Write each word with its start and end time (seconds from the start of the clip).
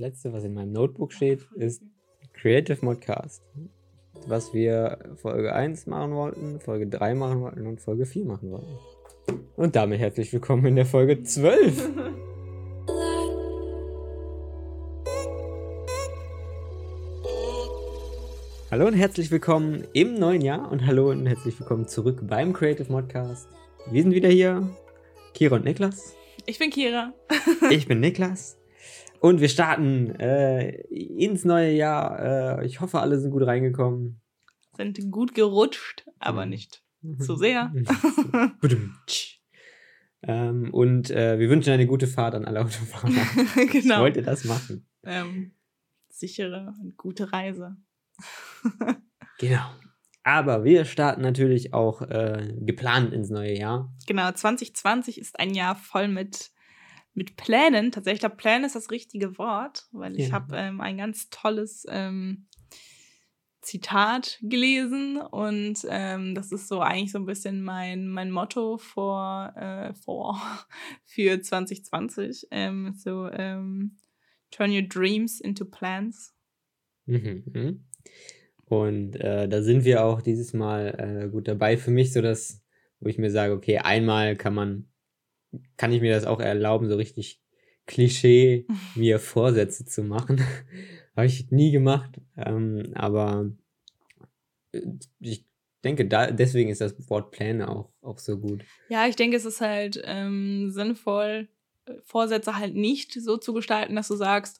letzte, 0.00 0.32
was 0.32 0.44
in 0.44 0.54
meinem 0.54 0.72
Notebook 0.72 1.12
steht, 1.12 1.46
ist 1.54 1.82
Creative 2.32 2.84
Modcast. 2.84 3.44
Was 4.26 4.52
wir 4.52 4.98
Folge 5.16 5.54
1 5.54 5.86
machen 5.86 6.14
wollten, 6.14 6.58
Folge 6.58 6.88
3 6.88 7.14
machen 7.14 7.42
wollten 7.42 7.66
und 7.66 7.80
Folge 7.80 8.06
4 8.06 8.24
machen 8.24 8.50
wollten. 8.50 8.76
Und 9.56 9.76
damit 9.76 10.00
herzlich 10.00 10.32
willkommen 10.32 10.66
in 10.66 10.76
der 10.76 10.86
Folge 10.86 11.22
12. 11.22 11.90
hallo 18.70 18.86
und 18.86 18.94
herzlich 18.94 19.30
willkommen 19.30 19.86
im 19.92 20.14
neuen 20.14 20.40
Jahr 20.40 20.72
und 20.72 20.86
hallo 20.86 21.10
und 21.10 21.26
herzlich 21.26 21.58
willkommen 21.60 21.86
zurück 21.86 22.20
beim 22.22 22.52
Creative 22.52 22.90
Modcast. 22.90 23.48
Wir 23.90 24.02
sind 24.02 24.12
wieder 24.12 24.28
hier, 24.28 24.68
Kira 25.34 25.56
und 25.56 25.64
Niklas. 25.64 26.14
Ich 26.46 26.58
bin 26.58 26.70
Kira. 26.70 27.12
ich 27.70 27.86
bin 27.86 28.00
Niklas. 28.00 28.59
Und 29.20 29.40
wir 29.40 29.48
starten 29.50 30.10
äh, 30.18 30.80
ins 30.88 31.44
neue 31.44 31.72
Jahr. 31.72 32.60
Äh, 32.60 32.66
ich 32.66 32.80
hoffe, 32.80 33.00
alle 33.00 33.18
sind 33.20 33.30
gut 33.30 33.46
reingekommen. 33.46 34.20
Sind 34.76 35.10
gut 35.10 35.34
gerutscht, 35.34 36.06
aber 36.18 36.44
mhm. 36.44 36.50
nicht 36.50 36.82
zu 37.18 37.36
sehr. 37.36 37.72
ähm, 40.22 40.72
und 40.72 41.10
äh, 41.10 41.38
wir 41.38 41.50
wünschen 41.50 41.72
eine 41.72 41.86
gute 41.86 42.06
Fahrt 42.06 42.34
an 42.34 42.46
alle 42.46 42.60
Autofahrer. 42.60 43.08
genau. 43.70 43.94
Ich 43.96 44.00
wollte 44.00 44.22
das 44.22 44.44
machen. 44.44 44.86
Ähm, 45.02 45.52
sichere 46.08 46.74
und 46.82 46.96
gute 46.96 47.32
Reise. 47.32 47.76
genau. 49.38 49.66
Aber 50.22 50.64
wir 50.64 50.84
starten 50.84 51.22
natürlich 51.22 51.72
auch 51.72 52.02
äh, 52.02 52.54
geplant 52.60 53.12
ins 53.12 53.30
neue 53.30 53.56
Jahr. 53.56 53.94
Genau, 54.06 54.30
2020 54.30 55.18
ist 55.18 55.38
ein 55.40 55.54
Jahr 55.54 55.76
voll 55.76 56.08
mit, 56.08 56.49
mit 57.14 57.36
Plänen. 57.36 57.92
Tatsächlich, 57.92 58.18
ich 58.18 58.20
glaube, 58.20 58.36
Pläne 58.36 58.66
ist 58.66 58.76
das 58.76 58.90
richtige 58.90 59.38
Wort, 59.38 59.86
weil 59.92 60.16
ich 60.16 60.28
ja. 60.28 60.32
habe 60.32 60.56
ähm, 60.56 60.80
ein 60.80 60.98
ganz 60.98 61.30
tolles 61.30 61.84
ähm, 61.88 62.46
Zitat 63.62 64.38
gelesen 64.42 65.18
und 65.18 65.86
ähm, 65.88 66.34
das 66.34 66.50
ist 66.50 66.68
so 66.68 66.80
eigentlich 66.80 67.12
so 67.12 67.18
ein 67.18 67.26
bisschen 67.26 67.62
mein, 67.62 68.08
mein 68.08 68.30
Motto 68.30 68.78
vor, 68.78 69.52
äh, 69.56 69.92
vor 69.94 70.40
für 71.04 71.40
2020. 71.40 72.48
Ähm, 72.50 72.94
so, 72.96 73.28
ähm, 73.28 73.96
turn 74.50 74.72
your 74.72 74.82
dreams 74.82 75.40
into 75.40 75.64
plans. 75.64 76.34
Mhm. 77.06 77.44
mhm. 77.52 77.84
Und 78.64 79.16
äh, 79.16 79.48
da 79.48 79.62
sind 79.62 79.84
wir 79.84 80.04
auch 80.04 80.22
dieses 80.22 80.52
Mal 80.52 81.24
äh, 81.26 81.28
gut 81.28 81.48
dabei. 81.48 81.76
Für 81.76 81.90
mich 81.90 82.12
so 82.12 82.22
das, 82.22 82.62
wo 83.00 83.08
ich 83.08 83.18
mir 83.18 83.30
sage, 83.30 83.52
okay, 83.52 83.78
einmal 83.78 84.36
kann 84.36 84.54
man, 84.54 84.88
kann 85.76 85.92
ich 85.92 86.00
mir 86.00 86.12
das 86.12 86.26
auch 86.26 86.40
erlauben, 86.40 86.88
so 86.88 86.96
richtig 86.96 87.40
Klischee 87.86 88.66
mir 88.94 89.18
Vorsätze 89.18 89.84
zu 89.84 90.02
machen. 90.02 90.40
Habe 91.16 91.26
ich 91.26 91.50
nie 91.50 91.72
gemacht. 91.72 92.20
Ähm, 92.36 92.92
aber 92.94 93.50
äh, 94.72 94.82
ich 95.18 95.46
denke, 95.84 96.06
da, 96.06 96.30
deswegen 96.30 96.70
ist 96.70 96.80
das 96.80 96.94
Wort 97.10 97.30
Pläne 97.30 97.68
auch, 97.68 97.90
auch 98.02 98.18
so 98.18 98.38
gut. 98.38 98.64
Ja, 98.88 99.06
ich 99.06 99.16
denke, 99.16 99.36
es 99.36 99.44
ist 99.44 99.60
halt 99.60 100.00
ähm, 100.04 100.70
sinnvoll, 100.70 101.48
äh, 101.86 101.94
Vorsätze 102.04 102.56
halt 102.56 102.74
nicht 102.74 103.12
so 103.12 103.36
zu 103.36 103.52
gestalten, 103.52 103.96
dass 103.96 104.08
du 104.08 104.16
sagst, 104.16 104.59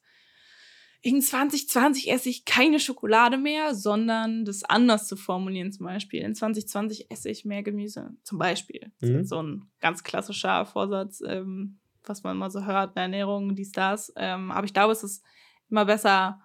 in 1.02 1.22
2020 1.22 2.10
esse 2.12 2.28
ich 2.28 2.44
keine 2.44 2.78
Schokolade 2.78 3.38
mehr, 3.38 3.74
sondern 3.74 4.44
das 4.44 4.64
anders 4.64 5.06
zu 5.06 5.16
formulieren 5.16 5.72
zum 5.72 5.86
Beispiel. 5.86 6.22
In 6.22 6.34
2020 6.34 7.10
esse 7.10 7.30
ich 7.30 7.44
mehr 7.44 7.62
Gemüse, 7.62 8.10
zum 8.22 8.38
Beispiel. 8.38 8.92
Mhm. 9.00 9.24
So 9.24 9.42
ein 9.42 9.70
ganz 9.80 10.04
klassischer 10.04 10.66
Vorsatz, 10.66 11.22
ähm, 11.26 11.78
was 12.04 12.22
man 12.22 12.36
immer 12.36 12.50
so 12.50 12.66
hört, 12.66 12.96
eine 12.96 13.04
Ernährung, 13.04 13.54
dies, 13.54 13.72
das. 13.72 14.12
Ähm, 14.16 14.50
aber 14.50 14.66
ich 14.66 14.74
glaube, 14.74 14.92
es 14.92 15.02
ist 15.02 15.24
immer 15.70 15.86
besser, 15.86 16.40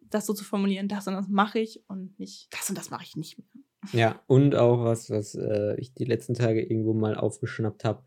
das 0.00 0.26
so 0.26 0.32
zu 0.32 0.44
formulieren, 0.44 0.88
das 0.88 1.06
und 1.06 1.14
das 1.14 1.28
mache 1.28 1.58
ich 1.58 1.84
und 1.86 2.18
nicht, 2.18 2.48
das 2.52 2.70
und 2.70 2.78
das 2.78 2.90
mache 2.90 3.04
ich 3.04 3.16
nicht 3.16 3.38
mehr. 3.38 3.46
Ja, 3.92 4.22
und 4.26 4.54
auch 4.54 4.84
was, 4.84 5.10
was 5.10 5.34
äh, 5.34 5.74
ich 5.78 5.94
die 5.94 6.04
letzten 6.04 6.34
Tage 6.34 6.62
irgendwo 6.62 6.94
mal 6.94 7.16
aufgeschnappt 7.16 7.84
habe. 7.84 8.02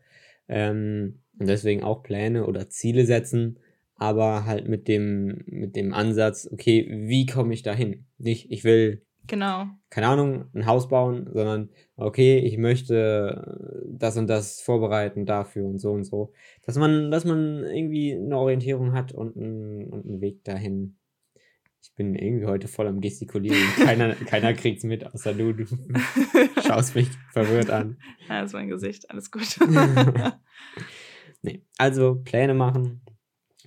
Ähm, 0.48 1.22
und 1.38 1.46
deswegen 1.48 1.82
auch 1.82 2.02
Pläne 2.02 2.46
oder 2.46 2.68
Ziele 2.68 3.06
setzen 3.06 3.58
aber 3.96 4.44
halt 4.44 4.68
mit 4.68 4.88
dem, 4.88 5.44
mit 5.46 5.76
dem 5.76 5.94
Ansatz, 5.94 6.48
okay, 6.50 6.86
wie 6.90 7.26
komme 7.26 7.54
ich 7.54 7.62
da 7.62 7.72
hin? 7.72 8.06
Nicht, 8.18 8.50
ich 8.50 8.64
will, 8.64 9.04
genau. 9.26 9.66
keine 9.90 10.08
Ahnung, 10.08 10.46
ein 10.54 10.66
Haus 10.66 10.88
bauen, 10.88 11.30
sondern, 11.32 11.70
okay, 11.96 12.38
ich 12.38 12.58
möchte 12.58 13.84
das 13.88 14.16
und 14.16 14.28
das 14.28 14.60
vorbereiten 14.60 15.26
dafür 15.26 15.66
und 15.66 15.78
so 15.78 15.92
und 15.92 16.04
so. 16.04 16.32
Dass 16.64 16.76
man, 16.76 17.10
dass 17.10 17.24
man 17.24 17.64
irgendwie 17.64 18.14
eine 18.14 18.36
Orientierung 18.36 18.92
hat 18.92 19.12
und 19.12 19.36
einen, 19.36 19.88
und 19.88 20.06
einen 20.06 20.20
Weg 20.20 20.44
dahin. 20.44 20.96
Ich 21.82 21.94
bin 21.94 22.14
irgendwie 22.14 22.46
heute 22.46 22.66
voll 22.66 22.88
am 22.88 23.00
Gestikulieren. 23.00 23.58
Keiner, 23.76 24.14
keiner 24.14 24.54
kriegt's 24.54 24.84
mit, 24.84 25.06
außer 25.06 25.34
du. 25.34 25.52
Du 25.52 25.64
schaust 26.66 26.94
mich 26.94 27.08
verwirrt 27.30 27.70
an. 27.70 27.98
Ja, 28.28 28.40
das 28.40 28.50
ist 28.50 28.54
mein 28.54 28.68
Gesicht. 28.68 29.10
Alles 29.10 29.30
gut. 29.30 29.58
nee, 31.42 31.62
also 31.76 32.20
Pläne 32.24 32.54
machen, 32.54 33.02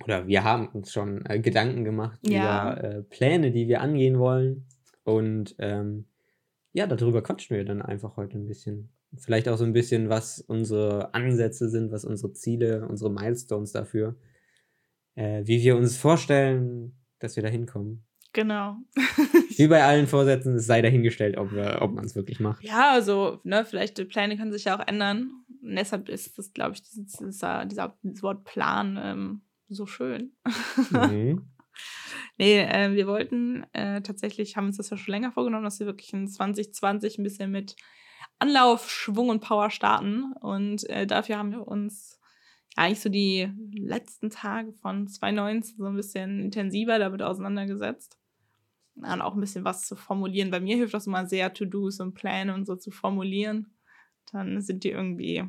oder 0.04 0.26
wir 0.26 0.44
haben 0.44 0.68
uns 0.68 0.92
schon 0.92 1.24
äh, 1.26 1.40
Gedanken 1.40 1.84
gemacht 1.84 2.18
ja. 2.22 2.72
über 2.72 2.84
äh, 2.84 3.02
Pläne, 3.02 3.50
die 3.50 3.68
wir 3.68 3.80
angehen 3.80 4.18
wollen. 4.18 4.66
Und 5.04 5.54
ähm, 5.58 6.06
ja, 6.72 6.86
darüber 6.86 7.22
quatschen 7.22 7.56
wir 7.56 7.64
dann 7.64 7.82
einfach 7.82 8.16
heute 8.16 8.38
ein 8.38 8.46
bisschen. 8.46 8.90
Vielleicht 9.16 9.48
auch 9.48 9.56
so 9.56 9.64
ein 9.64 9.72
bisschen, 9.72 10.10
was 10.10 10.40
unsere 10.40 11.14
Ansätze 11.14 11.70
sind, 11.70 11.90
was 11.90 12.04
unsere 12.04 12.32
Ziele, 12.34 12.86
unsere 12.86 13.10
Milestones 13.10 13.72
dafür, 13.72 14.16
äh, 15.14 15.42
wie 15.44 15.62
wir 15.62 15.76
uns 15.76 15.96
vorstellen, 15.96 16.94
dass 17.18 17.36
wir 17.36 17.42
da 17.42 17.48
hinkommen. 17.48 18.04
Genau. 18.34 18.76
Wie 19.56 19.66
bei 19.66 19.82
allen 19.82 20.06
Vorsätzen, 20.06 20.56
es 20.56 20.66
sei 20.66 20.82
dahingestellt, 20.82 21.38
ob, 21.38 21.50
ob 21.80 21.94
man 21.94 22.04
es 22.04 22.14
wirklich 22.14 22.38
macht. 22.40 22.62
Ja, 22.62 22.92
also, 22.92 23.40
ne, 23.42 23.64
vielleicht 23.64 23.96
die 23.96 24.04
Pläne 24.04 24.36
können 24.36 24.52
sich 24.52 24.64
ja 24.64 24.78
auch 24.78 24.86
ändern. 24.86 25.30
Und 25.62 25.74
deshalb 25.74 26.10
ist 26.10 26.36
das, 26.38 26.52
glaube 26.52 26.74
ich, 26.74 26.82
dieses, 26.82 27.12
dieser, 27.12 27.64
dieser, 27.64 27.96
dieses 28.02 28.22
Wort 28.22 28.44
Plan 28.44 28.98
ähm, 29.02 29.40
so 29.68 29.86
schön. 29.86 30.32
Mhm. 30.90 31.50
nee, 32.38 32.60
äh, 32.62 32.94
wir 32.94 33.06
wollten 33.06 33.64
äh, 33.72 34.00
tatsächlich, 34.02 34.56
haben 34.56 34.66
uns 34.66 34.76
das 34.76 34.90
ja 34.90 34.96
schon 34.96 35.12
länger 35.12 35.32
vorgenommen, 35.32 35.64
dass 35.64 35.80
wir 35.80 35.86
wirklich 35.86 36.12
in 36.12 36.28
2020 36.28 37.18
ein 37.18 37.22
bisschen 37.22 37.50
mit 37.50 37.76
Anlauf, 38.38 38.90
Schwung 38.90 39.28
und 39.28 39.40
Power 39.40 39.70
starten. 39.70 40.32
Und 40.40 40.88
äh, 40.90 41.06
dafür 41.06 41.38
haben 41.38 41.52
wir 41.52 41.66
uns 41.66 42.20
eigentlich 42.76 43.00
so 43.00 43.08
die 43.08 43.50
letzten 43.72 44.30
Tage 44.30 44.72
von 44.72 45.08
2019 45.08 45.78
so 45.78 45.86
ein 45.86 45.96
bisschen 45.96 46.40
intensiver 46.40 46.98
damit 46.98 47.22
auseinandergesetzt. 47.22 48.16
Und 48.94 49.20
auch 49.20 49.34
ein 49.34 49.40
bisschen 49.40 49.64
was 49.64 49.86
zu 49.86 49.94
formulieren. 49.94 50.50
Bei 50.50 50.60
mir 50.60 50.76
hilft 50.76 50.94
das 50.94 51.06
immer 51.06 51.26
sehr, 51.26 51.52
To-Dos 51.52 52.00
und 52.00 52.14
Pläne 52.14 52.54
und 52.54 52.66
so 52.66 52.74
zu 52.74 52.90
formulieren. 52.90 53.72
Dann 54.32 54.60
sind 54.60 54.82
die 54.82 54.90
irgendwie 54.90 55.44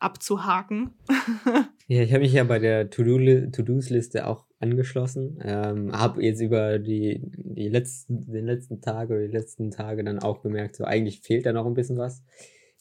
abzuhaken. 0.00 0.90
ja, 1.88 2.02
ich 2.02 2.12
habe 2.12 2.22
mich 2.22 2.32
ja 2.32 2.44
bei 2.44 2.58
der 2.58 2.90
To-Dos-Liste 2.90 4.26
auch 4.26 4.46
angeschlossen. 4.60 5.38
Ähm, 5.42 5.92
habe 5.92 6.22
jetzt 6.22 6.40
über 6.40 6.78
die, 6.78 7.20
die 7.22 7.68
letzten, 7.68 8.30
den 8.30 8.46
letzten 8.46 8.80
Tag 8.80 9.10
oder 9.10 9.20
die 9.20 9.32
letzten 9.32 9.70
Tage 9.70 10.04
dann 10.04 10.18
auch 10.18 10.42
gemerkt, 10.42 10.76
so 10.76 10.84
eigentlich 10.84 11.20
fehlt 11.20 11.46
da 11.46 11.52
noch 11.52 11.66
ein 11.66 11.74
bisschen 11.74 11.98
was. 11.98 12.22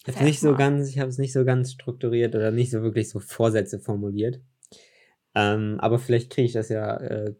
Ich 0.06 0.16
habe 0.16 0.26
nicht 0.26 0.40
so 0.40 0.56
ganz, 0.56 0.90
ich 0.90 1.00
habe 1.00 1.10
es 1.10 1.18
nicht 1.18 1.34
so 1.34 1.44
ganz 1.44 1.72
strukturiert 1.72 2.36
oder 2.36 2.52
nicht 2.52 2.72
so 2.72 2.82
wirklich 2.82 3.10
so 3.10 3.20
Vorsätze 3.20 3.80
formuliert. 3.80 4.40
Ähm, 5.36 5.78
aber 5.80 6.00
vielleicht 6.00 6.32
kriege 6.32 6.46
ich 6.46 6.54
das 6.54 6.70
ja 6.70 6.96
äh, 6.98 7.34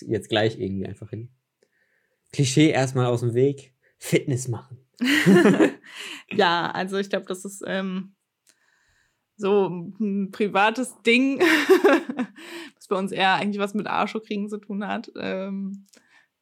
jetzt 0.00 0.28
gleich 0.28 0.58
irgendwie 0.58 0.86
einfach 0.86 1.10
hin. 1.10 1.30
Klischee 2.32 2.70
erstmal 2.70 3.06
aus 3.06 3.20
dem 3.20 3.34
Weg. 3.34 3.74
Fitness 3.98 4.48
machen. 4.48 4.78
ja, 6.32 6.70
also 6.70 6.98
ich 6.98 7.08
glaube, 7.08 7.26
das 7.26 7.44
ist 7.44 7.62
ähm, 7.66 8.14
so 9.38 9.68
ein 9.68 10.30
privates 10.32 11.00
Ding, 11.06 11.40
was 12.74 12.88
bei 12.88 12.96
uns 12.96 13.12
eher 13.12 13.34
eigentlich 13.34 13.60
was 13.60 13.72
mit 13.72 13.86
Arschokriegen 13.86 14.48
zu 14.48 14.58
tun 14.58 14.86
hat. 14.86 15.10
Ähm, 15.18 15.86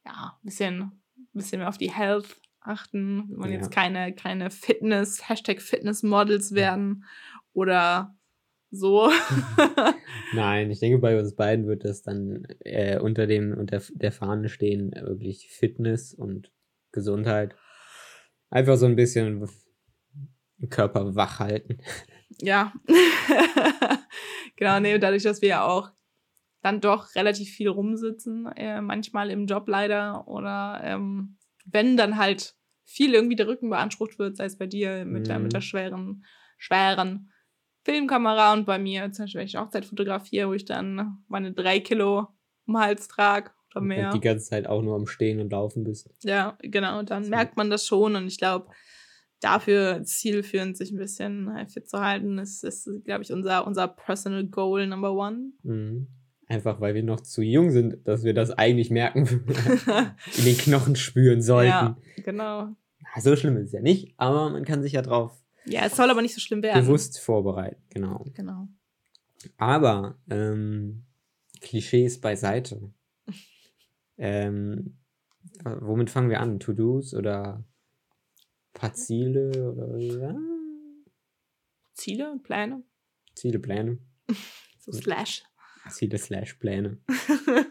ja, 0.04 0.36
ein 0.42 0.44
bisschen, 0.44 0.92
bisschen 1.32 1.58
mehr 1.58 1.68
auf 1.68 1.78
die 1.78 1.92
Health 1.92 2.40
achten, 2.60 3.28
wenn 3.28 3.38
man 3.38 3.50
ja. 3.50 3.56
jetzt 3.56 3.70
keine, 3.70 4.14
keine 4.14 4.50
Fitness, 4.50 5.28
Hashtag 5.28 5.60
Fitness-Models 5.60 6.54
werden 6.54 7.04
oder 7.52 8.16
so. 8.70 9.10
Nein, 10.34 10.70
ich 10.70 10.80
denke, 10.80 10.98
bei 10.98 11.18
uns 11.18 11.36
beiden 11.36 11.66
wird 11.66 11.84
das 11.84 12.02
dann 12.02 12.44
äh, 12.60 12.98
unter 12.98 13.26
dem, 13.26 13.56
unter 13.56 13.80
der 13.92 14.12
Fahne 14.12 14.48
stehen, 14.48 14.92
wirklich 14.92 15.48
Fitness 15.50 16.14
und 16.14 16.50
Gesundheit. 16.92 17.54
Einfach 18.48 18.76
so 18.76 18.86
ein 18.86 18.96
bisschen 18.96 19.48
Körper 20.70 21.14
wach 21.14 21.40
halten. 21.40 21.78
Ja. 22.40 22.72
genau, 24.56 24.80
nee, 24.80 24.98
dadurch, 24.98 25.22
dass 25.22 25.42
wir 25.42 25.48
ja 25.48 25.66
auch 25.66 25.90
dann 26.62 26.80
doch 26.80 27.14
relativ 27.14 27.50
viel 27.50 27.68
rumsitzen, 27.68 28.46
äh, 28.56 28.80
manchmal 28.80 29.30
im 29.30 29.46
Job 29.46 29.68
leider 29.68 30.26
oder 30.26 30.80
ähm, 30.82 31.36
wenn 31.64 31.96
dann 31.96 32.16
halt 32.16 32.54
viel 32.84 33.14
irgendwie 33.14 33.36
der 33.36 33.48
Rücken 33.48 33.70
beansprucht 33.70 34.18
wird, 34.18 34.36
sei 34.36 34.46
es 34.46 34.58
bei 34.58 34.66
dir 34.66 35.04
mit, 35.04 35.26
der, 35.28 35.38
mit 35.38 35.52
der 35.52 35.60
mhm. 35.60 35.64
schweren, 35.64 36.24
schweren 36.56 37.32
Filmkamera 37.84 38.52
und 38.52 38.66
bei 38.66 38.78
mir 38.78 39.12
zum 39.12 39.24
Beispiel, 39.24 39.40
wenn 39.40 39.46
ich 39.46 39.58
auch 39.58 39.70
Zeit 39.70 39.84
fotografiere, 39.84 40.48
wo 40.48 40.54
ich 40.54 40.64
dann 40.64 41.24
meine 41.28 41.52
drei 41.52 41.80
Kilo 41.80 42.28
um 42.66 42.78
Hals 42.78 43.06
trage 43.06 43.50
oder 43.70 43.82
Und 43.82 43.88
mehr. 43.88 44.10
die 44.10 44.20
ganze 44.20 44.48
Zeit 44.48 44.66
auch 44.66 44.82
nur 44.82 44.96
am 44.96 45.06
Stehen 45.06 45.40
und 45.40 45.52
Laufen 45.52 45.84
bist. 45.84 46.10
Ja, 46.24 46.58
genau, 46.60 47.02
dann 47.02 47.28
merkt 47.28 47.56
man 47.56 47.70
das 47.70 47.86
schon 47.86 48.16
und 48.16 48.26
ich 48.26 48.38
glaube, 48.38 48.68
dafür 49.40 50.02
zielführend 50.04 50.76
sich 50.76 50.90
ein 50.92 50.98
bisschen 50.98 51.48
äh, 51.54 51.66
fit 51.66 51.88
zu 51.88 52.00
halten, 52.00 52.38
ist, 52.38 52.64
ist 52.64 52.88
glaube 53.04 53.22
ich, 53.22 53.32
unser, 53.32 53.66
unser 53.66 53.88
Personal 53.88 54.46
Goal 54.46 54.86
Number 54.86 55.12
One. 55.12 55.52
Mhm. 55.62 56.08
Einfach 56.48 56.80
weil 56.80 56.94
wir 56.94 57.02
noch 57.02 57.20
zu 57.20 57.42
jung 57.42 57.70
sind, 57.70 58.06
dass 58.06 58.22
wir 58.22 58.32
das 58.32 58.52
eigentlich 58.52 58.90
merken, 58.90 59.26
in 60.38 60.44
den 60.44 60.56
Knochen 60.56 60.94
spüren 60.94 61.42
sollten. 61.42 61.68
ja, 61.68 61.96
genau. 62.24 62.76
Na, 63.00 63.20
So 63.20 63.34
schlimm 63.34 63.56
ist 63.56 63.66
es 63.66 63.72
ja 63.72 63.80
nicht, 63.80 64.14
aber 64.16 64.50
man 64.50 64.64
kann 64.64 64.80
sich 64.82 64.92
ja 64.92 65.02
drauf 65.02 65.32
Ja, 65.64 65.82
es 65.86 65.96
soll 65.96 66.08
aber 66.08 66.22
nicht 66.22 66.34
so 66.34 66.40
schlimm 66.40 66.62
werden. 66.62 66.80
bewusst 66.84 67.18
vorbereiten. 67.18 67.82
Genau. 67.90 68.24
Genau. 68.34 68.68
Aber 69.58 70.18
ähm, 70.30 71.04
Klischees 71.60 72.20
beiseite. 72.20 72.92
ähm, 74.18 74.96
womit 75.64 76.10
fangen 76.10 76.30
wir 76.30 76.40
an? 76.40 76.60
To-Dos 76.60 77.12
oder 77.14 77.64
paar 78.76 78.94
Ziele 78.94 79.72
oder 79.72 79.98
ja, 79.98 80.34
Ziele 81.94 82.30
und 82.30 82.42
Pläne? 82.42 82.82
Ziele, 83.34 83.58
Pläne. 83.58 83.98
So 84.78 84.92
Slash. 84.92 85.42
Ziele 85.90 86.16
slash 86.16 86.54
Pläne. 86.54 86.98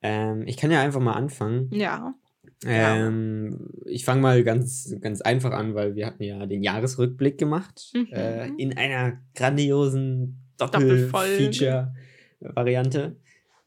ähm, 0.00 0.44
ich 0.46 0.56
kann 0.56 0.70
ja 0.70 0.80
einfach 0.80 1.00
mal 1.00 1.14
anfangen. 1.14 1.68
Ja. 1.72 2.14
Ja. 2.62 2.96
Ähm, 2.96 3.68
ich 3.84 4.04
fange 4.04 4.22
mal 4.22 4.44
ganz, 4.44 4.94
ganz 5.00 5.22
einfach 5.22 5.50
an, 5.50 5.74
weil 5.74 5.96
wir 5.96 6.06
hatten 6.06 6.22
ja 6.22 6.46
den 6.46 6.62
Jahresrückblick 6.62 7.36
gemacht. 7.36 7.90
Mhm. 7.94 8.12
Äh, 8.12 8.46
in 8.58 8.78
einer 8.78 9.20
grandiosen. 9.34 10.40
Doppel-Feature-Variante. 10.56 13.16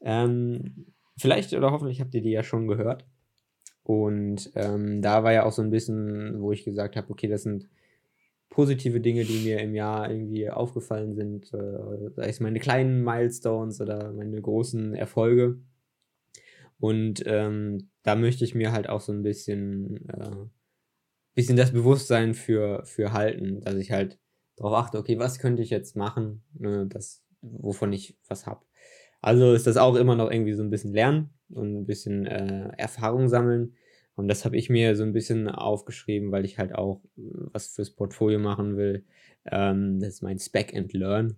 Ähm, 0.00 0.86
vielleicht 1.18 1.52
oder 1.52 1.70
hoffentlich 1.70 2.00
habt 2.00 2.14
ihr 2.14 2.22
die 2.22 2.30
ja 2.30 2.42
schon 2.42 2.66
gehört. 2.66 3.04
Und 3.82 4.50
ähm, 4.54 5.02
da 5.02 5.24
war 5.24 5.32
ja 5.32 5.44
auch 5.44 5.52
so 5.52 5.62
ein 5.62 5.70
bisschen, 5.70 6.40
wo 6.40 6.52
ich 6.52 6.64
gesagt 6.64 6.96
habe, 6.96 7.10
okay, 7.10 7.28
das 7.28 7.42
sind 7.42 7.68
positive 8.48 9.00
Dinge, 9.00 9.24
die 9.24 9.44
mir 9.44 9.60
im 9.60 9.74
Jahr 9.74 10.10
irgendwie 10.10 10.50
aufgefallen 10.50 11.14
sind. 11.14 11.52
Äh, 11.54 12.10
sei 12.14 12.28
es 12.28 12.40
meine 12.40 12.60
kleinen 12.60 13.02
Milestones 13.02 13.80
oder 13.80 14.12
meine 14.12 14.40
großen 14.40 14.94
Erfolge. 14.94 15.58
Und 16.78 17.22
ähm, 17.26 17.90
da 18.02 18.16
möchte 18.16 18.44
ich 18.44 18.54
mir 18.54 18.72
halt 18.72 18.88
auch 18.88 19.00
so 19.00 19.12
ein 19.12 19.22
bisschen, 19.22 20.08
äh, 20.08 20.46
bisschen 21.34 21.56
das 21.56 21.72
Bewusstsein 21.72 22.34
für, 22.34 22.84
für 22.84 23.12
halten, 23.12 23.60
dass 23.60 23.76
ich 23.76 23.92
halt 23.92 24.18
darauf 24.56 24.74
achte, 24.74 24.98
okay, 24.98 25.18
was 25.18 25.38
könnte 25.38 25.62
ich 25.62 25.70
jetzt 25.70 25.96
machen, 25.96 26.42
ne, 26.54 26.86
das, 26.86 27.22
wovon 27.40 27.92
ich 27.92 28.18
was 28.28 28.46
habe. 28.46 28.64
Also 29.20 29.52
ist 29.52 29.66
das 29.66 29.76
auch 29.76 29.94
immer 29.96 30.16
noch 30.16 30.30
irgendwie 30.30 30.54
so 30.54 30.62
ein 30.62 30.70
bisschen 30.70 30.92
lernen 30.92 31.30
und 31.52 31.76
ein 31.76 31.86
bisschen 31.86 32.26
äh, 32.26 32.70
Erfahrung 32.76 33.28
sammeln. 33.28 33.74
Und 34.16 34.28
das 34.28 34.44
habe 34.44 34.56
ich 34.56 34.68
mir 34.68 34.96
so 34.96 35.02
ein 35.02 35.12
bisschen 35.12 35.48
aufgeschrieben, 35.48 36.30
weil 36.32 36.44
ich 36.44 36.58
halt 36.58 36.74
auch 36.74 37.00
äh, 37.16 37.22
was 37.52 37.68
fürs 37.68 37.90
Portfolio 37.90 38.38
machen 38.38 38.76
will. 38.76 39.04
Ähm, 39.50 40.00
das 40.00 40.14
ist 40.14 40.22
mein 40.22 40.38
Spec 40.38 40.74
and 40.74 40.92
Learn. 40.92 41.36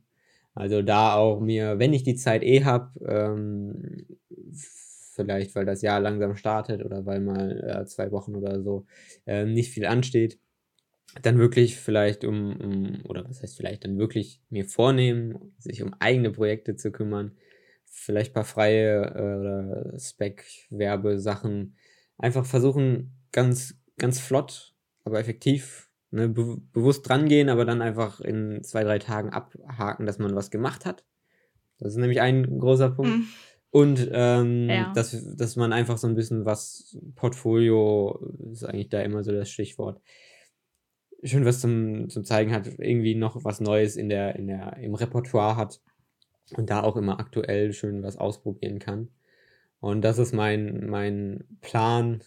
Also 0.54 0.82
da 0.82 1.14
auch 1.14 1.40
mir, 1.40 1.78
wenn 1.78 1.92
ich 1.92 2.02
die 2.02 2.16
Zeit 2.16 2.42
eh 2.42 2.64
habe, 2.64 2.90
ähm, 3.06 4.06
vielleicht 5.14 5.54
weil 5.54 5.64
das 5.64 5.82
Jahr 5.82 6.00
langsam 6.00 6.36
startet 6.36 6.84
oder 6.84 7.06
weil 7.06 7.20
mal 7.20 7.82
äh, 7.82 7.86
zwei 7.86 8.10
Wochen 8.10 8.34
oder 8.34 8.62
so 8.62 8.86
äh, 9.26 9.44
nicht 9.44 9.70
viel 9.70 9.86
ansteht, 9.86 10.38
dann 11.20 11.38
wirklich 11.38 11.76
vielleicht 11.76 12.24
um, 12.24 12.56
um, 12.56 13.00
oder 13.06 13.28
was 13.28 13.42
heißt 13.42 13.56
vielleicht, 13.56 13.84
dann 13.84 13.98
wirklich 13.98 14.40
mir 14.48 14.64
vornehmen, 14.64 15.54
sich 15.58 15.82
um 15.82 15.94
eigene 15.98 16.30
Projekte 16.30 16.76
zu 16.76 16.90
kümmern, 16.90 17.32
vielleicht 17.92 18.32
ein 18.32 18.34
paar 18.34 18.44
freie 18.44 19.04
äh, 19.04 19.38
oder 19.38 19.98
Spec-Werbesachen 19.98 21.76
einfach 22.18 22.44
versuchen, 22.44 23.12
ganz, 23.30 23.76
ganz 23.98 24.18
flott, 24.18 24.74
aber 25.04 25.20
effektiv, 25.20 25.90
ne, 26.10 26.28
be 26.28 26.56
bewusst 26.72 27.08
drangehen, 27.08 27.48
aber 27.48 27.64
dann 27.64 27.82
einfach 27.82 28.20
in 28.20 28.62
zwei, 28.64 28.82
drei 28.82 28.98
Tagen 28.98 29.30
abhaken, 29.30 30.06
dass 30.06 30.18
man 30.18 30.34
was 30.34 30.50
gemacht 30.50 30.86
hat. 30.86 31.04
Das 31.78 31.92
ist 31.92 31.98
nämlich 31.98 32.20
ein 32.20 32.58
großer 32.58 32.90
Punkt. 32.90 33.10
Mhm. 33.10 33.26
Und 33.70 34.08
ähm, 34.12 34.68
Ja. 34.68 34.92
dass, 34.92 35.34
dass 35.36 35.56
man 35.56 35.72
einfach 35.72 35.98
so 35.98 36.06
ein 36.06 36.14
bisschen 36.14 36.44
was, 36.44 36.96
Portfolio 37.14 38.32
ist 38.50 38.64
eigentlich 38.64 38.90
da 38.90 39.00
immer 39.00 39.22
so 39.22 39.32
das 39.32 39.50
Stichwort, 39.50 40.00
schön 41.22 41.44
was 41.44 41.60
zum, 41.60 42.08
zum 42.08 42.24
Zeigen 42.24 42.52
hat, 42.52 42.66
irgendwie 42.78 43.14
noch 43.14 43.44
was 43.44 43.60
Neues 43.60 43.96
in 43.96 44.08
der, 44.08 44.36
in 44.36 44.46
der, 44.46 44.76
im 44.78 44.94
Repertoire 44.94 45.56
hat 45.56 45.80
und 46.56 46.70
da 46.70 46.82
auch 46.82 46.96
immer 46.96 47.18
aktuell 47.18 47.72
schön 47.72 48.02
was 48.02 48.16
ausprobieren 48.16 48.78
kann. 48.78 49.08
Und 49.80 50.02
das 50.02 50.18
ist 50.18 50.32
mein, 50.32 50.86
mein 50.88 51.44
Plan, 51.60 52.22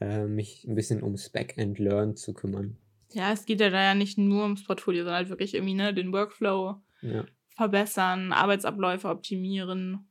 äh, 0.00 0.24
mich 0.26 0.64
ein 0.64 0.74
bisschen 0.74 1.02
um 1.02 1.16
Spec 1.16 1.56
and 1.58 1.78
Learn 1.78 2.16
zu 2.16 2.34
kümmern. 2.34 2.76
Ja, 3.12 3.32
es 3.32 3.44
geht 3.46 3.60
ja 3.60 3.70
da 3.70 3.82
ja 3.82 3.94
nicht 3.94 4.18
nur 4.18 4.42
ums 4.42 4.64
Portfolio, 4.64 5.04
sondern 5.04 5.18
halt 5.18 5.28
wirklich 5.28 5.54
irgendwie 5.54 5.74
ne, 5.74 5.94
den 5.94 6.12
Workflow 6.12 6.80
Ja. 7.02 7.24
verbessern, 7.54 8.32
Arbeitsabläufe 8.32 9.08
optimieren. 9.08 10.08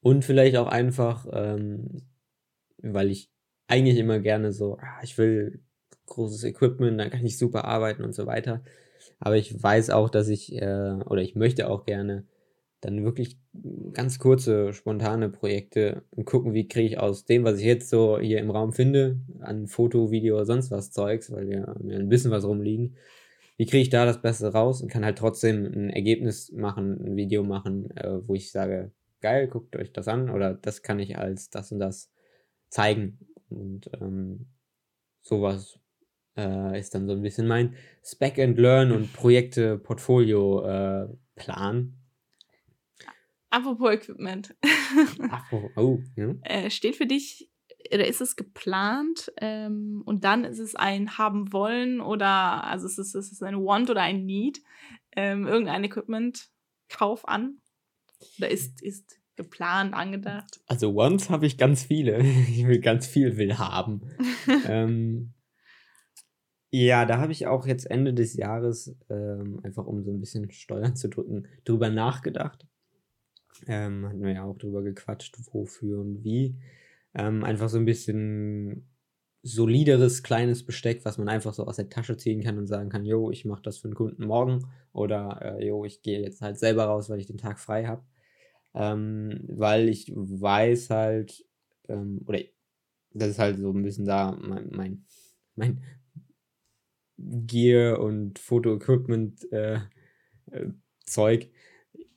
Und 0.00 0.24
vielleicht 0.24 0.56
auch 0.56 0.68
einfach, 0.68 1.26
ähm, 1.32 2.02
weil 2.78 3.10
ich 3.10 3.30
eigentlich 3.66 3.96
immer 3.98 4.20
gerne 4.20 4.52
so, 4.52 4.78
ah, 4.80 5.00
ich 5.02 5.18
will 5.18 5.62
großes 6.06 6.44
Equipment, 6.44 7.00
dann 7.00 7.10
kann 7.10 7.24
ich 7.26 7.38
super 7.38 7.64
arbeiten 7.64 8.04
und 8.04 8.14
so 8.14 8.26
weiter. 8.26 8.62
Aber 9.18 9.36
ich 9.36 9.60
weiß 9.60 9.90
auch, 9.90 10.08
dass 10.08 10.28
ich, 10.28 10.52
äh, 10.54 10.98
oder 11.06 11.22
ich 11.22 11.34
möchte 11.34 11.68
auch 11.68 11.84
gerne 11.84 12.24
dann 12.86 13.04
wirklich 13.04 13.38
ganz 13.92 14.20
kurze, 14.20 14.72
spontane 14.72 15.28
Projekte 15.28 16.04
und 16.10 16.24
gucken, 16.24 16.54
wie 16.54 16.68
kriege 16.68 16.86
ich 16.86 16.98
aus 17.00 17.24
dem, 17.24 17.42
was 17.42 17.58
ich 17.58 17.64
jetzt 17.64 17.90
so 17.90 18.18
hier 18.20 18.38
im 18.38 18.50
Raum 18.50 18.72
finde, 18.72 19.20
an 19.40 19.66
Foto, 19.66 20.12
Video, 20.12 20.44
sonst 20.44 20.70
was 20.70 20.92
Zeugs, 20.92 21.32
weil 21.32 21.48
wir 21.48 21.74
mir 21.82 21.98
ein 21.98 22.08
bisschen 22.08 22.30
was 22.30 22.44
rumliegen, 22.44 22.96
wie 23.56 23.66
kriege 23.66 23.82
ich 23.82 23.90
da 23.90 24.04
das 24.04 24.22
Beste 24.22 24.52
raus 24.52 24.82
und 24.82 24.88
kann 24.88 25.04
halt 25.04 25.18
trotzdem 25.18 25.64
ein 25.64 25.90
Ergebnis 25.90 26.52
machen, 26.52 27.04
ein 27.04 27.16
Video 27.16 27.42
machen, 27.42 27.90
äh, 27.96 28.20
wo 28.24 28.34
ich 28.34 28.52
sage, 28.52 28.92
geil, 29.20 29.48
guckt 29.48 29.74
euch 29.74 29.92
das 29.92 30.06
an 30.06 30.30
oder 30.30 30.54
das 30.54 30.82
kann 30.82 31.00
ich 31.00 31.18
als 31.18 31.50
das 31.50 31.72
und 31.72 31.80
das 31.80 32.12
zeigen. 32.68 33.18
Und 33.48 33.90
ähm, 34.00 34.46
sowas 35.22 35.80
äh, 36.36 36.78
ist 36.78 36.94
dann 36.94 37.08
so 37.08 37.14
ein 37.14 37.22
bisschen 37.22 37.48
mein 37.48 37.74
Spec 38.04 38.38
and 38.38 38.58
Learn 38.58 38.92
und 38.92 39.12
Projekte, 39.12 39.76
Portfolio 39.76 40.64
äh, 40.64 41.08
Plan. 41.34 42.05
Apropos 43.50 43.92
Equipment. 43.92 44.56
Apropos- 45.30 45.70
oh, 45.76 46.00
ja. 46.16 46.34
äh, 46.42 46.70
steht 46.70 46.96
für 46.96 47.06
dich, 47.06 47.50
oder 47.92 48.06
ist 48.06 48.20
es 48.20 48.36
geplant 48.36 49.32
ähm, 49.38 50.02
und 50.04 50.24
dann 50.24 50.44
ist 50.44 50.58
es 50.58 50.74
ein 50.74 51.18
haben 51.18 51.52
wollen 51.52 52.00
oder, 52.00 52.64
also 52.64 52.86
ist 52.86 52.98
es, 52.98 53.14
ist 53.14 53.32
es 53.32 53.42
ein 53.42 53.56
Want 53.56 53.90
oder 53.90 54.02
ein 54.02 54.24
Need, 54.24 54.62
ähm, 55.14 55.46
irgendein 55.46 55.84
Equipment-Kauf 55.84 57.26
an? 57.28 57.60
Oder 58.38 58.50
ist, 58.50 58.82
ist 58.82 59.20
geplant, 59.36 59.94
angedacht? 59.94 60.60
Also 60.66 60.94
once 60.94 61.30
habe 61.30 61.46
ich 61.46 61.58
ganz 61.58 61.84
viele. 61.84 62.18
Ich 62.48 62.66
will 62.66 62.80
ganz 62.80 63.06
viel 63.06 63.36
will 63.36 63.58
haben. 63.58 64.00
ähm, 64.66 65.34
ja, 66.70 67.04
da 67.06 67.18
habe 67.18 67.32
ich 67.32 67.46
auch 67.46 67.66
jetzt 67.66 67.88
Ende 67.90 68.12
des 68.12 68.34
Jahres, 68.34 68.96
ähm, 69.08 69.60
einfach 69.62 69.86
um 69.86 70.02
so 70.02 70.10
ein 70.10 70.20
bisschen 70.20 70.50
Steuern 70.50 70.96
zu 70.96 71.08
drücken, 71.08 71.46
drüber 71.64 71.90
nachgedacht. 71.90 72.66
Ähm, 73.66 74.06
hatten 74.06 74.22
wir 74.22 74.32
ja 74.32 74.44
auch 74.44 74.58
drüber 74.58 74.82
gequatscht, 74.82 75.36
wofür 75.52 76.00
und 76.00 76.24
wie. 76.24 76.56
Ähm, 77.14 77.44
einfach 77.44 77.68
so 77.68 77.78
ein 77.78 77.84
bisschen 77.84 78.88
solideres, 79.42 80.22
kleines 80.22 80.64
Besteck, 80.64 81.04
was 81.04 81.18
man 81.18 81.28
einfach 81.28 81.54
so 81.54 81.66
aus 81.66 81.76
der 81.76 81.88
Tasche 81.88 82.16
ziehen 82.16 82.42
kann 82.42 82.58
und 82.58 82.66
sagen 82.66 82.90
kann, 82.90 83.04
jo, 83.04 83.30
ich 83.30 83.44
mache 83.44 83.62
das 83.62 83.78
für 83.78 83.88
einen 83.88 83.94
Kunden 83.94 84.26
morgen 84.26 84.66
oder 84.92 85.40
äh, 85.40 85.66
jo, 85.66 85.84
ich 85.84 86.02
gehe 86.02 86.20
jetzt 86.20 86.42
halt 86.42 86.58
selber 86.58 86.84
raus, 86.84 87.08
weil 87.08 87.20
ich 87.20 87.26
den 87.26 87.38
Tag 87.38 87.60
frei 87.60 87.86
habe. 87.86 88.04
Ähm, 88.74 89.44
weil 89.48 89.88
ich 89.88 90.12
weiß 90.14 90.90
halt, 90.90 91.44
ähm, 91.88 92.20
oder 92.26 92.40
das 93.14 93.30
ist 93.30 93.38
halt 93.38 93.58
so 93.58 93.72
ein 93.72 93.82
bisschen 93.82 94.04
da 94.04 94.32
mein, 94.32 94.68
mein, 94.72 95.04
mein 95.54 95.82
Gear 97.18 98.00
und 98.00 98.38
Foto-Equipment 98.38 99.50
äh, 99.52 99.80
äh, 100.50 100.70
Zeug. 101.06 101.50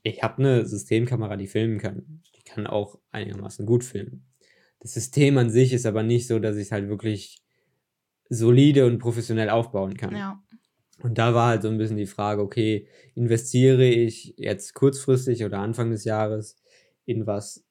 Ich 0.02 0.22
habe 0.22 0.38
eine 0.38 0.66
Systemkamera, 0.66 1.36
die 1.36 1.46
filmen 1.46 1.78
kann. 1.78 2.22
Die 2.36 2.42
kann 2.42 2.66
auch 2.66 2.98
einigermaßen 3.10 3.66
gut 3.66 3.84
filmen. 3.84 4.26
Das 4.80 4.94
System 4.94 5.36
an 5.38 5.50
sich 5.50 5.72
ist 5.72 5.86
aber 5.86 6.02
nicht 6.02 6.26
so, 6.26 6.38
dass 6.38 6.56
ich 6.56 6.66
es 6.66 6.72
halt 6.72 6.88
wirklich 6.88 7.42
solide 8.30 8.86
und 8.86 8.98
professionell 8.98 9.50
aufbauen 9.50 9.96
kann. 9.96 10.16
Ja. 10.16 10.42
Und 11.02 11.18
da 11.18 11.34
war 11.34 11.48
halt 11.48 11.62
so 11.62 11.68
ein 11.68 11.78
bisschen 11.78 11.96
die 11.96 12.06
Frage, 12.06 12.42
okay, 12.42 12.86
investiere 13.14 13.84
ich 13.84 14.34
jetzt 14.36 14.74
kurzfristig 14.74 15.44
oder 15.44 15.58
Anfang 15.58 15.90
des 15.90 16.04
Jahres 16.04 16.56
in 17.04 17.26
was 17.26 17.64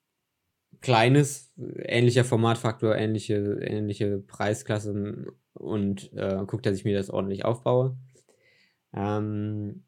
Kleines, 0.82 1.52
ähnlicher 1.58 2.24
Formatfaktor, 2.24 2.96
ähnliche, 2.96 3.60
ähnliche 3.62 4.20
Preisklasse 4.20 5.26
und 5.54 6.14
äh, 6.14 6.38
gucke, 6.48 6.62
dass 6.62 6.78
ich 6.78 6.86
mir 6.86 6.96
das 6.96 7.10
ordentlich 7.10 7.44
aufbaue. 7.44 7.98
Ähm, 8.94 9.84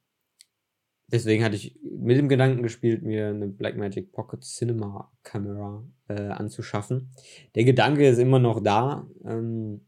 deswegen 1.11 1.43
hatte 1.43 1.55
ich 1.55 1.79
mit 1.83 2.17
dem 2.17 2.29
Gedanken 2.29 2.63
gespielt, 2.63 3.03
mir 3.03 3.27
eine 3.27 3.47
Blackmagic 3.47 4.11
Pocket 4.11 4.43
Cinema 4.43 5.11
Kamera 5.23 5.83
äh, 6.07 6.13
anzuschaffen. 6.13 7.11
Der 7.55 7.63
Gedanke 7.63 8.07
ist 8.07 8.17
immer 8.17 8.39
noch 8.39 8.61
da. 8.61 9.07
Ähm, 9.25 9.81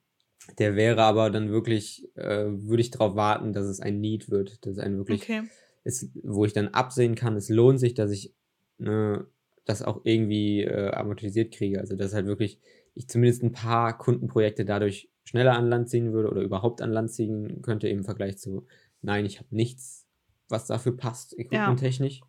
der 0.58 0.75
wäre 0.75 1.01
aber 1.03 1.30
dann 1.30 1.50
wirklich, 1.50 2.10
äh, 2.15 2.46
würde 2.48 2.82
ich 2.82 2.92
darauf 2.92 3.15
warten, 3.15 3.53
dass 3.53 3.65
es 3.65 3.80
ein 3.80 4.01
Need 4.01 4.30
wird, 4.30 4.65
dass 4.65 4.74
es 4.74 4.80
ein 4.80 4.98
wirklich 4.98 5.24
okay. 5.24 5.44
ist, 5.84 6.10
wo 6.24 6.46
ich 6.46 6.53
dann 6.53 6.70
absehen 6.70 7.15
kann, 7.15 7.36
es 7.36 7.50
lohnt 7.50 7.80
sich, 7.80 7.94
dass 7.94 8.12
ich 8.12 8.34
ne, 8.77 9.25
das 9.65 9.82
auch 9.82 10.01
irgendwie 10.03 10.63
äh, 10.63 10.92
amortisiert 10.92 11.53
kriege. 11.53 11.80
Also 11.80 11.96
dass 11.96 12.13
halt 12.13 12.25
wirklich 12.25 12.60
ich 12.96 13.08
zumindest 13.08 13.44
ein 13.44 13.53
paar 13.53 13.98
Kundenprojekte 13.98 14.65
dadurch 14.65 15.10
schneller 15.24 15.53
an 15.53 15.70
Land 15.70 15.89
ziehen 15.89 16.13
würde 16.13 16.30
oder 16.30 16.42
überhaupt 16.42 16.82
an 16.82 16.92
Land 16.92 17.12
ziehen 17.12 17.62
könnte 17.62 17.88
im 17.88 18.03
Vergleich 18.03 18.38
zu, 18.38 18.68
nein, 19.01 19.25
ich 19.25 19.39
habe 19.39 19.48
nichts, 19.56 20.02
was 20.50 20.68
dafür 20.68 20.96
passt, 20.98 21.38
equipmenttechnisch. 21.38 22.22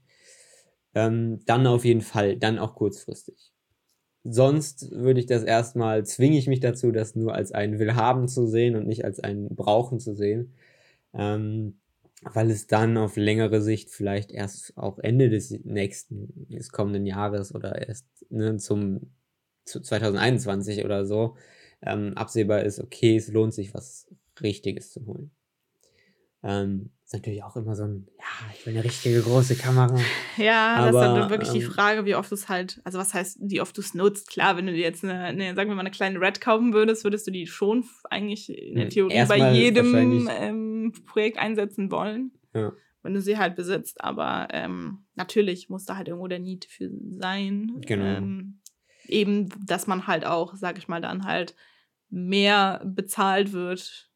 Ja. 0.95 1.07
Ähm, 1.07 1.41
dann 1.47 1.67
auf 1.67 1.85
jeden 1.85 2.01
Fall, 2.03 2.37
dann 2.37 2.59
auch 2.59 2.75
kurzfristig. 2.75 3.53
Sonst 4.23 4.91
würde 4.91 5.21
ich 5.21 5.27
das 5.27 5.43
erstmal, 5.43 6.05
zwinge 6.07 6.39
ich 6.39 6.47
mich 6.47 6.61
dazu, 6.61 6.93
das 6.93 7.15
nur 7.15 7.35
als 7.35 7.53
ein 7.53 7.79
Willhaben 7.79 8.27
zu 8.29 8.47
sehen 8.47 8.77
und 8.77 8.87
nicht 8.87 9.05
als 9.05 9.21
ein 9.21 9.49
Brauchen 9.55 10.01
zu 10.01 10.15
sehen. 10.15 10.55
Ähm, 11.13 11.79
weil 12.23 12.51
es 12.51 12.67
dann 12.67 12.97
auf 12.97 13.17
längere 13.17 13.61
Sicht 13.61 13.91
vielleicht 13.91 14.33
erst 14.33 14.77
auch 14.79 14.99
Ende 14.99 15.29
des 15.29 15.51
nächsten, 15.51 16.47
des 16.49 16.71
kommenden 16.71 17.05
Jahres 17.07 17.55
oder 17.55 17.87
erst 17.87 18.07
ne, 18.31 18.57
zum 18.57 19.13
zu 19.65 19.81
2021 19.81 20.85
oder 20.85 21.07
so 21.07 21.37
ähm, 21.83 22.15
absehbar 22.17 22.63
ist, 22.63 22.81
okay, 22.81 23.17
es 23.17 23.29
lohnt 23.29 23.55
sich, 23.55 23.75
was 23.75 24.09
Richtiges 24.41 24.91
zu 24.91 25.07
holen. 25.07 25.31
Ähm, 26.43 26.91
ist 27.05 27.13
natürlich 27.13 27.45
auch 27.45 27.55
immer 27.55 27.77
so 27.77 27.85
ein, 27.85 28.07
ja, 28.19 28.55
ich 28.55 28.65
will 28.65 28.75
eine 28.75 28.85
richtige 28.85 29.21
große 29.21 29.57
Kamera. 29.57 29.99
Ja, 30.39 30.77
aber, 30.77 30.93
das 30.93 30.95
ist 30.95 31.03
dann 31.03 31.31
wirklich 31.31 31.49
ähm, 31.51 31.55
die 31.55 31.63
Frage, 31.63 32.07
wie 32.07 32.15
oft 32.15 32.31
du 32.31 32.35
es 32.35 32.49
halt, 32.49 32.81
also 32.85 32.99
was 32.99 33.13
heißt, 33.13 33.39
wie 33.43 33.61
oft 33.61 33.77
du 33.77 33.83
es 33.83 33.95
nutzt. 33.95 34.31
Klar, 34.31 34.57
wenn 34.57 34.67
du 34.67 34.73
dir 34.73 34.81
jetzt 34.81 35.05
eine, 35.05 35.21
eine, 35.21 35.55
sagen 35.55 35.69
wir 35.69 35.75
mal, 35.75 35.81
eine 35.81 35.91
kleine 35.91 36.19
Red 36.21 36.41
kaufen 36.41 36.73
würdest, 36.73 37.05
würdest 37.05 37.27
du 37.27 37.31
die 37.31 37.47
schon 37.47 37.85
eigentlich 38.11 38.49
in 38.51 38.77
der 38.77 38.85
hm, 38.85 38.91
Theorie 38.91 39.25
bei 39.27 39.53
jedem 39.53 40.29
ähm, 40.31 40.93
Projekt 41.07 41.39
einsetzen 41.39 41.91
wollen. 41.91 42.33
Ja. 42.55 42.73
Wenn 43.03 43.13
du 43.13 43.21
sie 43.21 43.37
halt 43.37 43.55
besitzt. 43.55 44.03
Aber 44.03 44.49
ähm, 44.51 45.05
natürlich 45.15 45.69
muss 45.69 45.85
da 45.85 45.97
halt 45.97 46.09
irgendwo 46.09 46.27
der 46.27 46.39
Need 46.39 46.65
für 46.65 46.91
sein. 47.11 47.83
Genau. 47.87 48.05
Ähm, 48.05 48.61
eben, 49.07 49.51
dass 49.67 49.87
man 49.87 50.07
halt 50.07 50.25
auch, 50.25 50.55
sag 50.57 50.79
ich 50.79 50.89
mal, 50.89 51.03
dann 51.03 51.25
halt 51.25 51.55
mehr 52.09 52.83
bezahlt 52.85 53.53
wird, 53.53 54.11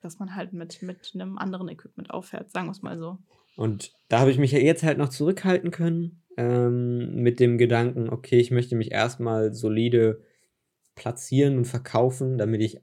dass 0.00 0.18
man 0.18 0.34
halt 0.34 0.52
mit, 0.52 0.82
mit 0.82 1.12
einem 1.14 1.38
anderen 1.38 1.68
Equipment 1.68 2.10
auffährt, 2.10 2.50
sagen 2.50 2.66
wir 2.66 2.72
es 2.72 2.82
mal 2.82 2.98
so. 2.98 3.18
Und 3.56 3.92
da 4.08 4.20
habe 4.20 4.30
ich 4.30 4.38
mich 4.38 4.52
ja 4.52 4.58
jetzt 4.58 4.82
halt 4.82 4.98
noch 4.98 5.08
zurückhalten 5.08 5.70
können 5.70 6.22
ähm, 6.36 7.16
mit 7.22 7.40
dem 7.40 7.58
Gedanken, 7.58 8.08
okay, 8.08 8.38
ich 8.38 8.50
möchte 8.50 8.76
mich 8.76 8.92
erstmal 8.92 9.52
solide 9.52 10.22
platzieren 10.94 11.58
und 11.58 11.66
verkaufen, 11.66 12.38
damit 12.38 12.60
ich 12.62 12.80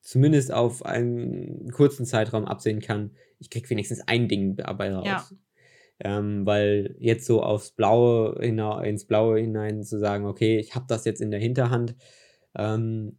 zumindest 0.00 0.52
auf 0.52 0.84
einen 0.84 1.70
kurzen 1.72 2.06
Zeitraum 2.06 2.44
absehen 2.44 2.80
kann, 2.80 3.12
ich 3.38 3.50
kriege 3.50 3.68
wenigstens 3.70 4.00
ein 4.06 4.28
Ding 4.28 4.56
dabei 4.56 4.94
raus. 4.94 5.06
Ja. 5.06 5.26
Ähm, 6.00 6.44
weil 6.44 6.96
jetzt 6.98 7.24
so 7.24 7.42
aufs 7.42 7.70
Blaue 7.70 8.34
ins 8.42 9.06
Blaue 9.06 9.38
hinein 9.40 9.84
zu 9.84 9.98
sagen, 9.98 10.26
okay, 10.26 10.58
ich 10.58 10.74
habe 10.74 10.86
das 10.88 11.04
jetzt 11.04 11.20
in 11.20 11.30
der 11.30 11.40
Hinterhand, 11.40 11.94
ähm, 12.56 13.18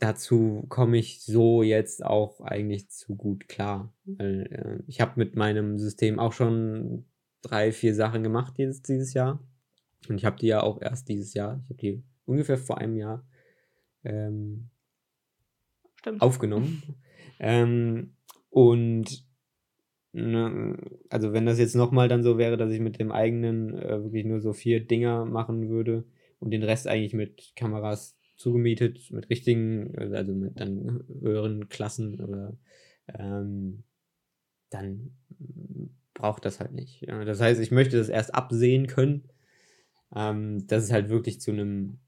dazu 0.00 0.64
komme 0.68 0.96
ich 0.96 1.22
so 1.22 1.62
jetzt 1.62 2.04
auch 2.04 2.40
eigentlich 2.40 2.90
zu 2.90 3.14
gut 3.14 3.48
klar. 3.48 3.92
Weil 4.04 4.46
äh, 4.50 4.82
ich 4.88 5.00
habe 5.00 5.12
mit 5.16 5.36
meinem 5.36 5.78
System 5.78 6.18
auch 6.18 6.32
schon 6.32 7.04
drei, 7.42 7.70
vier 7.70 7.94
Sachen 7.94 8.22
gemacht 8.22 8.54
dieses, 8.58 8.82
dieses 8.82 9.14
Jahr. 9.14 9.42
Und 10.08 10.16
ich 10.16 10.24
habe 10.24 10.38
die 10.38 10.46
ja 10.46 10.62
auch 10.62 10.80
erst 10.80 11.08
dieses 11.08 11.34
Jahr, 11.34 11.60
ich 11.64 11.70
habe 11.70 11.80
die 11.80 12.02
ungefähr 12.24 12.58
vor 12.58 12.78
einem 12.78 12.96
Jahr 12.96 13.26
ähm, 14.04 14.70
aufgenommen. 16.18 16.82
ähm, 17.38 18.14
und 18.48 19.24
ne, 20.12 20.78
also 21.10 21.32
wenn 21.32 21.46
das 21.46 21.58
jetzt 21.58 21.76
nochmal 21.76 22.08
dann 22.08 22.22
so 22.22 22.38
wäre, 22.38 22.56
dass 22.56 22.72
ich 22.72 22.80
mit 22.80 22.98
dem 22.98 23.12
eigenen 23.12 23.76
äh, 23.76 24.02
wirklich 24.02 24.24
nur 24.24 24.40
so 24.40 24.52
vier 24.54 24.80
Dinger 24.80 25.26
machen 25.26 25.68
würde 25.68 26.04
und 26.38 26.50
den 26.52 26.62
Rest 26.62 26.88
eigentlich 26.88 27.12
mit 27.14 27.52
Kameras 27.54 28.16
zugemietet 28.40 29.10
mit 29.10 29.28
richtigen, 29.28 29.94
also 29.98 30.34
mit 30.34 30.58
dann 30.58 31.04
höheren 31.20 31.68
Klassen 31.68 32.20
oder 32.20 32.56
ähm, 33.06 33.84
dann 34.70 35.10
braucht 36.14 36.46
das 36.46 36.58
halt 36.58 36.72
nicht. 36.72 37.06
Das 37.06 37.40
heißt, 37.40 37.60
ich 37.60 37.70
möchte 37.70 37.98
das 37.98 38.08
erst 38.08 38.34
absehen 38.34 38.86
können, 38.86 39.28
ähm, 40.14 40.66
dass 40.66 40.84
es 40.84 40.92
halt 40.92 41.10
wirklich 41.10 41.40
zu 41.40 41.50
einem 41.50 41.98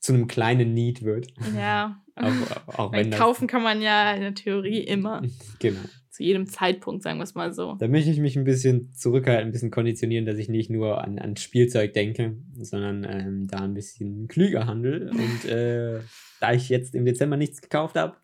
zu 0.00 0.12
einem 0.12 0.26
kleinen 0.26 0.74
Need 0.74 1.02
wird. 1.02 1.28
Ja. 1.56 2.02
auch, 2.16 2.78
auch 2.78 2.92
wenn 2.92 3.10
kaufen 3.10 3.46
kann 3.46 3.62
man 3.62 3.80
ja 3.82 4.12
in 4.14 4.20
der 4.20 4.34
Theorie 4.34 4.80
immer. 4.80 5.22
Genau 5.58 5.80
zu 6.18 6.24
jedem 6.24 6.48
Zeitpunkt, 6.48 7.04
sagen 7.04 7.20
wir 7.20 7.22
es 7.22 7.36
mal 7.36 7.54
so. 7.54 7.76
Da 7.78 7.86
möchte 7.86 8.10
ich 8.10 8.18
mich 8.18 8.36
ein 8.36 8.42
bisschen 8.42 8.92
zurückhalten, 8.92 9.46
ein 9.46 9.52
bisschen 9.52 9.70
konditionieren, 9.70 10.26
dass 10.26 10.36
ich 10.36 10.48
nicht 10.48 10.68
nur 10.68 11.04
an, 11.04 11.20
an 11.20 11.36
Spielzeug 11.36 11.92
denke, 11.92 12.36
sondern 12.60 13.06
ähm, 13.08 13.46
da 13.46 13.58
ein 13.58 13.72
bisschen 13.72 14.26
klüger 14.26 14.66
handel. 14.66 15.10
Und 15.10 15.48
äh, 15.48 16.00
da 16.40 16.52
ich 16.52 16.68
jetzt 16.70 16.96
im 16.96 17.04
Dezember 17.04 17.36
nichts 17.36 17.62
gekauft 17.62 17.94
habe, 17.94 18.16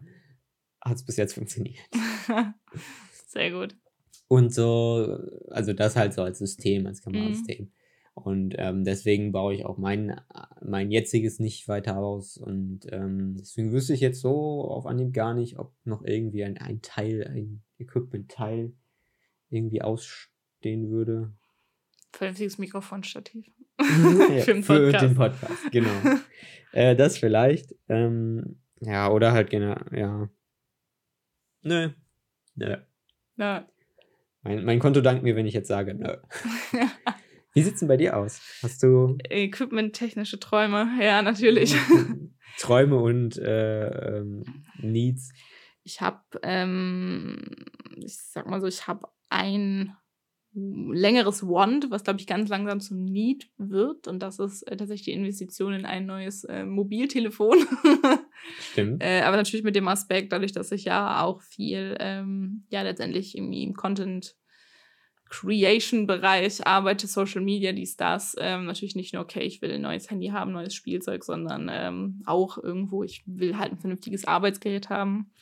hat 0.85 0.97
es 0.97 1.07
bis 1.07 1.17
jetzt 1.17 1.35
funktioniert. 1.35 1.79
Sehr 3.29 3.53
gut. 3.53 3.77
Und 4.27 4.53
so, 4.53 5.17
also 5.51 5.73
das 5.73 5.95
halt 5.95 6.15
so 6.15 6.23
als 6.23 6.41
System, 6.41 6.89
als 6.89 7.01
Kamerasystem. 7.01 7.67
Mhm. 7.67 7.73
Und 8.15 8.55
ähm, 8.59 8.85
deswegen 8.85 9.33
baue 9.33 9.55
ich 9.55 9.67
auch 9.67 9.77
mein, 9.77 10.21
mein 10.63 10.91
jetziges 10.91 11.41
nicht 11.41 11.67
weiter 11.67 11.99
aus. 11.99 12.37
Und 12.37 12.87
ähm, 12.93 13.37
deswegen 13.39 13.73
wüsste 13.73 13.93
ich 13.93 14.01
jetzt 14.01 14.21
so 14.21 14.63
auf 14.63 14.87
Anhieb 14.87 15.13
gar 15.13 15.35
nicht, 15.35 15.59
ob 15.59 15.75
noch 15.85 16.05
irgendwie 16.05 16.45
ein, 16.45 16.57
ein 16.57 16.81
Teil, 16.81 17.27
ein 17.27 17.63
Equipment-Teil 17.79 18.73
irgendwie 19.51 19.83
ausstehen 19.83 20.91
würde. 20.91 21.33
Vernünftiges 22.13 22.59
Mikrofonstativ. 22.59 23.47
ja, 23.81 24.43
für, 24.43 24.63
für 24.63 24.93
den 24.93 25.17
Podcast, 25.17 25.73
genau. 25.73 25.91
äh, 26.73 26.95
das 26.95 27.19
vielleicht. 27.19 27.75
Ähm, 27.89 28.61
ja, 28.81 29.11
oder 29.11 29.33
halt 29.33 29.51
genau, 29.51 29.75
ja. 29.93 30.31
Nö. 31.63 31.91
Nö. 32.55 32.77
Nö. 33.37 33.61
Mein, 34.43 34.65
mein 34.65 34.79
Konto 34.79 35.01
dankt 35.01 35.25
mir, 35.25 35.35
wenn 35.35 35.47
ich 35.47 35.55
jetzt 35.55 35.69
sage, 35.69 35.95
nö. 35.95 36.17
Wie 37.55 37.63
sieht 37.63 37.75
es 37.75 37.81
denn 37.81 37.89
bei 37.89 37.97
dir 37.97 38.17
aus? 38.17 38.41
Hast 38.63 38.83
du. 38.83 39.17
Equipment-technische 39.31 40.41
Träume, 40.41 40.89
ja, 41.01 41.23
natürlich. 41.23 41.75
Träume 42.59 42.97
und 42.97 43.39
äh, 43.39 44.19
ähm, 44.19 44.43
Needs. 44.79 45.33
Ich 45.85 46.01
habe, 46.01 46.21
ähm, 46.43 47.37
ich 47.97 48.17
sag 48.17 48.49
mal 48.49 48.61
so, 48.61 48.67
ich 48.67 48.89
habe 48.89 49.09
ein 49.29 49.97
längeres 50.55 51.43
Want, 51.47 51.91
was 51.91 52.05
glaube 52.05 52.21
ich 52.21 52.27
ganz 52.27 52.49
langsam 52.49 52.81
zum 52.81 53.05
Need 53.05 53.51
wird. 53.57 54.09
Und 54.09 54.21
das 54.21 54.39
ist 54.39 54.63
äh, 54.63 54.77
tatsächlich 54.77 55.07
die 55.07 55.13
Investition 55.13 55.73
in 55.73 55.85
ein 55.85 56.07
neues 56.07 56.45
äh, 56.45 56.65
Mobiltelefon. 56.65 57.59
Stimmt. 58.61 59.03
Äh, 59.03 59.23
aber 59.23 59.37
natürlich 59.37 59.65
mit 59.65 59.77
dem 59.77 59.89
Aspekt, 59.89 60.33
dadurch, 60.33 60.53
dass 60.53 60.71
ich 60.73 60.85
ja 60.85 61.23
auch 61.23 61.43
viel, 61.43 61.97
ähm, 61.99 62.67
ja, 62.71 62.83
letztendlich 62.83 63.37
irgendwie 63.37 63.65
im 63.65 63.75
Content 63.75 64.37
Creation-Bereich 65.35 66.65
arbeite, 66.65 67.09
Social 67.09 67.41
Media, 67.41 67.73
dies, 67.73 67.97
das. 67.97 68.37
Ähm, 68.39 68.67
natürlich 68.67 68.95
nicht 68.95 69.13
nur, 69.13 69.23
okay, 69.23 69.41
ich 69.41 69.61
will 69.63 69.73
ein 69.73 69.81
neues 69.81 70.09
Handy 70.09 70.29
haben, 70.29 70.53
neues 70.53 70.75
Spielzeug, 70.75 71.25
sondern 71.25 71.69
ähm, 71.73 72.23
auch 72.25 72.57
irgendwo, 72.57 73.03
ich 73.03 73.25
will 73.27 73.59
halt 73.59 73.73
ein 73.73 73.79
vernünftiges 73.79 74.27
Arbeitsgerät 74.27 74.91
haben. 74.91 75.33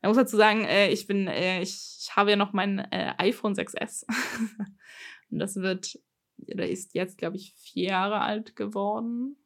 Man 0.00 0.10
muss 0.10 0.16
dazu 0.16 0.36
sagen, 0.36 0.64
äh, 0.64 0.90
ich 0.90 1.08
bin, 1.08 1.26
äh, 1.26 1.60
ich, 1.60 2.08
habe 2.14 2.30
ja 2.30 2.36
noch 2.36 2.52
mein 2.52 2.78
äh, 2.92 3.14
iPhone 3.18 3.54
6S. 3.54 4.04
Und 5.30 5.38
das 5.40 5.56
wird, 5.56 5.98
oder 6.46 6.68
ist 6.68 6.94
jetzt, 6.94 7.18
glaube 7.18 7.36
ich, 7.36 7.54
vier 7.56 7.88
Jahre 7.90 8.20
alt 8.20 8.54
geworden. 8.54 9.36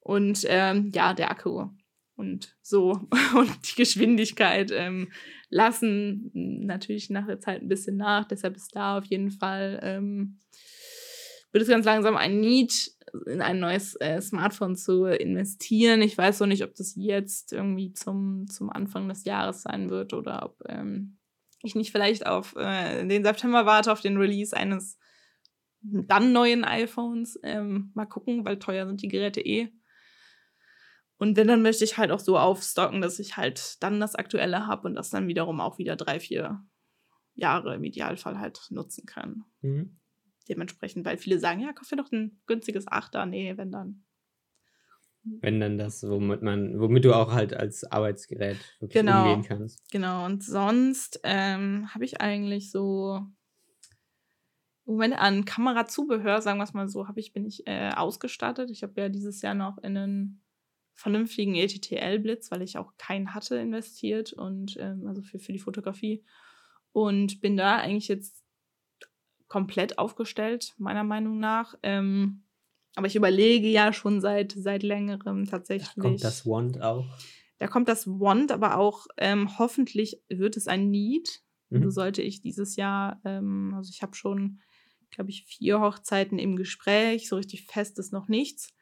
Und 0.00 0.46
ähm, 0.48 0.90
ja, 0.94 1.12
der 1.12 1.30
Akku 1.30 1.68
und 2.16 2.56
so 2.62 2.92
und 3.36 3.50
die 3.70 3.76
Geschwindigkeit 3.76 4.70
ähm, 4.72 5.10
lassen 5.48 6.30
natürlich 6.32 7.10
nach 7.10 7.26
der 7.26 7.40
Zeit 7.40 7.62
ein 7.62 7.68
bisschen 7.68 7.96
nach. 7.96 8.26
Deshalb 8.26 8.56
ist 8.56 8.74
da 8.74 8.98
auf 8.98 9.04
jeden 9.06 9.30
Fall 9.30 9.80
ähm, 9.82 10.38
wird 11.52 11.62
es 11.62 11.68
ganz 11.68 11.84
langsam 11.84 12.16
ein 12.16 12.40
Need 12.40 12.92
in 13.26 13.42
ein 13.42 13.60
neues 13.60 13.94
äh, 13.96 14.20
Smartphone 14.20 14.74
zu 14.74 15.04
investieren. 15.04 16.00
Ich 16.00 16.16
weiß 16.16 16.40
noch 16.40 16.46
nicht, 16.46 16.64
ob 16.64 16.74
das 16.74 16.94
jetzt 16.96 17.52
irgendwie 17.52 17.92
zum, 17.92 18.46
zum 18.48 18.70
Anfang 18.70 19.08
des 19.08 19.24
Jahres 19.24 19.62
sein 19.62 19.90
wird 19.90 20.14
oder 20.14 20.46
ob 20.46 20.62
ähm, 20.66 21.18
ich 21.62 21.74
nicht 21.74 21.92
vielleicht 21.92 22.26
auf 22.26 22.56
äh, 22.56 23.06
den 23.06 23.22
September 23.22 23.66
warte, 23.66 23.92
auf 23.92 24.00
den 24.00 24.16
Release 24.16 24.56
eines 24.56 24.98
dann 25.82 26.32
neuen 26.32 26.64
iPhones. 26.64 27.38
Ähm, 27.42 27.90
mal 27.94 28.06
gucken, 28.06 28.44
weil 28.44 28.58
teuer 28.58 28.86
sind 28.86 29.02
die 29.02 29.08
Geräte 29.08 29.40
eh. 29.40 29.68
Und 31.22 31.36
wenn, 31.36 31.46
dann 31.46 31.62
möchte 31.62 31.84
ich 31.84 31.98
halt 31.98 32.10
auch 32.10 32.18
so 32.18 32.36
aufstocken, 32.36 33.00
dass 33.00 33.20
ich 33.20 33.36
halt 33.36 33.80
dann 33.80 34.00
das 34.00 34.16
Aktuelle 34.16 34.66
habe 34.66 34.88
und 34.88 34.96
das 34.96 35.08
dann 35.08 35.28
wiederum 35.28 35.60
auch 35.60 35.78
wieder 35.78 35.94
drei, 35.94 36.18
vier 36.18 36.66
Jahre 37.34 37.76
im 37.76 37.84
Idealfall 37.84 38.40
halt 38.40 38.66
nutzen 38.70 39.06
kann. 39.06 39.44
Mhm. 39.60 40.00
Dementsprechend, 40.48 41.06
weil 41.06 41.18
viele 41.18 41.38
sagen, 41.38 41.60
ja, 41.60 41.72
kauf 41.72 41.86
dir 41.86 41.94
doch 41.94 42.10
ein 42.10 42.42
günstiges 42.46 42.88
Achter. 42.88 43.24
Nee, 43.24 43.56
wenn 43.56 43.70
dann. 43.70 44.04
Wenn 45.22 45.60
dann 45.60 45.78
das, 45.78 46.02
womit 46.02 46.42
man, 46.42 46.80
womit 46.80 47.04
du 47.04 47.14
auch 47.14 47.32
halt 47.32 47.54
als 47.54 47.84
Arbeitsgerät 47.84 48.58
wirklich 48.80 49.00
genau, 49.00 49.32
umgehen 49.32 49.48
kannst. 49.48 49.88
Genau, 49.92 50.26
und 50.26 50.42
sonst 50.42 51.20
ähm, 51.22 51.86
habe 51.94 52.04
ich 52.04 52.20
eigentlich 52.20 52.72
so 52.72 53.20
Moment 54.84 55.16
an 55.16 55.44
Kamerazubehör, 55.44 56.42
sagen 56.42 56.58
wir 56.58 56.64
es 56.64 56.74
mal 56.74 56.88
so, 56.88 57.06
habe 57.06 57.20
ich, 57.20 57.32
bin 57.32 57.46
ich 57.46 57.64
äh, 57.68 57.90
ausgestattet. 57.90 58.70
Ich 58.70 58.82
habe 58.82 59.00
ja 59.00 59.08
dieses 59.08 59.40
Jahr 59.40 59.54
noch 59.54 59.78
in 59.78 59.96
einen 59.96 60.41
vernünftigen 60.94 61.54
ETTL-Blitz, 61.54 62.50
weil 62.50 62.62
ich 62.62 62.78
auch 62.78 62.92
keinen 62.98 63.34
hatte, 63.34 63.56
investiert 63.56 64.32
und 64.32 64.76
ähm, 64.78 65.06
also 65.06 65.22
für, 65.22 65.38
für 65.38 65.52
die 65.52 65.58
Fotografie. 65.58 66.24
Und 66.92 67.40
bin 67.40 67.56
da 67.56 67.76
eigentlich 67.76 68.08
jetzt 68.08 68.42
komplett 69.48 69.98
aufgestellt, 69.98 70.74
meiner 70.78 71.04
Meinung 71.04 71.38
nach. 71.38 71.74
Ähm, 71.82 72.44
aber 72.94 73.06
ich 73.06 73.16
überlege 73.16 73.68
ja 73.68 73.92
schon 73.92 74.20
seit, 74.20 74.52
seit 74.52 74.82
längerem 74.82 75.46
tatsächlich. 75.46 75.90
Da 75.96 76.02
kommt 76.02 76.24
das 76.24 76.46
Wand 76.46 76.82
auch. 76.82 77.06
Da 77.58 77.68
kommt 77.68 77.88
das 77.88 78.06
Wand, 78.06 78.52
aber 78.52 78.76
auch 78.76 79.06
ähm, 79.16 79.58
hoffentlich 79.58 80.22
wird 80.28 80.56
es 80.56 80.68
ein 80.68 80.90
Need. 80.90 81.42
Mhm. 81.70 81.78
Also 81.78 81.90
sollte 81.90 82.20
ich 82.20 82.42
dieses 82.42 82.76
Jahr, 82.76 83.20
ähm, 83.24 83.72
also 83.74 83.90
ich 83.90 84.02
habe 84.02 84.14
schon 84.14 84.60
glaube 85.12 85.30
ich, 85.30 85.44
vier 85.44 85.80
Hochzeiten 85.80 86.38
im 86.38 86.56
Gespräch. 86.56 87.28
So 87.28 87.36
richtig 87.36 87.66
fest 87.66 87.98
ist 87.98 88.12
noch 88.12 88.28
nichts 88.28 88.72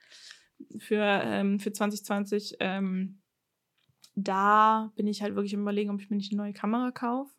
für, 0.79 1.03
ähm, 1.03 1.61
für 1.61 1.73
2020. 1.73 2.57
Ähm, 2.61 3.21
da 4.15 4.93
bin 4.97 5.07
ich 5.07 5.23
halt 5.23 5.35
wirklich 5.35 5.53
im 5.55 5.63
Überlegen, 5.63 5.91
ob 5.91 6.01
ich 6.01 6.11
mir 6.11 6.17
nicht 6.17 6.33
eine 6.33 6.43
neue 6.43 6.53
Kamera 6.53 6.91
kaufe. 6.91 7.31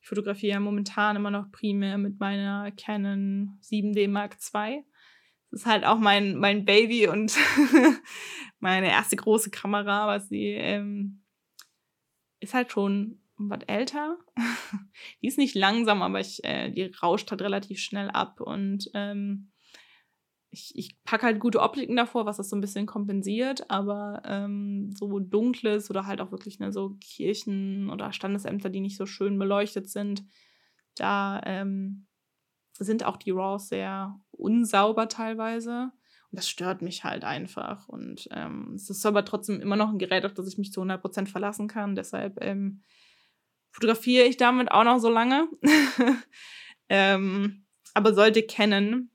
Ich 0.00 0.08
fotografiere 0.08 0.54
ja 0.54 0.60
momentan 0.60 1.16
immer 1.16 1.30
noch 1.30 1.50
primär 1.50 1.98
mit 1.98 2.20
meiner 2.20 2.70
Canon 2.72 3.58
7D 3.62 4.08
Mark 4.08 4.36
II. 4.54 4.84
Das 5.50 5.60
ist 5.60 5.66
halt 5.66 5.84
auch 5.84 5.98
mein, 5.98 6.36
mein 6.36 6.64
Baby 6.64 7.08
und 7.08 7.34
meine 8.58 8.90
erste 8.90 9.16
große 9.16 9.50
Kamera, 9.50 10.06
was 10.06 10.28
sie 10.28 10.52
ähm, 10.52 11.22
ist 12.40 12.54
halt 12.54 12.70
schon 12.70 13.20
was 13.36 13.60
älter. 13.66 14.18
die 15.22 15.28
ist 15.28 15.38
nicht 15.38 15.54
langsam, 15.54 16.02
aber 16.02 16.20
ich, 16.20 16.44
äh, 16.44 16.70
die 16.70 16.84
rauscht 17.02 17.30
halt 17.30 17.40
relativ 17.40 17.80
schnell 17.80 18.10
ab. 18.10 18.40
Und 18.40 18.90
ähm, 18.94 19.52
ich, 20.50 20.72
ich 20.74 21.02
packe 21.04 21.26
halt 21.26 21.40
gute 21.40 21.60
Optiken 21.60 21.96
davor, 21.96 22.26
was 22.26 22.38
das 22.38 22.48
so 22.48 22.56
ein 22.56 22.60
bisschen 22.60 22.86
kompensiert. 22.86 23.70
Aber 23.70 24.22
ähm, 24.24 24.92
so 24.96 25.18
dunkles 25.18 25.90
oder 25.90 26.06
halt 26.06 26.20
auch 26.20 26.32
wirklich 26.32 26.58
ne, 26.58 26.72
so 26.72 26.96
Kirchen 27.00 27.90
oder 27.90 28.12
Standesämter, 28.12 28.70
die 28.70 28.80
nicht 28.80 28.96
so 28.96 29.06
schön 29.06 29.38
beleuchtet 29.38 29.88
sind, 29.88 30.24
da 30.96 31.40
ähm, 31.44 32.06
sind 32.78 33.04
auch 33.04 33.16
die 33.16 33.30
RAWs 33.30 33.68
sehr 33.68 34.18
unsauber 34.30 35.08
teilweise. 35.08 35.92
Und 36.30 36.36
das 36.36 36.48
stört 36.48 36.82
mich 36.82 37.04
halt 37.04 37.24
einfach. 37.24 37.88
Und 37.88 38.28
ähm, 38.32 38.74
es 38.74 38.90
ist 38.90 39.04
aber 39.06 39.24
trotzdem 39.24 39.60
immer 39.60 39.76
noch 39.76 39.90
ein 39.90 39.98
Gerät, 39.98 40.24
auf 40.24 40.34
das 40.34 40.48
ich 40.48 40.58
mich 40.58 40.72
zu 40.72 40.82
100% 40.82 41.26
verlassen 41.26 41.68
kann. 41.68 41.94
Deshalb 41.94 42.42
ähm, 42.42 42.82
fotografiere 43.70 44.24
ich 44.24 44.36
damit 44.36 44.70
auch 44.70 44.84
noch 44.84 44.98
so 44.98 45.10
lange. 45.10 45.48
ähm, 46.88 47.66
aber 47.94 48.14
sollte 48.14 48.42
kennen, 48.42 49.10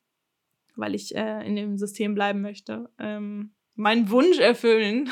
weil 0.76 0.96
ich 0.96 1.16
äh, 1.16 1.46
in 1.46 1.56
dem 1.56 1.78
System 1.78 2.16
bleiben 2.16 2.42
möchte, 2.42 2.90
ähm, 3.00 3.54
meinen 3.76 4.10
Wunsch 4.10 4.40
erfüllen 4.40 5.10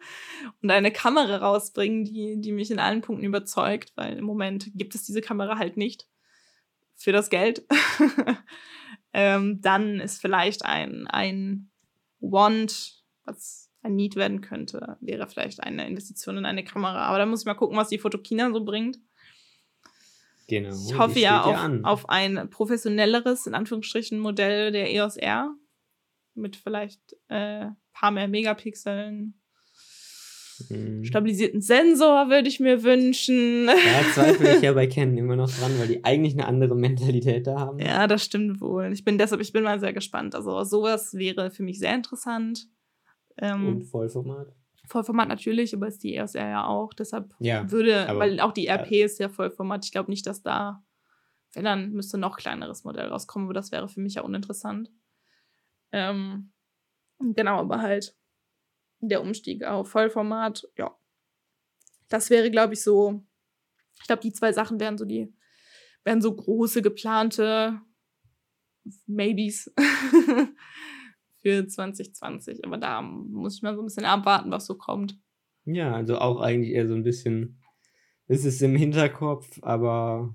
und 0.62 0.70
eine 0.70 0.92
Kamera 0.92 1.36
rausbringen, 1.36 2.04
die, 2.04 2.40
die 2.40 2.52
mich 2.52 2.70
in 2.70 2.78
allen 2.78 3.00
Punkten 3.00 3.24
überzeugt, 3.24 3.92
weil 3.96 4.18
im 4.18 4.24
Moment 4.24 4.70
gibt 4.74 4.94
es 4.94 5.04
diese 5.04 5.20
Kamera 5.20 5.58
halt 5.58 5.76
nicht 5.76 6.06
für 6.94 7.12
das 7.12 7.30
Geld. 7.30 7.66
ähm, 9.12 9.60
dann 9.62 10.00
ist 10.00 10.20
vielleicht 10.20 10.64
ein, 10.64 11.06
ein 11.06 11.70
Want, 12.20 13.02
was 13.24 13.70
ein 13.82 13.96
Need 13.96 14.16
werden 14.16 14.40
könnte, 14.40 14.96
wäre 15.00 15.28
vielleicht 15.28 15.62
eine 15.62 15.86
Investition 15.86 16.38
in 16.38 16.46
eine 16.46 16.64
Kamera. 16.64 17.04
Aber 17.04 17.18
da 17.18 17.26
muss 17.26 17.40
ich 17.40 17.46
mal 17.46 17.54
gucken, 17.54 17.76
was 17.76 17.88
die 17.88 17.98
Fotokina 17.98 18.50
so 18.50 18.64
bringt. 18.64 18.98
Genau. 20.46 20.74
Ich 20.74 20.98
hoffe 20.98 21.18
ja 21.18 21.42
auf, 21.42 21.84
auf 21.84 22.08
ein 22.08 22.50
professionelleres, 22.50 23.46
in 23.46 23.54
Anführungsstrichen, 23.54 24.18
Modell 24.18 24.72
der 24.72 24.92
EOS 24.92 25.16
R. 25.16 25.54
Mit 26.34 26.56
vielleicht 26.56 27.00
ein 27.28 27.68
äh, 27.68 27.70
paar 27.92 28.10
mehr 28.10 28.28
Megapixeln. 28.28 29.34
Mhm. 30.68 31.04
Stabilisierten 31.04 31.60
Sensor 31.60 32.28
würde 32.28 32.48
ich 32.48 32.60
mir 32.60 32.82
wünschen. 32.82 33.66
Ja, 33.66 34.12
zweifle 34.12 34.56
ich 34.56 34.62
ja 34.62 34.72
bei 34.74 34.86
Canon 34.86 35.18
immer 35.18 35.36
noch 35.36 35.50
dran, 35.50 35.72
weil 35.78 35.88
die 35.88 36.04
eigentlich 36.04 36.34
eine 36.34 36.46
andere 36.46 36.74
Mentalität 36.76 37.46
da 37.46 37.58
haben. 37.58 37.78
Ja, 37.78 38.06
das 38.06 38.24
stimmt 38.24 38.60
wohl. 38.60 38.92
Ich 38.92 39.04
bin 39.04 39.18
deshalb, 39.18 39.40
ich 39.40 39.52
bin 39.52 39.64
mal 39.64 39.80
sehr 39.80 39.92
gespannt. 39.92 40.34
Also 40.34 40.62
sowas 40.64 41.14
wäre 41.14 41.50
für 41.50 41.62
mich 41.62 41.78
sehr 41.78 41.94
interessant. 41.94 42.68
Ähm, 43.38 43.68
Und 43.68 43.84
Vollformat? 43.84 44.54
Vollformat 44.86 45.28
natürlich, 45.28 45.74
aber 45.74 45.88
ist 45.88 46.02
die 46.02 46.14
EOS 46.14 46.34
R 46.34 46.48
ja 46.48 46.66
auch. 46.66 46.92
Deshalb 46.92 47.34
ja, 47.38 47.70
würde, 47.70 48.06
weil 48.16 48.40
auch 48.40 48.52
die 48.52 48.68
RP 48.68 48.90
ja. 48.90 49.06
ist 49.06 49.18
ja 49.18 49.28
Vollformat. 49.28 49.84
Ich 49.84 49.92
glaube 49.92 50.10
nicht, 50.10 50.26
dass 50.26 50.42
da, 50.42 50.84
wenn 51.54 51.64
dann 51.64 51.92
müsste 51.92 52.18
noch 52.18 52.36
kleineres 52.36 52.84
Modell 52.84 53.08
rauskommen, 53.08 53.46
aber 53.46 53.54
das 53.54 53.72
wäre 53.72 53.88
für 53.88 54.00
mich 54.00 54.14
ja 54.14 54.22
uninteressant. 54.22 54.90
Ähm, 55.92 56.52
genau, 57.18 57.58
aber 57.60 57.80
halt 57.80 58.16
der 59.00 59.22
Umstieg 59.22 59.64
auf 59.64 59.90
Vollformat, 59.90 60.68
ja. 60.76 60.96
Das 62.08 62.30
wäre, 62.30 62.50
glaube 62.50 62.74
ich, 62.74 62.82
so. 62.82 63.24
Ich 64.00 64.06
glaube, 64.06 64.22
die 64.22 64.32
zwei 64.32 64.52
Sachen 64.52 64.80
wären 64.80 64.98
so 64.98 65.04
die, 65.04 65.34
wären 66.04 66.20
so 66.20 66.34
große 66.34 66.82
geplante 66.82 67.80
Maybes. 69.06 69.72
für 71.44 71.68
2020. 71.68 72.64
Aber 72.64 72.78
da 72.78 73.02
muss 73.02 73.56
ich 73.56 73.62
mal 73.62 73.74
so 73.74 73.82
ein 73.82 73.84
bisschen 73.84 74.06
abwarten, 74.06 74.50
was 74.50 74.64
so 74.64 74.76
kommt. 74.76 75.18
Ja, 75.66 75.94
also 75.94 76.18
auch 76.18 76.40
eigentlich 76.40 76.72
eher 76.72 76.88
so 76.88 76.94
ein 76.94 77.02
bisschen, 77.02 77.60
ist 78.26 78.46
es 78.46 78.62
im 78.62 78.74
Hinterkopf, 78.74 79.58
aber 79.62 80.34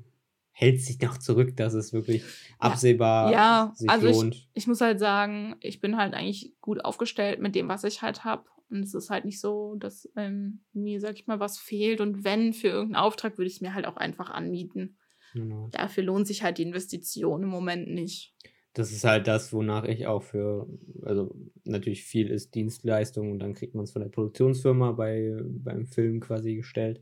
hält 0.51 0.81
sich 0.81 1.01
noch 1.01 1.17
zurück, 1.17 1.57
dass 1.57 1.73
es 1.73 1.93
wirklich 1.93 2.23
absehbar 2.59 3.31
ja, 3.31 3.71
sich 3.75 3.89
also 3.89 4.07
lohnt. 4.07 4.35
Ich, 4.35 4.49
ich 4.53 4.67
muss 4.67 4.81
halt 4.81 4.99
sagen, 4.99 5.55
ich 5.61 5.81
bin 5.81 5.97
halt 5.97 6.13
eigentlich 6.13 6.53
gut 6.61 6.85
aufgestellt 6.85 7.39
mit 7.39 7.55
dem, 7.55 7.67
was 7.67 7.83
ich 7.83 8.03
halt 8.03 8.23
habe. 8.23 8.45
Und 8.69 8.83
es 8.83 8.93
ist 8.93 9.09
halt 9.09 9.25
nicht 9.25 9.39
so, 9.39 9.75
dass 9.79 10.07
ähm, 10.15 10.61
mir, 10.73 10.99
sag 10.99 11.15
ich 11.15 11.25
mal, 11.25 11.39
was 11.39 11.57
fehlt. 11.57 12.01
Und 12.01 12.23
wenn 12.23 12.53
für 12.53 12.67
irgendeinen 12.67 13.03
Auftrag, 13.03 13.39
würde 13.39 13.47
ich 13.47 13.55
es 13.55 13.61
mir 13.61 13.73
halt 13.73 13.87
auch 13.87 13.97
einfach 13.97 14.29
anmieten. 14.29 14.97
Genau. 15.33 15.69
Dafür 15.71 16.03
lohnt 16.03 16.27
sich 16.27 16.43
halt 16.43 16.59
die 16.59 16.63
Investition 16.63 17.41
im 17.41 17.49
Moment 17.49 17.87
nicht 17.87 18.35
das 18.73 18.91
ist 18.91 19.03
halt 19.03 19.27
das, 19.27 19.51
wonach 19.51 19.83
ich 19.85 20.07
auch 20.07 20.23
für, 20.23 20.67
also 21.03 21.35
natürlich 21.65 22.03
viel 22.03 22.29
ist 22.29 22.55
Dienstleistung 22.55 23.31
und 23.31 23.39
dann 23.39 23.53
kriegt 23.53 23.75
man 23.75 23.83
es 23.83 23.91
von 23.91 24.01
der 24.01 24.09
Produktionsfirma 24.09 24.91
bei, 24.93 25.35
beim 25.43 25.87
Film 25.87 26.19
quasi 26.19 26.55
gestellt. 26.55 27.01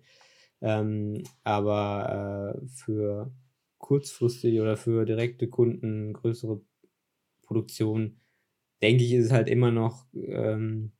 Ähm, 0.61 1.23
aber 1.43 2.55
äh, 2.63 2.67
für 2.67 3.31
kurzfristig 3.77 4.59
oder 4.59 4.77
für 4.77 5.05
direkte 5.05 5.47
Kunden, 5.49 6.13
größere 6.13 6.61
Produktionen, 7.43 8.21
denke 8.81 9.03
ich, 9.03 9.13
ist 9.13 9.27
es 9.27 9.31
halt 9.31 9.49
immer 9.49 9.71
noch 9.71 10.05
ähm, 10.13 10.93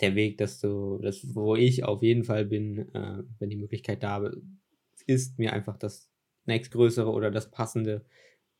der 0.00 0.14
Weg, 0.14 0.38
dass 0.38 0.60
du, 0.60 0.98
das, 1.02 1.34
wo 1.34 1.56
ich 1.56 1.84
auf 1.84 2.02
jeden 2.02 2.24
Fall 2.24 2.46
bin, 2.46 2.94
äh, 2.94 3.22
wenn 3.38 3.50
die 3.50 3.56
Möglichkeit 3.56 4.02
da 4.02 4.30
ist, 5.06 5.38
mir 5.38 5.52
einfach 5.52 5.76
das 5.76 6.10
nächstgrößere 6.46 7.10
oder 7.10 7.30
das 7.30 7.50
passende 7.50 8.04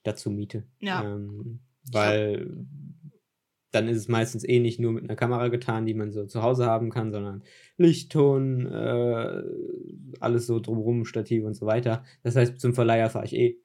dazu 0.04 0.30
miete. 0.30 0.64
Ja. 0.80 1.02
Ähm, 1.04 1.60
weil 1.90 2.66
dann 3.74 3.88
ist 3.88 3.98
es 3.98 4.08
meistens 4.08 4.48
eh 4.48 4.60
nicht 4.60 4.78
nur 4.78 4.92
mit 4.92 5.04
einer 5.04 5.16
Kamera 5.16 5.48
getan, 5.48 5.84
die 5.84 5.94
man 5.94 6.12
so 6.12 6.26
zu 6.26 6.42
Hause 6.42 6.66
haben 6.66 6.90
kann, 6.90 7.10
sondern 7.10 7.42
Lichtton, 7.76 8.66
äh, 8.66 9.42
alles 10.20 10.46
so 10.46 10.60
drumherum, 10.60 11.04
Stativ 11.04 11.44
und 11.44 11.54
so 11.54 11.66
weiter. 11.66 12.04
Das 12.22 12.36
heißt, 12.36 12.60
zum 12.60 12.74
Verleiher 12.74 13.10
fahre 13.10 13.24
ich 13.24 13.34
eh. 13.34 13.58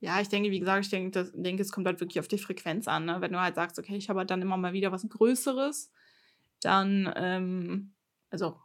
Ja, 0.00 0.20
ich 0.20 0.28
denke, 0.28 0.50
wie 0.50 0.58
gesagt, 0.58 0.84
ich 0.84 0.90
denke, 0.90 1.12
das, 1.12 1.32
denke, 1.32 1.62
es 1.62 1.70
kommt 1.70 1.86
halt 1.86 2.00
wirklich 2.00 2.18
auf 2.18 2.28
die 2.28 2.38
Frequenz 2.38 2.88
an. 2.88 3.04
Ne? 3.04 3.20
Wenn 3.20 3.32
du 3.32 3.40
halt 3.40 3.54
sagst, 3.54 3.78
okay, 3.78 3.96
ich 3.96 4.08
habe 4.08 4.18
halt 4.18 4.30
dann 4.30 4.42
immer 4.42 4.56
mal 4.56 4.72
wieder 4.72 4.90
was 4.90 5.08
Größeres, 5.08 5.92
dann, 6.60 7.12
ähm, 7.16 7.92
also 8.30 8.56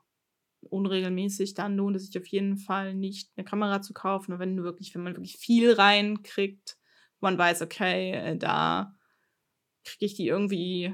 unregelmäßig, 0.61 1.53
dann 1.53 1.75
lohnt 1.75 1.95
es 1.95 2.07
sich 2.07 2.17
auf 2.17 2.27
jeden 2.27 2.57
Fall 2.57 2.95
nicht, 2.95 3.31
eine 3.35 3.45
Kamera 3.45 3.81
zu 3.81 3.93
kaufen. 3.93 4.33
Und 4.33 4.39
wenn 4.39 4.57
du 4.57 4.63
wirklich, 4.63 4.93
wenn 4.95 5.03
man 5.03 5.15
wirklich 5.15 5.37
viel 5.37 5.71
reinkriegt, 5.73 6.77
man 7.21 7.37
weiß, 7.37 7.61
okay, 7.61 8.11
äh, 8.11 8.37
da 8.37 8.95
kriege 9.83 10.05
ich 10.05 10.15
die 10.15 10.27
irgendwie 10.27 10.93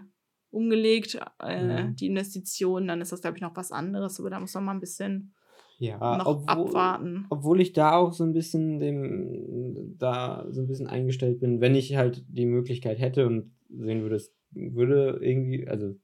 umgelegt, 0.50 1.20
äh, 1.42 1.84
mhm. 1.84 1.96
die 1.96 2.08
Investition, 2.08 2.88
dann 2.88 3.02
ist 3.02 3.12
das, 3.12 3.22
glaube 3.22 3.38
ich, 3.38 3.42
noch 3.42 3.56
was 3.56 3.72
anderes, 3.72 4.20
aber 4.20 4.30
da 4.30 4.40
muss 4.40 4.54
man 4.54 4.66
mal 4.66 4.74
ein 4.74 4.80
bisschen 4.80 5.34
ja, 5.80 6.18
noch 6.18 6.26
obwohl, 6.26 6.48
abwarten. 6.48 7.26
Obwohl 7.30 7.62
ich 7.62 7.74
da 7.74 7.94
auch 7.94 8.14
so 8.14 8.24
ein 8.24 8.34
bisschen 8.34 8.80
dem, 8.80 9.96
da 9.98 10.46
so 10.50 10.62
ein 10.62 10.68
bisschen 10.68 10.88
eingestellt 10.88 11.40
bin, 11.40 11.62
wenn 11.62 11.76
ich 11.76 11.96
halt 11.96 12.26
die 12.30 12.46
Möglichkeit 12.46 13.00
hätte 13.00 13.28
und 13.28 13.52
sehen 13.70 14.02
würde, 14.02 14.16
es 14.16 14.34
würde 14.52 15.20
irgendwie, 15.22 15.68
also 15.68 15.96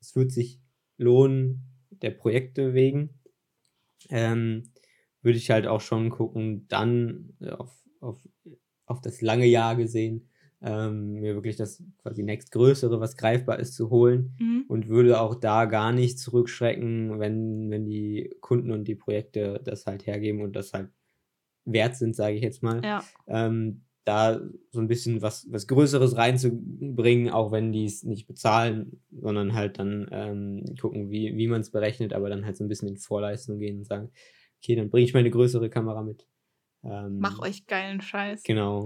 es 0.00 0.16
würde 0.16 0.30
sich 0.30 0.60
lohnen, 0.96 1.62
der 1.90 2.10
Projekte 2.10 2.74
wegen. 2.74 3.20
Ähm, 4.10 4.72
würde 5.22 5.38
ich 5.38 5.50
halt 5.50 5.66
auch 5.66 5.80
schon 5.80 6.10
gucken, 6.10 6.66
dann 6.68 7.32
auf, 7.58 7.82
auf, 8.00 8.28
auf 8.86 9.00
das 9.00 9.20
lange 9.20 9.46
Jahr 9.46 9.76
gesehen, 9.76 10.28
ähm, 10.62 11.14
mir 11.14 11.34
wirklich 11.34 11.56
das 11.56 11.82
quasi 12.02 12.22
nächstgrößere, 12.22 12.98
was 12.98 13.16
greifbar 13.16 13.58
ist, 13.58 13.74
zu 13.74 13.90
holen 13.90 14.34
mhm. 14.38 14.64
und 14.68 14.88
würde 14.88 15.20
auch 15.20 15.34
da 15.34 15.66
gar 15.66 15.92
nicht 15.92 16.18
zurückschrecken, 16.18 17.18
wenn, 17.20 17.70
wenn 17.70 17.84
die 17.84 18.34
Kunden 18.40 18.70
und 18.70 18.84
die 18.84 18.94
Projekte 18.94 19.60
das 19.62 19.86
halt 19.86 20.06
hergeben 20.06 20.40
und 20.40 20.56
das 20.56 20.72
halt 20.72 20.88
wert 21.66 21.96
sind, 21.96 22.16
sage 22.16 22.36
ich 22.36 22.42
jetzt 22.42 22.62
mal. 22.62 22.82
Ja. 22.82 23.04
Ähm, 23.26 23.82
da 24.04 24.40
so 24.70 24.80
ein 24.80 24.88
bisschen 24.88 25.22
was, 25.22 25.46
was 25.50 25.66
Größeres 25.66 26.16
reinzubringen, 26.16 27.30
auch 27.30 27.52
wenn 27.52 27.72
die 27.72 27.86
es 27.86 28.02
nicht 28.02 28.26
bezahlen, 28.26 29.00
sondern 29.10 29.54
halt 29.54 29.78
dann 29.78 30.08
ähm, 30.12 30.64
gucken, 30.78 31.10
wie, 31.10 31.36
wie 31.36 31.48
man 31.48 31.62
es 31.62 31.70
berechnet, 31.70 32.12
aber 32.12 32.28
dann 32.28 32.44
halt 32.44 32.56
so 32.56 32.64
ein 32.64 32.68
bisschen 32.68 32.88
in 32.88 32.98
Vorleistung 32.98 33.58
gehen 33.58 33.78
und 33.78 33.84
sagen, 33.84 34.10
okay, 34.58 34.76
dann 34.76 34.90
bringe 34.90 35.06
ich 35.06 35.14
meine 35.14 35.30
größere 35.30 35.70
Kamera 35.70 36.02
mit. 36.02 36.26
Ähm, 36.84 37.18
Mach 37.18 37.40
euch 37.40 37.66
geilen 37.66 38.00
Scheiß. 38.00 38.42
Genau. 38.42 38.84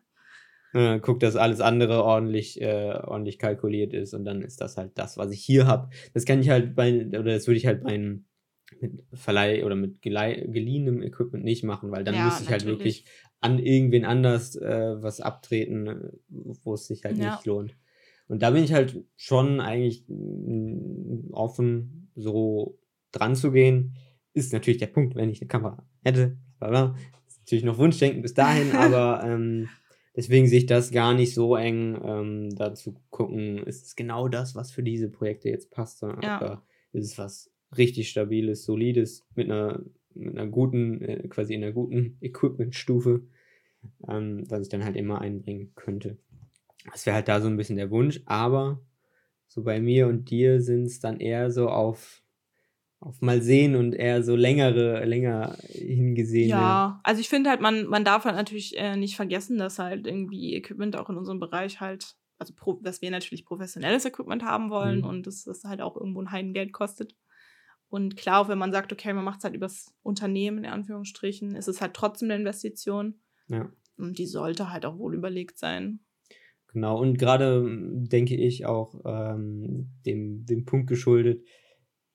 äh, 0.74 1.00
guck, 1.00 1.20
dass 1.20 1.36
alles 1.36 1.60
andere 1.60 2.04
ordentlich, 2.04 2.60
äh, 2.60 2.98
ordentlich 3.04 3.38
kalkuliert 3.38 3.92
ist 3.92 4.14
und 4.14 4.24
dann 4.24 4.42
ist 4.42 4.60
das 4.60 4.76
halt 4.76 4.92
das, 4.96 5.16
was 5.16 5.30
ich 5.30 5.42
hier 5.42 5.66
habe. 5.66 5.90
Das 6.14 6.24
kann 6.24 6.40
ich 6.40 6.50
halt 6.50 6.74
bei, 6.74 7.06
oder 7.06 7.32
das 7.32 7.46
würde 7.46 7.58
ich 7.58 7.66
halt 7.66 7.82
bei 7.82 7.94
einem 7.94 8.26
mit 8.80 9.02
Verleih 9.12 9.64
oder 9.64 9.74
mit 9.74 10.00
geliehenem 10.00 11.02
Equipment 11.02 11.44
nicht 11.44 11.64
machen, 11.64 11.90
weil 11.90 12.04
dann 12.04 12.14
ja, 12.14 12.24
müsste 12.24 12.44
ich 12.44 12.50
natürlich. 12.50 12.68
halt 12.68 12.78
wirklich 12.78 13.04
an 13.40 13.58
irgendwen 13.58 14.04
anders 14.04 14.54
äh, 14.56 15.02
was 15.02 15.20
abtreten, 15.20 16.10
wo 16.28 16.74
es 16.74 16.86
sich 16.86 17.04
halt 17.04 17.16
ja. 17.18 17.32
nicht 17.32 17.46
lohnt. 17.46 17.76
Und 18.28 18.42
da 18.42 18.50
bin 18.50 18.62
ich 18.62 18.72
halt 18.72 19.02
schon 19.16 19.60
eigentlich 19.60 20.04
mm, 20.06 21.32
offen, 21.32 22.12
so 22.14 22.78
dran 23.10 23.34
zu 23.34 23.50
gehen. 23.50 23.96
Ist 24.34 24.52
natürlich 24.52 24.78
der 24.78 24.86
Punkt, 24.86 25.16
wenn 25.16 25.30
ich 25.30 25.40
eine 25.40 25.48
Kamera 25.48 25.84
hätte. 26.04 26.36
Bla 26.60 26.94
Ist 26.94 27.19
natürlich 27.50 27.64
noch 27.64 27.78
Wunschdenken 27.78 28.22
bis 28.22 28.34
dahin, 28.34 28.72
aber 28.76 29.22
ähm, 29.24 29.68
deswegen 30.14 30.46
sehe 30.46 30.58
ich 30.58 30.66
das 30.66 30.92
gar 30.92 31.14
nicht 31.14 31.34
so 31.34 31.56
eng, 31.56 32.00
ähm, 32.04 32.56
da 32.56 32.74
zu 32.74 32.94
gucken, 33.10 33.58
ist 33.58 33.86
es 33.86 33.96
genau 33.96 34.28
das, 34.28 34.54
was 34.54 34.70
für 34.70 34.82
diese 34.82 35.08
Projekte 35.08 35.48
jetzt 35.48 35.70
passt, 35.70 35.98
sondern 35.98 36.22
ja. 36.22 36.62
ist 36.92 37.06
es 37.06 37.18
was 37.18 37.50
richtig 37.76 38.10
stabiles, 38.10 38.64
solides, 38.64 39.26
mit 39.34 39.50
einer 39.50 39.80
mit 40.14 40.36
einer 40.36 40.50
guten, 40.50 41.00
äh, 41.02 41.28
quasi 41.28 41.54
in 41.54 41.62
einer 41.62 41.72
guten 41.72 42.16
Equipment-Stufe, 42.20 43.22
ähm, 44.08 44.44
was 44.48 44.62
ich 44.62 44.68
dann 44.68 44.84
halt 44.84 44.96
immer 44.96 45.20
einbringen 45.20 45.72
könnte. 45.74 46.18
Das 46.90 47.06
wäre 47.06 47.14
halt 47.14 47.28
da 47.28 47.40
so 47.40 47.48
ein 47.48 47.56
bisschen 47.56 47.76
der 47.76 47.90
Wunsch, 47.90 48.20
aber 48.26 48.80
so 49.46 49.62
bei 49.62 49.80
mir 49.80 50.06
und 50.08 50.30
dir 50.30 50.60
sind 50.60 50.84
es 50.84 51.00
dann 51.00 51.20
eher 51.20 51.50
so 51.50 51.68
auf, 51.68 52.22
auf 53.00 53.22
mal 53.22 53.40
sehen 53.40 53.76
und 53.76 53.94
eher 53.94 54.22
so 54.22 54.36
längere, 54.36 55.04
länger 55.06 55.56
hingesehen. 55.68 56.50
Ja, 56.50 57.00
also 57.02 57.20
ich 57.20 57.30
finde 57.30 57.48
halt, 57.48 57.60
man, 57.60 57.86
man 57.86 58.04
darf 58.04 58.24
halt 58.24 58.36
natürlich 58.36 58.76
äh, 58.76 58.94
nicht 58.96 59.16
vergessen, 59.16 59.58
dass 59.58 59.78
halt 59.78 60.06
irgendwie 60.06 60.54
Equipment 60.54 60.96
auch 60.96 61.08
in 61.08 61.16
unserem 61.16 61.40
Bereich 61.40 61.80
halt, 61.80 62.16
also 62.38 62.52
pro, 62.54 62.74
dass 62.74 63.00
wir 63.00 63.10
natürlich 63.10 63.46
professionelles 63.46 64.04
Equipment 64.04 64.44
haben 64.44 64.70
wollen 64.70 64.98
mhm. 64.98 65.06
und 65.06 65.26
dass 65.26 65.44
das 65.44 65.64
halt 65.64 65.80
auch 65.80 65.96
irgendwo 65.96 66.20
ein 66.20 66.30
Heidengeld 66.30 66.72
kostet. 66.72 67.16
Und 67.88 68.16
klar, 68.16 68.40
auch 68.40 68.48
wenn 68.48 68.58
man 68.58 68.72
sagt, 68.72 68.92
okay, 68.92 69.12
man 69.14 69.24
macht 69.24 69.38
es 69.38 69.44
halt 69.44 69.54
übers 69.54 69.94
Unternehmen, 70.02 70.58
in 70.58 70.70
Anführungsstrichen, 70.70 71.56
ist 71.56 71.68
es 71.68 71.80
halt 71.80 71.94
trotzdem 71.94 72.30
eine 72.30 72.38
Investition. 72.38 73.14
Ja. 73.48 73.72
Und 73.96 74.18
die 74.18 74.26
sollte 74.26 74.70
halt 74.70 74.84
auch 74.84 74.98
wohl 74.98 75.14
überlegt 75.14 75.58
sein. 75.58 76.00
Genau, 76.72 77.00
und 77.00 77.18
gerade 77.18 77.66
denke 77.66 78.36
ich 78.36 78.64
auch 78.64 79.00
ähm, 79.04 79.90
dem, 80.06 80.44
dem 80.46 80.64
Punkt 80.66 80.86
geschuldet, 80.86 81.44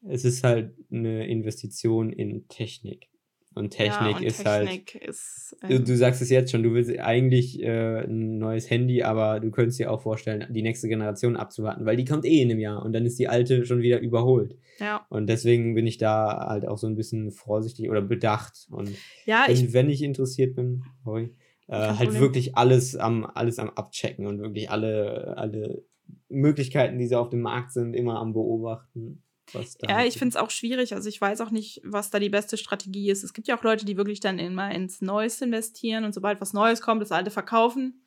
es 0.08 0.26
ist 0.26 0.44
halt 0.44 0.74
eine 0.92 1.28
Investition 1.28 2.12
in 2.12 2.48
Technik. 2.48 3.10
Und 3.56 3.70
Technik 3.70 4.12
ja, 4.12 4.18
und 4.18 4.24
ist 4.24 4.46
halt 4.46 4.68
Technik 4.68 4.94
halt. 4.96 5.10
Ist, 5.10 5.58
ähm, 5.64 5.70
du, 5.70 5.80
du, 5.80 5.96
sagst 5.96 6.22
es 6.22 6.30
jetzt 6.30 6.52
schon, 6.52 6.62
du 6.62 6.74
willst 6.74 6.92
eigentlich 7.00 7.64
äh, 7.64 8.04
ein 8.04 8.38
neues 8.38 8.70
Handy, 8.70 9.02
aber 9.02 9.40
du 9.40 9.50
könntest 9.50 9.80
dir 9.80 9.92
auch 9.92 10.02
vorstellen, 10.02 10.46
die 10.50 10.62
nächste 10.62 10.90
Generation 10.90 11.38
abzuwarten, 11.38 11.86
weil 11.86 11.96
die 11.96 12.04
kommt 12.04 12.26
eh 12.26 12.42
in 12.42 12.52
einem 12.52 12.60
Jahr 12.60 12.84
und 12.84 12.92
dann 12.92 13.06
ist 13.06 13.18
die 13.18 13.30
alte 13.30 13.66
schon 13.66 13.82
wieder 13.82 14.02
überholt. 14.02 14.58
Ja. 14.80 15.06
Und 15.10 15.28
deswegen 15.28 15.74
bin 15.74 15.88
ich 15.88 15.98
da 15.98 16.48
halt 16.50 16.68
auch 16.68 16.78
so 16.78 16.88
ein 16.88 16.98
bisschen 16.98 17.32
vorsichtig 17.32 17.90
oder 17.90 18.02
bedacht. 18.02 18.68
Und 18.72 18.90
ja, 19.26 19.46
wenn, 19.48 19.56
ich, 19.56 19.74
wenn 19.74 19.90
ich 19.90 20.02
interessiert 20.02 20.58
bin, 20.58 20.84
sorry, 21.06 21.34
äh, 21.68 21.76
halt 21.76 21.98
Problem. 21.98 22.22
wirklich 22.22 22.58
alles 22.58 22.98
am, 22.98 23.24
alles 23.24 23.58
am 23.58 23.70
Abchecken 23.70 24.28
und 24.28 24.42
wirklich 24.42 24.70
alle, 24.70 25.38
alle 25.38 25.82
Möglichkeiten, 26.28 27.00
die 27.00 27.08
so 27.08 27.18
auf 27.20 27.30
dem 27.30 27.42
Markt 27.42 27.72
sind, 27.72 27.94
immer 27.94 28.20
am 28.20 28.34
Beobachten 28.34 29.24
ja, 29.54 30.04
ich 30.04 30.18
finde 30.18 30.30
es 30.30 30.36
auch 30.36 30.50
schwierig. 30.50 30.94
Also 30.94 31.08
ich 31.10 31.20
weiß 31.20 31.42
auch 31.42 31.52
nicht, 31.52 31.82
was 31.84 32.10
da 32.10 32.20
die 32.20 32.30
beste 32.30 32.58
Strategie 32.58 33.10
ist. 33.10 33.24
Es 33.24 33.34
gibt 33.34 33.48
ja 33.48 33.58
auch 33.58 33.64
Leute, 33.64 33.86
die 33.86 33.98
wirklich 33.98 34.20
dann 34.20 34.40
immer 34.40 34.72
ins 34.72 35.02
Neueste 35.02 35.46
investieren 35.46 36.04
und 36.04 36.14
sobald 36.14 36.42
was 36.42 36.54
Neues 36.54 36.82
kommt, 36.82 37.02
das 37.02 37.12
Alte 37.12 37.32
verkaufen 37.32 38.06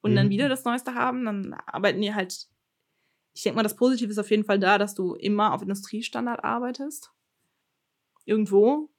und 0.00 0.12
mhm. 0.12 0.16
dann 0.16 0.30
wieder 0.30 0.48
das 0.48 0.64
Neueste 0.64 0.94
haben. 0.94 1.24
Dann 1.24 1.54
arbeiten 1.66 2.00
die 2.00 2.14
halt. 2.14 2.48
Ich 3.32 3.44
denke 3.44 3.56
mal, 3.56 3.62
das 3.62 3.76
Positive 3.76 4.10
ist 4.10 4.18
auf 4.18 4.30
jeden 4.30 4.44
Fall 4.44 4.58
da, 4.58 4.76
dass 4.78 4.94
du 4.94 5.14
immer 5.14 5.54
auf 5.54 5.62
Industriestandard 5.62 6.42
arbeitest. 6.42 7.12
Irgendwo. 8.24 8.90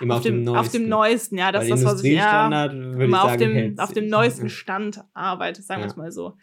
Immer 0.00 0.14
auf, 0.14 0.18
auf 0.18 0.24
dem, 0.24 0.36
dem, 0.36 0.44
neuesten. 0.44 0.58
Auf 0.58 0.72
dem 0.72 0.88
neuesten, 0.88 1.38
ja, 1.38 1.52
das 1.52 1.64
ist 1.64 1.70
das, 1.70 1.84
was 1.84 2.04
ich 2.04 2.12
ja, 2.14 2.46
immer 2.66 3.24
auf, 3.24 3.36
dem, 3.36 3.78
auf 3.78 3.92
dem 3.92 4.06
neuesten 4.08 4.48
Stand 4.48 5.04
arbeite, 5.14 5.62
sagen 5.62 5.82
wir 5.82 5.86
es 5.86 5.96
mal 5.96 6.12
so. 6.12 6.36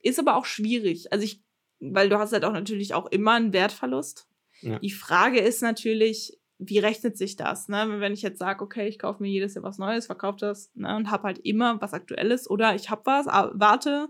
Ist 0.00 0.18
aber 0.18 0.36
auch 0.36 0.44
schwierig. 0.44 1.12
Also 1.12 1.24
ich 1.24 1.45
weil 1.80 2.08
du 2.08 2.18
hast 2.18 2.32
halt 2.32 2.44
auch 2.44 2.52
natürlich 2.52 2.94
auch 2.94 3.06
immer 3.06 3.32
einen 3.32 3.52
Wertverlust. 3.52 4.28
Ja. 4.60 4.78
Die 4.78 4.90
Frage 4.90 5.40
ist 5.40 5.62
natürlich, 5.62 6.38
wie 6.58 6.78
rechnet 6.78 7.18
sich 7.18 7.36
das? 7.36 7.68
Ne? 7.68 8.00
Wenn 8.00 8.12
ich 8.12 8.22
jetzt 8.22 8.38
sage, 8.38 8.64
okay, 8.64 8.88
ich 8.88 8.98
kaufe 8.98 9.22
mir 9.22 9.28
jedes 9.28 9.54
Jahr 9.54 9.64
was 9.64 9.78
Neues, 9.78 10.06
verkaufe 10.06 10.38
das 10.38 10.70
ne, 10.74 10.96
und 10.96 11.10
habe 11.10 11.24
halt 11.24 11.38
immer 11.38 11.80
was 11.80 11.92
Aktuelles 11.92 12.48
oder 12.48 12.74
ich 12.74 12.90
habe 12.90 13.02
was, 13.04 13.26
warte 13.26 14.08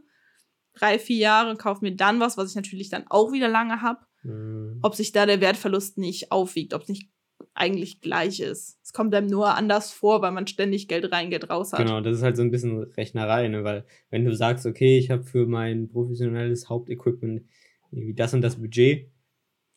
drei, 0.75 0.99
vier 0.99 1.17
Jahre, 1.17 1.57
kaufe 1.57 1.85
mir 1.85 1.97
dann 1.97 2.21
was, 2.21 2.37
was 2.37 2.51
ich 2.51 2.57
natürlich 2.57 2.91
dann 2.91 3.07
auch 3.09 3.33
wieder 3.33 3.49
lange 3.49 3.83
habe, 3.83 4.01
mhm. 4.23 4.79
ob 4.83 4.95
sich 4.95 5.11
da 5.11 5.27
der 5.27 5.41
Wertverlust 5.41 5.99
nicht 5.99 6.31
aufwiegt, 6.31 6.75
ob 6.75 6.83
es 6.83 6.89
nicht 6.89 7.11
eigentlich 7.55 8.01
gleich 8.01 8.41
ist. 8.41 8.79
Es 8.83 8.93
kommt 8.93 9.15
einem 9.15 9.29
nur 9.29 9.55
anders 9.55 9.91
vor, 9.91 10.23
weil 10.23 10.33
man 10.33 10.47
ständig 10.47 10.89
Geld 10.89 11.11
rein, 11.13 11.31
Geld 11.31 11.51
raus 11.51 11.73
hat. 11.73 11.81
Genau, 11.81 12.01
das 12.01 12.19
ist 12.19 12.23
halt 12.23 12.37
so 12.37 12.43
ein 12.43 12.51
bisschen 12.51 12.83
Rechnerei, 12.83 13.49
ne? 13.49 13.65
weil 13.65 13.85
wenn 14.11 14.25
du 14.25 14.35
sagst, 14.35 14.67
okay, 14.67 14.99
ich 14.99 15.11
habe 15.11 15.25
für 15.25 15.47
mein 15.47 15.89
professionelles 15.89 16.69
Hauptequipment 16.69 17.45
irgendwie 17.91 18.15
das 18.15 18.35
und 18.35 18.43
das 18.43 18.57
Budget, 18.57 19.11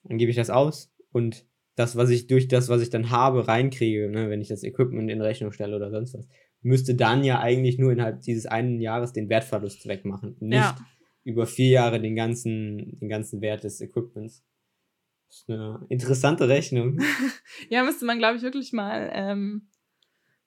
dann 0.04 0.18
gebe 0.18 0.30
ich 0.30 0.38
das 0.38 0.50
aus 0.50 0.94
und 1.12 1.46
das, 1.76 1.96
was 1.96 2.10
ich 2.10 2.28
durch 2.28 2.50
das, 2.50 2.68
was 2.68 2.82
ich 2.82 2.90
dann 2.90 3.10
habe, 3.10 3.48
reinkriege, 3.48 4.10
ne, 4.10 4.30
wenn 4.30 4.42
ich 4.42 4.50
das 4.50 4.64
Equipment 4.64 5.10
in 5.10 5.22
Rechnung 5.22 5.54
stelle 5.54 5.76
oder 5.76 5.92
sonst 5.92 6.14
was, 6.14 6.28
müsste 6.62 6.96
dann 6.96 7.24
ja 7.24 7.40
eigentlich 7.40 7.78
nur 7.78 7.92
innerhalb 7.92 8.22
dieses 8.22 8.46
einen 8.46 8.82
Jahres 8.82 9.14
den 9.14 9.30
Wertverlust 9.30 9.88
wegmachen. 9.88 10.36
Nicht 10.40 10.58
ja. 10.58 10.78
über 11.24 11.46
vier 11.46 11.70
Jahre 11.70 12.02
den 12.02 12.16
ganzen, 12.16 13.00
den 13.00 13.08
ganzen 13.08 13.42
Wert 13.42 13.64
des 13.64 13.80
Equipments. 13.80 14.44
Das 15.30 15.38
ist 15.38 15.50
eine 15.50 15.86
interessante 15.90 16.50
Rechnung. 16.50 17.00
ja, 17.70 17.84
müsste 17.84 18.06
man, 18.06 18.18
glaube 18.18 18.38
ich, 18.38 18.44
wirklich 18.44 18.74
mal 18.74 19.10
ähm, 19.14 19.70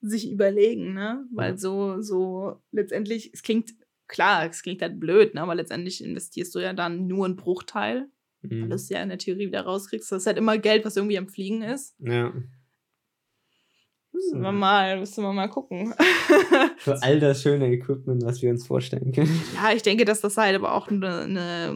sich 0.01 0.31
überlegen, 0.31 0.93
ne? 0.93 1.25
Weil 1.31 1.53
ja. 1.53 1.57
so, 1.57 2.01
so 2.01 2.61
letztendlich, 2.73 3.33
es 3.33 3.43
klingt 3.43 3.75
klar, 4.09 4.49
es 4.49 4.63
klingt 4.63 4.83
halt 4.83 5.01
blöd, 5.01 5.35
ne? 5.35 5.41
aber 5.41 5.55
letztendlich 5.55 6.05
investierst 6.05 6.55
du 6.55 6.59
ja 6.59 6.73
dann 6.73 7.07
nur 7.07 7.25
einen 7.25 7.37
Bruchteil, 7.37 8.09
mhm. 8.43 8.63
weil 8.63 8.69
du 8.69 8.75
es 8.75 8.89
ja 8.89 9.03
in 9.03 9.09
der 9.09 9.19
Theorie 9.19 9.47
wieder 9.47 9.63
rauskriegst. 9.63 10.11
Das 10.11 10.23
ist 10.23 10.27
halt 10.27 10.37
immer 10.37 10.59
Geld, 10.59 10.85
was 10.85 10.97
irgendwie 10.97 11.19
am 11.19 11.29
Fliegen 11.29 11.63
ist. 11.63 11.97
Ja. 11.99 12.33
Müssen 14.13 14.43
wir 14.43 14.53
mal, 14.53 14.99
müssen 14.99 15.25
wir 15.25 15.33
mal 15.33 15.49
gucken. 15.49 15.95
Für 16.79 16.99
all 17.03 17.19
das 17.19 17.43
schöne 17.43 17.73
Equipment, 17.73 18.23
was 18.25 18.43
wir 18.43 18.51
uns 18.51 18.67
vorstellen 18.67 19.11
können. 19.13 19.43
Ja, 19.55 19.73
ich 19.73 19.83
denke, 19.83 20.05
dass 20.05 20.21
das 20.21 20.37
halt 20.37 20.55
aber 20.55 20.75
auch 20.75 20.89
eine, 20.89 21.21
eine, 21.21 21.69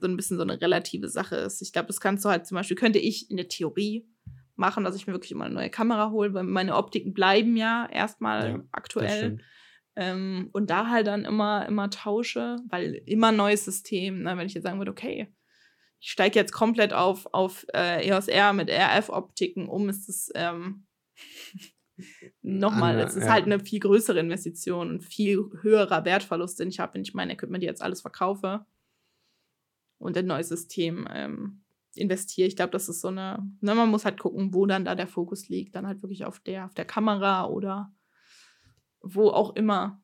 so 0.00 0.06
ein 0.06 0.16
bisschen 0.16 0.36
so 0.36 0.42
eine 0.42 0.60
relative 0.60 1.08
Sache 1.08 1.36
ist. 1.36 1.62
Ich 1.62 1.72
glaube, 1.72 1.86
das 1.86 2.00
kannst 2.00 2.24
du 2.24 2.28
halt 2.28 2.46
zum 2.46 2.56
Beispiel, 2.56 2.76
könnte 2.76 2.98
ich 2.98 3.30
in 3.30 3.38
der 3.38 3.48
Theorie 3.48 4.06
machen, 4.54 4.84
dass 4.84 4.96
ich 4.96 5.06
mir 5.06 5.14
wirklich 5.14 5.32
immer 5.32 5.46
eine 5.46 5.54
neue 5.54 5.70
Kamera 5.70 6.10
hole, 6.10 6.34
weil 6.34 6.44
meine 6.44 6.76
Optiken 6.76 7.14
bleiben 7.14 7.56
ja 7.56 7.88
erstmal 7.90 8.48
ja, 8.48 8.60
aktuell. 8.70 9.38
Ähm, 9.96 10.50
und 10.52 10.70
da 10.70 10.88
halt 10.88 11.06
dann 11.06 11.24
immer, 11.24 11.66
immer 11.66 11.90
tausche, 11.90 12.58
weil 12.68 13.02
immer 13.06 13.32
neues 13.32 13.64
System. 13.64 14.22
Ne? 14.22 14.36
Wenn 14.36 14.46
ich 14.46 14.54
jetzt 14.54 14.64
sagen 14.64 14.78
würde, 14.78 14.90
okay, 14.90 15.28
ich 16.00 16.10
steige 16.10 16.38
jetzt 16.38 16.52
komplett 16.52 16.92
auf, 16.92 17.26
auf 17.32 17.64
äh, 17.74 18.06
EOS 18.08 18.28
R 18.28 18.52
mit 18.52 18.70
RF-Optiken 18.70 19.68
um, 19.68 19.88
ist 19.88 20.08
es 20.08 20.30
ähm, 20.34 20.86
nochmal, 22.42 22.98
es 23.00 23.14
ist 23.14 23.24
ja. 23.24 23.32
halt 23.32 23.46
eine 23.46 23.60
viel 23.60 23.80
größere 23.80 24.20
Investition 24.20 24.90
und 24.90 25.04
viel 25.04 25.50
höherer 25.60 26.04
Wertverlust, 26.04 26.58
den 26.60 26.68
ich 26.68 26.80
habe, 26.80 26.94
wenn 26.94 27.02
ich 27.02 27.14
mein 27.14 27.30
Equipment 27.30 27.62
jetzt 27.62 27.82
alles 27.82 28.00
verkaufe 28.00 28.64
und 29.98 30.16
ein 30.16 30.26
neues 30.26 30.48
System 30.48 31.06
ähm, 31.10 31.62
investiere. 31.94 32.48
Ich 32.48 32.56
glaube, 32.56 32.72
das 32.72 32.88
ist 32.88 33.00
so 33.00 33.08
eine, 33.08 33.38
ne, 33.60 33.74
man 33.74 33.88
muss 33.88 34.04
halt 34.04 34.18
gucken, 34.18 34.52
wo 34.54 34.66
dann 34.66 34.84
da 34.84 34.94
der 34.94 35.06
Fokus 35.06 35.48
liegt. 35.48 35.74
Dann 35.74 35.86
halt 35.86 36.02
wirklich 36.02 36.24
auf 36.24 36.40
der, 36.40 36.66
auf 36.66 36.74
der 36.74 36.84
Kamera 36.84 37.46
oder 37.46 37.92
wo 39.00 39.28
auch 39.28 39.54
immer. 39.56 40.02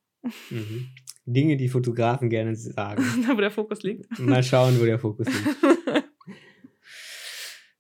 Mhm. 0.51 0.89
Dinge, 1.25 1.57
die 1.57 1.69
Fotografen 1.69 2.31
gerne 2.31 2.55
sagen. 2.57 3.03
wo 3.29 3.41
der 3.41 3.51
Fokus 3.51 3.83
liegt. 3.83 4.19
Mal 4.19 4.43
schauen, 4.43 4.81
wo 4.81 4.85
der 4.85 4.99
Fokus 4.99 5.27
liegt. 5.27 5.57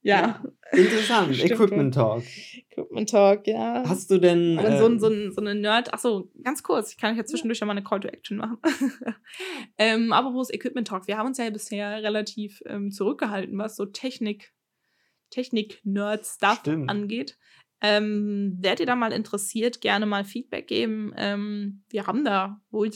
Ja. 0.08 0.42
Interessant. 0.72 1.44
Equipment 1.44 1.94
Talk. 1.94 2.22
Equipment 2.70 3.10
Talk, 3.10 3.46
ja. 3.46 3.84
Hast 3.86 4.10
du 4.10 4.18
denn. 4.18 4.58
Äh, 4.58 4.78
so, 4.78 4.98
so, 4.98 5.30
so 5.30 5.40
eine 5.40 5.54
Nerd. 5.54 5.92
Achso, 5.92 6.30
ganz 6.42 6.62
kurz. 6.62 6.92
Ich 6.92 6.98
kann 6.98 7.16
ja 7.16 7.24
zwischendurch 7.24 7.60
ja 7.60 7.66
mal 7.66 7.72
eine 7.72 7.84
Call 7.84 8.00
to 8.00 8.08
Action 8.08 8.38
machen. 8.38 8.58
ähm, 9.78 10.12
aber 10.12 10.32
wo 10.32 10.40
ist 10.40 10.52
Equipment 10.52 10.88
Talk? 10.88 11.06
Wir 11.06 11.18
haben 11.18 11.26
uns 11.26 11.38
ja 11.38 11.48
bisher 11.50 12.02
relativ 12.02 12.62
ähm, 12.66 12.90
zurückgehalten, 12.90 13.58
was 13.58 13.76
so 13.76 13.86
Technik, 13.86 14.52
Technik-Nerd-Stuff 15.30 16.62
angeht. 16.86 17.38
Ähm, 17.80 18.56
werdet 18.60 18.80
ihr 18.80 18.86
da 18.86 18.96
mal 18.96 19.12
interessiert, 19.12 19.80
gerne 19.80 20.06
mal 20.06 20.24
Feedback 20.24 20.66
geben. 20.66 21.12
Ähm, 21.16 21.84
wir 21.90 22.06
haben 22.06 22.24
da 22.24 22.60
wohl 22.70 22.90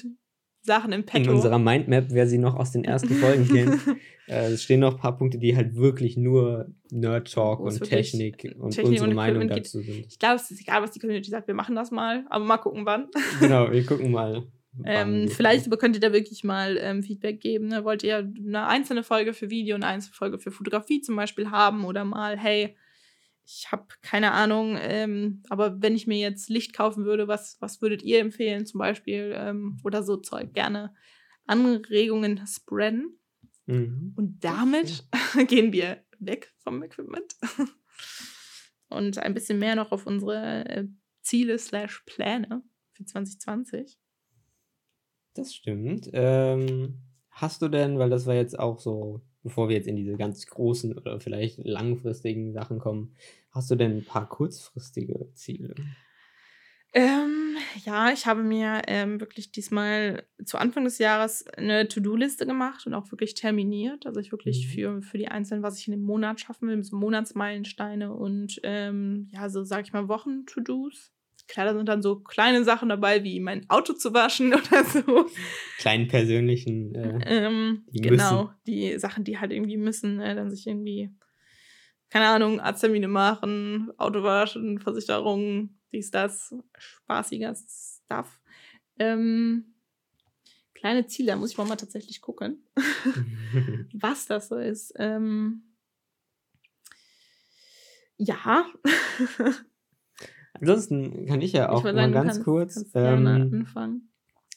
Sachen 0.62 0.92
im 0.92 1.04
Petto. 1.04 1.30
In 1.30 1.36
unserer 1.36 1.58
Mindmap, 1.58 2.06
wer 2.10 2.26
sie 2.26 2.38
noch 2.38 2.54
aus 2.54 2.70
den 2.70 2.84
ersten 2.84 3.14
Folgen 3.14 3.48
kennt, 3.48 3.80
äh, 4.28 4.52
es 4.52 4.62
stehen 4.62 4.80
noch 4.80 4.94
ein 4.94 5.00
paar 5.00 5.16
Punkte, 5.16 5.38
die 5.38 5.56
halt 5.56 5.74
wirklich 5.74 6.16
nur 6.16 6.70
Nerd 6.90 7.32
Talk 7.32 7.60
und 7.60 7.82
Technik 7.82 8.54
und 8.58 8.70
Technik 8.70 8.92
unsere 8.92 9.10
und 9.10 9.16
Meinung 9.16 9.48
dazu 9.48 9.80
sind. 9.80 10.06
Ich 10.06 10.18
glaube, 10.18 10.36
es 10.36 10.50
ist 10.50 10.60
egal, 10.60 10.82
was 10.82 10.92
die 10.92 11.00
Community 11.00 11.30
sagt, 11.30 11.48
wir 11.48 11.54
machen 11.54 11.74
das 11.74 11.90
mal, 11.90 12.24
aber 12.30 12.44
mal 12.44 12.58
gucken, 12.58 12.86
wann. 12.86 13.08
genau, 13.40 13.70
wir 13.70 13.84
gucken 13.84 14.10
mal. 14.12 14.46
Ähm, 14.84 15.28
vielleicht 15.28 15.66
aber 15.66 15.76
könnt 15.76 15.96
ihr 15.96 16.00
da 16.00 16.12
wirklich 16.12 16.44
mal 16.44 16.78
ähm, 16.80 17.02
Feedback 17.02 17.40
geben. 17.40 17.66
Ne? 17.66 17.84
Wollt 17.84 18.02
ihr 18.02 18.18
eine 18.18 18.66
einzelne 18.66 19.02
Folge 19.02 19.34
für 19.34 19.50
Video, 19.50 19.74
eine 19.74 19.86
einzelne 19.86 20.14
Folge 20.14 20.38
für 20.38 20.50
Fotografie 20.50 21.02
zum 21.02 21.14
Beispiel 21.14 21.50
haben 21.50 21.84
oder 21.84 22.04
mal, 22.04 22.38
hey, 22.38 22.74
ich 23.44 23.70
habe 23.72 23.86
keine 24.02 24.32
Ahnung, 24.32 24.78
ähm, 24.80 25.42
aber 25.48 25.82
wenn 25.82 25.94
ich 25.94 26.06
mir 26.06 26.18
jetzt 26.18 26.48
Licht 26.48 26.74
kaufen 26.74 27.04
würde, 27.04 27.28
was, 27.28 27.56
was 27.60 27.82
würdet 27.82 28.02
ihr 28.02 28.20
empfehlen 28.20 28.66
zum 28.66 28.78
Beispiel 28.78 29.34
ähm, 29.36 29.78
oder 29.84 30.02
so 30.02 30.16
Zeug? 30.16 30.52
Gerne 30.54 30.94
Anregungen 31.46 32.44
spreaden. 32.46 33.18
Mhm. 33.66 34.12
Und 34.16 34.44
damit 34.44 35.04
okay. 35.34 35.46
gehen 35.46 35.72
wir 35.72 36.04
weg 36.18 36.52
vom 36.58 36.82
Equipment 36.82 37.34
und 38.88 39.18
ein 39.18 39.34
bisschen 39.34 39.58
mehr 39.58 39.74
noch 39.74 39.92
auf 39.92 40.06
unsere 40.06 40.68
äh, 40.68 40.86
Ziele 41.22 41.58
slash 41.58 42.02
Pläne 42.06 42.62
für 42.92 43.04
2020. 43.04 43.98
Das 45.34 45.54
stimmt. 45.54 46.10
Ähm, 46.12 47.00
hast 47.30 47.62
du 47.62 47.68
denn, 47.68 47.98
weil 47.98 48.10
das 48.10 48.26
war 48.26 48.34
jetzt 48.34 48.58
auch 48.58 48.78
so 48.78 49.22
bevor 49.42 49.68
wir 49.68 49.76
jetzt 49.76 49.88
in 49.88 49.96
diese 49.96 50.16
ganz 50.16 50.46
großen 50.46 50.96
oder 50.96 51.20
vielleicht 51.20 51.58
langfristigen 51.58 52.52
Sachen 52.52 52.78
kommen, 52.78 53.14
hast 53.50 53.70
du 53.70 53.76
denn 53.76 53.98
ein 53.98 54.04
paar 54.04 54.28
kurzfristige 54.28 55.28
Ziele? 55.34 55.74
Ähm, 56.94 57.56
ja, 57.84 58.12
ich 58.12 58.26
habe 58.26 58.42
mir 58.42 58.82
ähm, 58.86 59.18
wirklich 59.18 59.50
diesmal 59.50 60.24
zu 60.44 60.58
Anfang 60.58 60.84
des 60.84 60.98
Jahres 60.98 61.46
eine 61.56 61.88
To-Do-Liste 61.88 62.44
gemacht 62.44 62.86
und 62.86 62.92
auch 62.92 63.10
wirklich 63.10 63.32
terminiert. 63.32 64.04
Also 64.04 64.20
ich 64.20 64.30
wirklich 64.30 64.66
mhm. 64.66 64.70
für, 64.70 65.02
für 65.02 65.18
die 65.18 65.28
einzelnen, 65.28 65.62
was 65.62 65.78
ich 65.78 65.88
in 65.88 65.92
dem 65.92 66.02
Monat 66.02 66.40
schaffen 66.40 66.68
will, 66.68 66.82
so 66.82 66.96
Monatsmeilensteine 66.96 68.12
und 68.12 68.60
ähm, 68.62 69.28
ja, 69.32 69.48
so 69.48 69.64
sag 69.64 69.86
ich 69.86 69.94
mal 69.94 70.08
Wochen-To-Dos. 70.08 71.12
Klar, 71.52 71.66
da 71.66 71.74
sind 71.74 71.86
dann 71.86 72.00
so 72.00 72.18
kleine 72.20 72.64
Sachen 72.64 72.88
dabei, 72.88 73.24
wie 73.24 73.38
mein 73.38 73.68
Auto 73.68 73.92
zu 73.92 74.14
waschen 74.14 74.54
oder 74.54 74.84
so. 74.84 75.26
Kleinen 75.76 76.08
persönlichen. 76.08 76.94
Äh, 76.94 77.20
ähm, 77.26 77.84
die 77.90 78.00
genau, 78.00 78.44
müssen. 78.44 78.54
die 78.66 78.98
Sachen, 78.98 79.22
die 79.22 79.38
halt 79.38 79.52
irgendwie 79.52 79.76
müssen, 79.76 80.18
äh, 80.18 80.34
dann 80.34 80.50
sich 80.50 80.66
irgendwie, 80.66 81.14
keine 82.08 82.28
Ahnung, 82.28 82.58
Arzttermine 82.58 83.06
machen, 83.06 83.92
Auto 83.98 84.22
waschen, 84.22 84.78
Versicherungen, 84.78 85.78
dies, 85.92 86.10
das, 86.10 86.54
spaßiger 86.78 87.54
Stuff. 87.54 88.40
Ähm, 88.98 89.74
kleine 90.72 91.06
Ziele, 91.06 91.32
da 91.32 91.36
muss 91.36 91.50
ich 91.50 91.58
mal 91.58 91.76
tatsächlich 91.76 92.22
gucken, 92.22 92.64
was 93.92 94.24
das 94.24 94.48
so 94.48 94.56
ist. 94.56 94.94
Ähm, 94.96 95.64
ja. 98.16 98.64
Ansonsten 100.54 101.26
kann 101.26 101.40
ich 101.40 101.52
ja 101.52 101.70
auch 101.70 101.84
ich 101.84 101.92
mal 101.92 102.10
ganz 102.10 102.34
kannst, 102.34 102.44
kurz. 102.44 102.74
Kannst 102.74 102.92
ähm, 102.94 103.26
anfangen. 103.26 104.08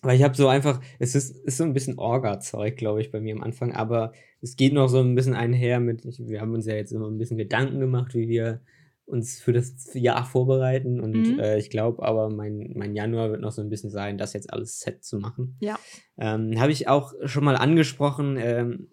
Weil 0.02 0.18
ich 0.18 0.24
habe 0.24 0.36
so 0.36 0.48
einfach, 0.48 0.82
es 1.00 1.16
ist, 1.16 1.36
ist 1.46 1.58
so 1.58 1.64
ein 1.64 1.74
bisschen 1.74 1.98
Orga-Zeug, 1.98 2.78
glaube 2.78 3.02
ich, 3.02 3.12
bei 3.12 3.20
mir 3.20 3.34
am 3.36 3.42
Anfang, 3.42 3.74
aber 3.74 4.12
es 4.42 4.56
geht 4.56 4.74
noch 4.74 4.88
so 4.88 5.00
ein 5.00 5.16
bisschen 5.16 5.34
einher 5.34 5.80
mit, 5.80 6.06
wir 6.20 6.42
haben 6.42 6.54
uns 6.54 6.68
ja 6.68 6.76
jetzt 6.76 6.92
immer 6.92 7.10
ein 7.10 7.18
bisschen 7.18 7.38
Gedanken 7.38 7.80
gemacht, 7.80 8.14
wie 8.14 8.28
wir 8.28 8.62
uns 9.06 9.40
für 9.40 9.54
das 9.54 9.94
Jahr 9.94 10.26
vorbereiten 10.26 11.00
und 11.00 11.34
mhm. 11.34 11.40
äh, 11.40 11.58
ich 11.58 11.70
glaube 11.70 12.04
aber, 12.04 12.30
mein, 12.30 12.74
mein 12.76 12.96
Januar 12.96 13.32
wird 13.32 13.42
noch 13.42 13.52
so 13.52 13.62
ein 13.62 13.70
bisschen 13.70 13.90
sein, 13.90 14.18
das 14.18 14.34
jetzt 14.34 14.52
alles 14.52 14.80
set 14.80 15.04
zu 15.04 15.18
machen. 15.20 15.58
Ja. 15.60 15.80
Ähm, 16.18 16.60
habe 16.60 16.72
ich 16.72 16.88
auch 16.88 17.14
schon 17.26 17.44
mal 17.44 17.56
angesprochen, 17.56 18.38
ähm, 18.40 18.90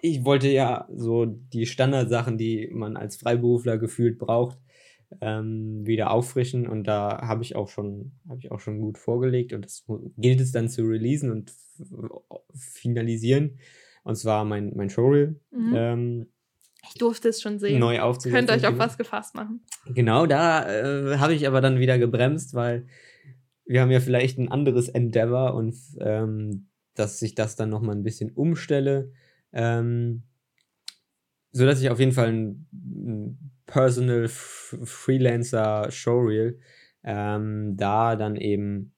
ich 0.00 0.24
wollte 0.24 0.48
ja 0.48 0.88
so 0.94 1.24
die 1.24 1.66
Standardsachen, 1.66 2.38
die 2.38 2.68
man 2.72 2.96
als 2.96 3.16
Freiberufler 3.16 3.78
gefühlt 3.78 4.18
braucht, 4.18 4.58
ähm, 5.20 5.86
wieder 5.86 6.10
auffrischen. 6.10 6.66
Und 6.66 6.84
da 6.84 7.22
habe 7.22 7.42
ich 7.42 7.56
auch 7.56 7.68
schon 7.68 8.12
habe 8.28 8.40
ich 8.40 8.50
auch 8.50 8.60
schon 8.60 8.80
gut 8.80 8.98
vorgelegt. 8.98 9.52
Und 9.52 9.64
das 9.64 9.84
gilt 10.16 10.40
es 10.40 10.52
dann 10.52 10.68
zu 10.68 10.82
releasen 10.82 11.30
und 11.30 11.52
finalisieren. 12.54 13.58
Und 14.04 14.16
zwar 14.16 14.44
mein 14.44 14.72
mein 14.76 14.90
Showreel 14.90 15.40
mhm. 15.50 15.74
ähm, 15.74 16.26
ich 16.88 16.94
durfte 16.94 17.28
es 17.28 17.42
schon 17.42 17.58
sehen. 17.58 17.80
neu 17.80 18.00
aufzusetzen 18.00 18.46
könnt 18.46 18.50
euch 18.50 18.66
auf 18.68 18.78
was 18.78 18.96
gefasst 18.96 19.34
machen. 19.34 19.60
Genau 19.94 20.26
da 20.26 20.68
äh, 20.68 21.18
habe 21.18 21.34
ich 21.34 21.46
aber 21.46 21.60
dann 21.60 21.80
wieder 21.80 21.98
gebremst 21.98 22.54
weil 22.54 22.86
wir 23.64 23.80
haben 23.80 23.90
ja 23.90 23.98
vielleicht 23.98 24.38
ein 24.38 24.50
anderes 24.50 24.88
Endeavor 24.88 25.54
und 25.54 25.74
ähm, 25.98 26.68
dass 26.94 27.20
ich 27.22 27.34
das 27.34 27.56
dann 27.56 27.70
noch 27.70 27.82
mal 27.82 27.96
ein 27.96 28.04
bisschen 28.04 28.30
umstelle 28.30 29.10
ähm, 29.52 30.22
so 31.50 31.66
dass 31.66 31.80
ich 31.80 31.90
auf 31.90 31.98
jeden 31.98 32.12
Fall 32.12 32.28
ein, 32.28 32.66
ein 32.72 33.50
Personal 33.66 34.28
Freelancer 34.28 35.90
Showreel 35.90 36.58
ähm, 37.06 37.76
da 37.76 38.16
dann 38.16 38.36
eben 38.36 38.92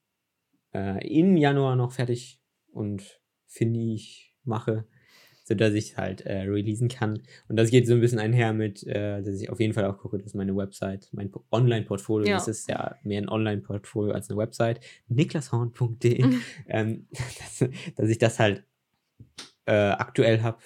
äh, 0.73 1.07
im 1.07 1.37
Januar 1.37 1.75
noch 1.75 1.91
fertig 1.91 2.41
und 2.71 3.21
finig 3.45 4.35
mache, 4.43 4.85
sodass 5.43 5.73
ich 5.73 5.97
halt 5.97 6.21
äh, 6.21 6.41
releasen 6.41 6.87
kann. 6.89 7.21
Und 7.47 7.55
das 7.55 7.69
geht 7.69 7.87
so 7.87 7.93
ein 7.93 8.01
bisschen 8.01 8.19
einher 8.19 8.53
mit, 8.53 8.85
äh, 8.85 9.21
dass 9.21 9.39
ich 9.39 9.49
auf 9.49 9.59
jeden 9.59 9.73
Fall 9.73 9.85
auch 9.85 9.97
gucke, 9.97 10.17
dass 10.17 10.33
meine 10.33 10.55
Website, 10.55 11.09
mein 11.11 11.31
Online-Portfolio, 11.51 12.27
ja. 12.27 12.35
das 12.35 12.47
ist 12.47 12.69
ja 12.69 12.95
mehr 13.03 13.21
ein 13.21 13.29
Online-Portfolio 13.29 14.13
als 14.13 14.29
eine 14.29 14.37
Website, 14.37 14.79
niklashorn.de, 15.07 16.25
ähm, 16.67 17.07
dass, 17.11 17.69
dass 17.95 18.09
ich 18.09 18.17
das 18.17 18.39
halt 18.39 18.63
äh, 19.65 19.71
aktuell 19.71 20.41
habe 20.41 20.59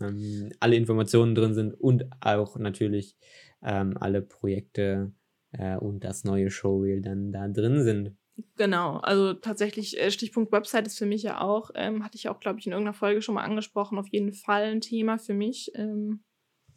ähm, 0.00 0.52
alle 0.60 0.76
Informationen 0.76 1.34
drin 1.34 1.54
sind 1.54 1.74
und 1.74 2.06
auch 2.20 2.56
natürlich 2.56 3.16
ähm, 3.62 3.96
alle 3.98 4.22
Projekte 4.22 5.12
äh, 5.52 5.76
und 5.76 6.04
das 6.04 6.24
neue 6.24 6.50
Showreel 6.50 7.02
dann 7.02 7.32
da 7.32 7.48
drin 7.48 7.82
sind. 7.82 8.16
Genau, 8.56 8.96
also 8.98 9.34
tatsächlich 9.34 10.00
äh, 10.00 10.10
Stichpunkt 10.10 10.52
Website 10.52 10.86
ist 10.86 10.98
für 10.98 11.06
mich 11.06 11.22
ja 11.22 11.40
auch, 11.40 11.70
ähm, 11.74 12.04
hatte 12.04 12.16
ich 12.16 12.28
auch, 12.28 12.40
glaube 12.40 12.58
ich, 12.58 12.66
in 12.66 12.72
irgendeiner 12.72 12.94
Folge 12.94 13.22
schon 13.22 13.34
mal 13.34 13.44
angesprochen, 13.44 13.98
auf 13.98 14.08
jeden 14.08 14.32
Fall 14.32 14.64
ein 14.64 14.80
Thema 14.80 15.18
für 15.18 15.34
mich. 15.34 15.72
Ähm, 15.74 16.24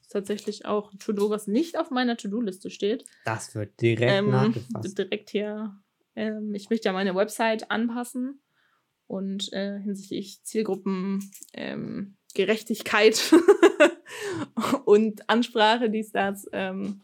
ist 0.01 0.11
tatsächlich 0.11 0.65
auch 0.65 0.91
ein 0.91 0.99
To-Do, 0.99 1.29
was 1.29 1.47
nicht 1.47 1.79
auf 1.79 1.89
meiner 1.89 2.17
To-Do-Liste 2.17 2.69
steht. 2.69 3.05
Das 3.25 3.55
wird 3.55 3.79
direkt 3.79 4.11
ähm, 4.11 4.31
nachgefasst. 4.31 4.97
Direkt 4.97 5.29
hier. 5.29 5.77
Ähm, 6.15 6.53
ich 6.53 6.69
möchte 6.69 6.89
ja 6.89 6.93
meine 6.93 7.15
Website 7.15 7.71
anpassen 7.71 8.41
und 9.07 9.51
äh, 9.53 9.79
hinsichtlich 9.79 10.43
Zielgruppen 10.43 11.31
ähm, 11.53 12.17
Gerechtigkeit 12.33 13.33
und 14.85 15.29
Ansprache, 15.29 15.89
dies, 15.89 16.11
das. 16.11 16.47
Ähm, 16.51 17.01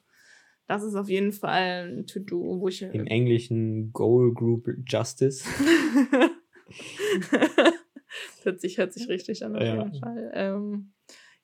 das 0.67 0.83
ist 0.83 0.95
auf 0.95 1.09
jeden 1.09 1.31
Fall 1.31 1.89
ein 1.89 2.05
To-Do, 2.05 2.59
wo 2.59 2.67
ich. 2.67 2.83
Im 2.83 3.07
Englischen 3.07 3.91
Goal 3.91 4.33
Group 4.33 4.69
Justice. 4.87 5.43
hört, 8.43 8.61
sich, 8.61 8.77
hört 8.77 8.93
sich 8.93 9.09
richtig 9.09 9.43
an, 9.43 9.55
auf 9.55 9.63
ja. 9.63 9.75
jeden 9.75 9.99
Fall. 9.99 10.31
Ähm, 10.33 10.93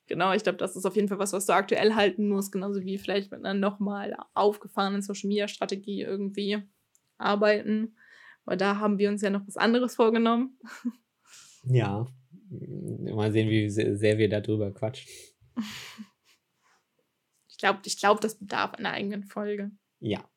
genau, 0.06 0.32
ich 0.32 0.44
glaube, 0.44 0.58
das 0.58 0.76
ist 0.76 0.86
auf 0.86 0.94
jeden 0.94 1.08
Fall 1.08 1.18
was, 1.18 1.32
was 1.32 1.46
du 1.46 1.54
aktuell 1.54 1.94
halten 1.94 2.28
musst, 2.28 2.52
genauso 2.52 2.82
wie 2.82 2.98
vielleicht 2.98 3.32
mit 3.32 3.44
einer 3.44 3.54
nochmal 3.58 4.16
aufgefahrenen 4.34 5.02
Social 5.02 5.26
Media 5.28 5.48
Strategie 5.48 6.02
irgendwie 6.02 6.62
arbeiten. 7.18 7.96
Weil 8.44 8.56
da 8.56 8.78
haben 8.78 8.98
wir 8.98 9.08
uns 9.08 9.22
ja 9.22 9.30
noch 9.30 9.46
was 9.48 9.56
anderes 9.56 9.96
vorgenommen. 9.96 10.56
Ja, 11.64 12.06
mal 12.50 13.32
sehen, 13.32 13.48
wie 13.48 13.68
sehr 13.70 14.18
wir 14.18 14.28
darüber 14.28 14.72
quatschen. 14.72 15.08
Ich 17.48 17.60
glaube, 17.60 17.80
ich 17.86 17.98
glaub, 17.98 18.20
das 18.20 18.38
bedarf 18.38 18.74
einer 18.74 18.92
eigenen 18.92 19.24
Folge. 19.24 19.70
Ja. 19.98 20.28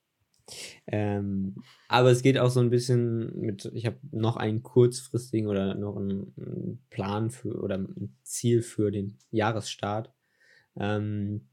Ähm, 0.87 1.55
aber 1.89 2.11
es 2.11 2.21
geht 2.21 2.37
auch 2.37 2.49
so 2.49 2.61
ein 2.61 2.69
bisschen 2.69 3.37
mit, 3.37 3.69
ich 3.73 3.85
habe 3.85 3.97
noch 4.11 4.37
einen 4.37 4.63
kurzfristigen 4.63 5.49
oder 5.49 5.75
noch 5.75 5.97
einen 5.97 6.81
Plan 6.89 7.29
für 7.29 7.61
oder 7.61 7.77
ein 7.77 8.17
Ziel 8.23 8.61
für 8.61 8.89
den 8.89 9.17
Jahresstart. 9.31 10.13
Ähm, 10.77 11.48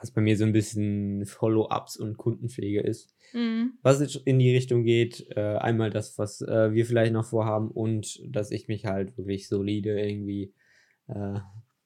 was 0.00 0.10
bei 0.10 0.20
mir 0.20 0.36
so 0.36 0.44
ein 0.44 0.52
bisschen 0.52 1.26
Follow-ups 1.26 1.96
und 1.96 2.16
Kundenpflege 2.16 2.80
ist. 2.80 3.14
Mhm. 3.32 3.74
Was 3.82 4.00
jetzt 4.00 4.16
in 4.24 4.38
die 4.38 4.54
Richtung 4.54 4.84
geht, 4.84 5.26
äh, 5.36 5.56
einmal 5.56 5.90
das, 5.90 6.18
was 6.18 6.40
äh, 6.42 6.72
wir 6.72 6.86
vielleicht 6.86 7.12
noch 7.12 7.24
vorhaben 7.24 7.70
und 7.70 8.20
dass 8.26 8.50
ich 8.50 8.68
mich 8.68 8.84
halt 8.86 9.16
wirklich 9.16 9.48
solide 9.48 10.00
irgendwie 10.00 10.52
äh, 11.08 11.40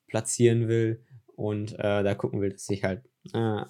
platzieren 0.06 0.68
will 0.68 1.02
Und 1.36 1.72
äh, 1.78 2.02
da 2.02 2.14
gucken 2.14 2.40
wir, 2.42 2.50
dass 2.50 2.68
ich 2.68 2.84
halt 2.84 3.02
äh, 3.32 3.62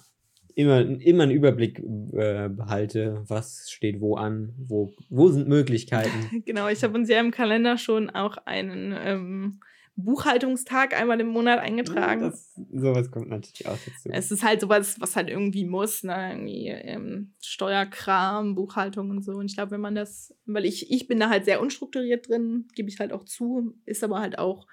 immer, 0.55 0.81
immer 0.81 1.23
einen 1.23 1.31
Überblick 1.31 1.79
äh, 1.79 2.49
behalte, 2.49 3.23
was 3.27 3.69
steht 3.69 4.01
wo 4.01 4.15
an, 4.15 4.53
wo, 4.57 4.93
wo 5.09 5.29
sind 5.29 5.47
Möglichkeiten. 5.47 6.43
genau, 6.45 6.67
ich 6.67 6.83
habe 6.83 6.97
uns 6.97 7.09
ja 7.09 7.19
im 7.19 7.31
Kalender 7.31 7.77
schon 7.77 8.09
auch 8.09 8.37
einen 8.45 8.93
ähm, 8.97 9.59
Buchhaltungstag 9.95 10.99
einmal 10.99 11.19
im 11.19 11.27
Monat 11.27 11.59
eingetragen. 11.59 12.21
Das, 12.21 12.53
sowas 12.71 13.11
kommt 13.11 13.29
natürlich 13.29 13.67
auch 13.67 13.77
dazu. 13.77 14.09
Es 14.09 14.31
ist 14.31 14.43
halt 14.43 14.61
sowas, 14.61 14.99
was 14.99 15.15
halt 15.15 15.29
irgendwie 15.29 15.65
muss, 15.65 16.03
ne? 16.03 16.31
Irgendwie 16.31 16.67
ähm, 16.67 17.33
Steuerkram, 17.41 18.55
Buchhaltung 18.55 19.09
und 19.09 19.23
so. 19.23 19.33
Und 19.33 19.45
ich 19.45 19.55
glaube, 19.55 19.71
wenn 19.71 19.81
man 19.81 19.95
das, 19.95 20.33
weil 20.45 20.65
ich, 20.65 20.91
ich 20.91 21.07
bin 21.07 21.19
da 21.19 21.29
halt 21.29 21.45
sehr 21.45 21.61
unstrukturiert 21.61 22.29
drin, 22.29 22.67
gebe 22.73 22.89
ich 22.89 22.99
halt 22.99 23.11
auch 23.11 23.25
zu, 23.25 23.75
ist 23.85 24.03
aber 24.03 24.19
halt 24.19 24.39
auch 24.39 24.67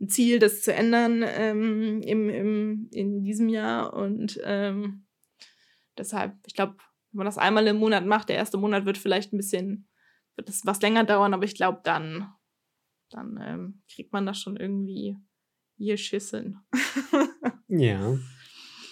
ein 0.00 0.08
Ziel, 0.08 0.38
das 0.38 0.62
zu 0.62 0.72
ändern 0.72 1.24
ähm, 1.26 2.00
im, 2.02 2.28
im, 2.28 2.88
in 2.92 3.22
diesem 3.22 3.48
Jahr. 3.48 3.92
Und 3.92 4.40
ähm, 4.44 5.06
deshalb, 5.98 6.34
ich 6.46 6.54
glaube, 6.54 6.76
wenn 7.12 7.18
man 7.18 7.26
das 7.26 7.38
einmal 7.38 7.66
im 7.66 7.76
Monat 7.76 8.06
macht, 8.06 8.28
der 8.28 8.36
erste 8.36 8.56
Monat 8.56 8.86
wird 8.86 8.98
vielleicht 8.98 9.32
ein 9.32 9.36
bisschen, 9.36 9.88
wird 10.36 10.48
das 10.48 10.62
was 10.64 10.80
länger 10.80 11.04
dauern, 11.04 11.34
aber 11.34 11.44
ich 11.44 11.54
glaube, 11.54 11.80
dann 11.84 12.32
dann 13.10 13.38
ähm, 13.42 13.82
kriegt 13.92 14.12
man 14.12 14.26
das 14.26 14.38
schon 14.38 14.56
irgendwie 14.56 15.16
geschissen. 15.78 16.58
ja. 17.68 18.18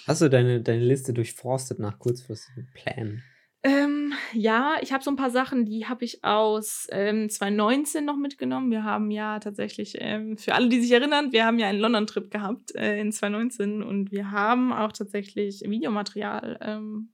Hast 0.07 0.21
du 0.21 0.29
deine, 0.29 0.61
deine 0.61 0.85
Liste 0.85 1.13
durchforstet 1.13 1.79
nach 1.79 1.99
kurzfristigen 1.99 2.69
Plänen? 2.75 3.23
Ähm, 3.65 4.13
ja, 4.33 4.77
ich 4.81 4.93
habe 4.93 5.05
so 5.05 5.11
ein 5.11 5.17
paar 5.17 5.31
Sachen, 5.31 5.65
die 5.65 5.87
habe 5.87 6.05
ich 6.05 6.25
aus 6.25 6.89
ähm, 6.91 7.31
2019 7.31 8.05
noch 8.05 8.17
mitgenommen. 8.17 8.73
Wir 8.73 8.83
haben 8.83 9.13
ja 9.13 9.39
tatsächlich, 9.39 9.95
ähm, 10.01 10.37
für 10.37 10.55
alle, 10.55 10.69
die 10.69 10.81
sich 10.81 10.91
erinnern, 10.91 11.31
wir 11.31 11.47
haben 11.47 11.61
ja 11.61 11.69
einen 11.69 11.79
London-Trip 11.79 12.29
gehabt 12.29 12.75
äh, 12.75 12.99
in 12.99 13.13
2019 13.13 13.85
und 13.85 14.11
wir 14.11 14.33
haben 14.33 14.73
auch 14.73 14.91
tatsächlich 14.91 15.61
Videomaterial 15.61 16.59
ähm, 16.61 17.13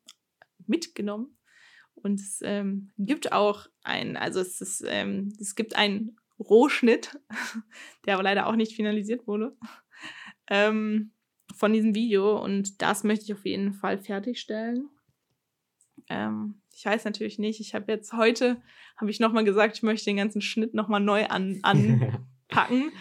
mitgenommen. 0.66 1.36
Und 2.02 2.20
es 2.20 2.40
ähm, 2.42 2.92
gibt 2.96 3.32
auch 3.32 3.66
ein, 3.82 4.16
also 4.16 4.40
es, 4.40 4.62
ist, 4.62 4.82
ähm, 4.86 5.32
es 5.38 5.54
gibt 5.54 5.76
ein 5.76 6.16
Rohschnitt, 6.38 7.18
der 8.06 8.14
aber 8.14 8.22
leider 8.22 8.46
auch 8.46 8.56
nicht 8.56 8.74
finalisiert 8.74 9.26
wurde, 9.26 9.56
ähm, 10.48 11.12
von 11.54 11.72
diesem 11.72 11.94
Video. 11.94 12.42
Und 12.42 12.82
das 12.82 13.04
möchte 13.04 13.24
ich 13.24 13.32
auf 13.32 13.44
jeden 13.44 13.72
Fall 13.72 13.98
fertigstellen. 13.98 14.88
Ähm, 16.08 16.60
ich 16.74 16.84
weiß 16.84 17.04
natürlich 17.04 17.38
nicht, 17.38 17.60
ich 17.60 17.74
habe 17.74 17.90
jetzt 17.92 18.12
heute, 18.12 18.62
habe 18.96 19.10
ich 19.10 19.20
nochmal 19.20 19.44
gesagt, 19.44 19.76
ich 19.76 19.82
möchte 19.82 20.06
den 20.06 20.16
ganzen 20.16 20.40
Schnitt 20.40 20.74
nochmal 20.74 21.00
neu 21.00 21.26
an, 21.26 21.58
anpacken. 21.62 22.92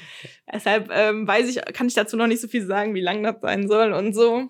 Deshalb 0.51 0.89
ähm, 0.91 1.27
weiß 1.27 1.49
ich, 1.49 1.63
kann 1.73 1.87
ich 1.87 1.93
dazu 1.93 2.17
noch 2.17 2.27
nicht 2.27 2.41
so 2.41 2.47
viel 2.47 2.65
sagen, 2.65 2.95
wie 2.95 3.01
lang 3.01 3.23
das 3.23 3.39
sein 3.41 3.67
soll 3.67 3.93
und 3.93 4.13
so. 4.13 4.49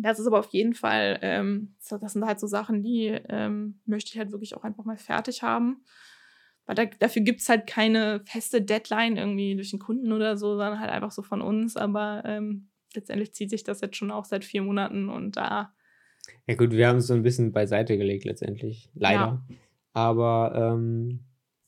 Das 0.00 0.20
ist 0.20 0.26
aber 0.28 0.38
auf 0.38 0.52
jeden 0.52 0.74
Fall, 0.74 1.18
ähm, 1.22 1.74
das 1.90 2.12
sind 2.12 2.24
halt 2.24 2.38
so 2.38 2.46
Sachen, 2.46 2.82
die 2.82 3.08
ähm, 3.28 3.80
möchte 3.84 4.12
ich 4.12 4.18
halt 4.18 4.30
wirklich 4.30 4.56
auch 4.56 4.62
einfach 4.62 4.84
mal 4.84 4.96
fertig 4.96 5.42
haben. 5.42 5.82
Weil 6.68 6.74
da, 6.74 6.84
dafür 6.84 7.22
gibt 7.22 7.40
es 7.40 7.48
halt 7.48 7.66
keine 7.66 8.20
feste 8.26 8.60
Deadline 8.60 9.16
irgendwie 9.16 9.56
durch 9.56 9.70
den 9.70 9.78
Kunden 9.78 10.12
oder 10.12 10.36
so, 10.36 10.50
sondern 10.50 10.78
halt 10.78 10.90
einfach 10.90 11.10
so 11.10 11.22
von 11.22 11.40
uns. 11.40 11.78
Aber 11.78 12.22
ähm, 12.26 12.68
letztendlich 12.94 13.32
zieht 13.32 13.48
sich 13.48 13.64
das 13.64 13.80
jetzt 13.80 13.96
schon 13.96 14.10
auch 14.10 14.26
seit 14.26 14.44
vier 14.44 14.62
Monaten 14.62 15.08
und 15.08 15.38
da. 15.38 15.72
Ja, 16.46 16.54
gut, 16.56 16.72
wir 16.72 16.86
haben 16.86 16.98
es 16.98 17.06
so 17.06 17.14
ein 17.14 17.22
bisschen 17.22 17.52
beiseite 17.52 17.96
gelegt 17.96 18.26
letztendlich. 18.26 18.90
Leider. 18.94 19.18
Ja. 19.18 19.44
Aber 19.94 20.52
ähm, 20.54 21.20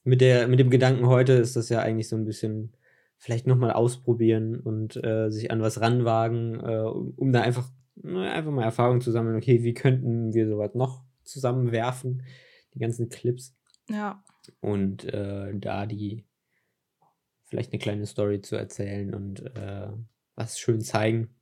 mit, 0.04 0.20
der, 0.20 0.48
mit 0.48 0.60
dem 0.60 0.68
Gedanken 0.68 1.06
heute 1.06 1.32
ist 1.32 1.56
das 1.56 1.70
ja 1.70 1.80
eigentlich 1.80 2.08
so 2.08 2.16
ein 2.16 2.26
bisschen 2.26 2.76
vielleicht 3.16 3.46
nochmal 3.46 3.72
ausprobieren 3.72 4.60
und 4.60 5.02
äh, 5.02 5.30
sich 5.30 5.50
an 5.50 5.62
was 5.62 5.80
ranwagen, 5.80 6.60
äh, 6.60 6.82
um 6.82 7.32
da 7.32 7.40
einfach, 7.40 7.70
einfach 8.04 8.52
mal 8.52 8.64
Erfahrung 8.64 9.00
zu 9.00 9.12
sammeln. 9.12 9.36
Okay, 9.36 9.62
wie 9.62 9.72
könnten 9.72 10.34
wir 10.34 10.46
sowas 10.46 10.74
noch 10.74 11.04
zusammenwerfen? 11.24 12.22
Die 12.74 12.80
ganzen 12.80 13.08
Clips. 13.08 13.56
Ja 13.88 14.22
und 14.61 15.05
äh, 15.05 15.53
da 15.55 15.87
die 15.87 16.24
vielleicht 17.44 17.72
eine 17.72 17.81
kleine 17.81 18.07
Story 18.07 18.40
zu 18.40 18.57
erzählen 18.57 19.14
und 19.14 19.40
äh, 19.57 19.88
was 20.37 20.59
schön 20.59 20.81
zeigen. 20.81 21.35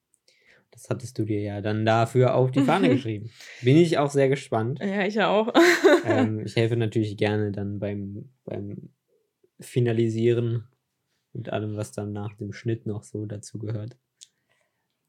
Das 0.70 0.90
hattest 0.90 1.18
du 1.18 1.24
dir 1.24 1.40
ja 1.40 1.60
dann 1.60 1.84
dafür 1.84 2.34
auf 2.34 2.50
die 2.50 2.60
Fahne 2.60 2.88
geschrieben. 2.94 3.30
Bin 3.62 3.76
ich 3.76 3.98
auch 3.98 4.10
sehr 4.10 4.28
gespannt. 4.28 4.80
Ja, 4.80 5.06
ich 5.06 5.20
auch. 5.20 5.52
ähm, 6.04 6.40
ich 6.40 6.56
helfe 6.56 6.76
natürlich 6.76 7.16
gerne 7.16 7.52
dann 7.52 7.78
beim, 7.78 8.30
beim 8.44 8.90
Finalisieren 9.60 10.68
und 11.32 11.52
allem, 11.52 11.76
was 11.76 11.92
dann 11.92 12.12
nach 12.12 12.34
dem 12.34 12.52
Schnitt 12.52 12.86
noch 12.86 13.02
so 13.02 13.26
dazu 13.26 13.58
gehört. 13.58 13.96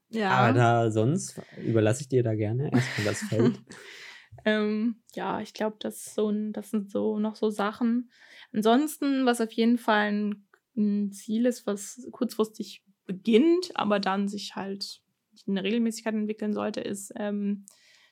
Ja. 0.09 0.31
Aber 0.31 0.53
da 0.53 0.91
sonst 0.91 1.39
überlasse 1.65 2.01
ich 2.01 2.09
dir 2.09 2.23
da 2.23 2.33
gerne 2.35 2.71
erstmal 2.71 3.05
das 3.05 3.19
Feld. 3.21 3.61
Ähm, 4.45 5.01
ja, 5.13 5.41
ich 5.41 5.53
glaube, 5.53 5.77
das, 5.79 6.15
so 6.15 6.31
das 6.51 6.71
sind 6.71 6.91
so 6.91 7.19
noch 7.19 7.35
so 7.35 7.49
Sachen. 7.49 8.11
Ansonsten, 8.53 9.25
was 9.25 9.41
auf 9.41 9.51
jeden 9.51 9.77
Fall 9.77 10.11
ein, 10.11 10.47
ein 10.77 11.11
Ziel 11.11 11.45
ist, 11.45 11.67
was 11.67 12.07
kurzfristig 12.11 12.83
beginnt, 13.05 13.71
aber 13.75 13.99
dann 13.99 14.27
sich 14.27 14.55
halt 14.55 15.01
eine 15.47 15.63
Regelmäßigkeit 15.63 16.13
entwickeln 16.13 16.53
sollte, 16.53 16.81
ist, 16.81 17.11
ähm, 17.15 17.65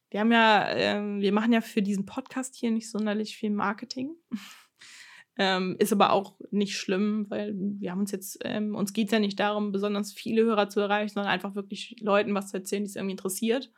wir 0.10 0.22
haben 0.22 0.32
ja, 0.32 0.70
ähm, 0.70 1.22
wir 1.22 1.34
machen 1.34 1.52
ja 1.52 1.62
für 1.62 1.82
diesen 1.82 2.06
Podcast 2.06 2.56
hier 2.56 2.72
nicht 2.72 2.90
sonderlich 2.90 3.38
viel 3.38 3.50
Marketing. 3.50 4.16
ähm, 5.38 5.76
ist 5.80 5.92
aber 5.92 6.14
auch 6.14 6.40
nicht 6.50 6.78
schlimm, 6.78 7.26
weil 7.30 7.54
wir 7.56 7.92
haben 7.92 8.00
uns 8.00 8.12
jetzt, 8.12 8.40
ähm, 8.44 8.74
uns 8.74 8.94
geht 8.94 9.08
es 9.08 9.12
ja 9.12 9.20
nicht 9.20 9.40
darum, 9.40 9.72
besonders 9.72 10.14
viele 10.14 10.44
Hörer 10.44 10.70
zu 10.70 10.80
erreichen, 10.80 11.14
sondern 11.14 11.32
einfach 11.32 11.56
wirklich 11.56 11.98
Leuten 12.00 12.34
was 12.34 12.50
zu 12.50 12.58
erzählen, 12.58 12.84
die 12.84 12.90
es 12.90 12.96
irgendwie 12.96 13.14
interessiert. 13.14 13.72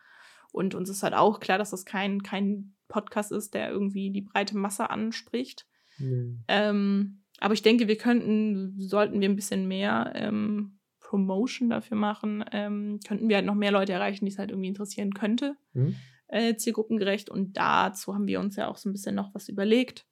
Und 0.51 0.75
uns 0.75 0.89
ist 0.89 1.03
halt 1.03 1.13
auch 1.13 1.39
klar, 1.39 1.57
dass 1.57 1.71
das 1.71 1.85
kein, 1.85 2.23
kein 2.23 2.75
Podcast 2.87 3.31
ist, 3.31 3.53
der 3.53 3.69
irgendwie 3.69 4.11
die 4.11 4.21
breite 4.21 4.57
Masse 4.57 4.89
anspricht. 4.89 5.67
Mhm. 5.97 6.43
Ähm, 6.47 7.23
aber 7.39 7.53
ich 7.53 7.61
denke, 7.61 7.87
wir 7.87 7.97
könnten, 7.97 8.79
sollten 8.79 9.21
wir 9.21 9.29
ein 9.29 9.35
bisschen 9.35 9.67
mehr 9.67 10.11
ähm, 10.15 10.79
Promotion 10.99 11.69
dafür 11.69 11.97
machen, 11.97 12.43
ähm, 12.51 12.99
könnten 13.07 13.29
wir 13.29 13.37
halt 13.37 13.45
noch 13.45 13.55
mehr 13.55 13.71
Leute 13.71 13.93
erreichen, 13.93 14.25
die 14.25 14.31
es 14.31 14.37
halt 14.37 14.51
irgendwie 14.51 14.67
interessieren 14.67 15.13
könnte, 15.13 15.55
mhm. 15.73 15.95
äh, 16.27 16.55
zielgruppengerecht. 16.55 17.29
Und 17.29 17.57
dazu 17.57 18.13
haben 18.13 18.27
wir 18.27 18.39
uns 18.39 18.55
ja 18.55 18.67
auch 18.67 18.77
so 18.77 18.89
ein 18.89 18.93
bisschen 18.93 19.15
noch 19.15 19.33
was 19.33 19.49
überlegt, 19.49 20.05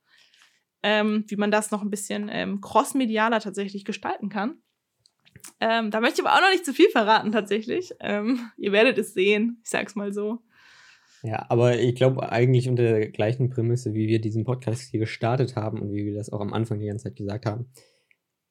ähm, 0.83 1.25
wie 1.27 1.35
man 1.35 1.51
das 1.51 1.71
noch 1.71 1.81
ein 1.81 1.89
bisschen 1.89 2.29
ähm, 2.31 2.61
crossmedialer 2.61 3.39
tatsächlich 3.39 3.85
gestalten 3.85 4.29
kann. 4.29 4.61
Ähm, 5.59 5.91
da 5.91 6.01
möchte 6.01 6.21
ich 6.21 6.27
aber 6.27 6.35
auch 6.35 6.41
noch 6.41 6.51
nicht 6.51 6.65
zu 6.65 6.73
viel 6.73 6.89
verraten, 6.89 7.31
tatsächlich. 7.31 7.93
Ähm, 7.99 8.39
ihr 8.57 8.71
werdet 8.71 8.97
es 8.97 9.13
sehen, 9.13 9.59
ich 9.63 9.69
sag's 9.69 9.95
mal 9.95 10.13
so. 10.13 10.39
Ja, 11.23 11.45
aber 11.49 11.79
ich 11.79 11.95
glaube 11.95 12.31
eigentlich 12.31 12.69
unter 12.69 12.83
der 12.83 13.09
gleichen 13.09 13.49
Prämisse, 13.49 13.93
wie 13.93 14.07
wir 14.07 14.21
diesen 14.21 14.43
Podcast 14.43 14.91
hier 14.91 14.99
gestartet 14.99 15.55
haben 15.55 15.81
und 15.81 15.91
wie 15.91 16.05
wir 16.05 16.13
das 16.13 16.31
auch 16.31 16.41
am 16.41 16.53
Anfang 16.53 16.79
die 16.79 16.87
ganze 16.87 17.05
Zeit 17.05 17.15
gesagt 17.15 17.45
haben. 17.45 17.71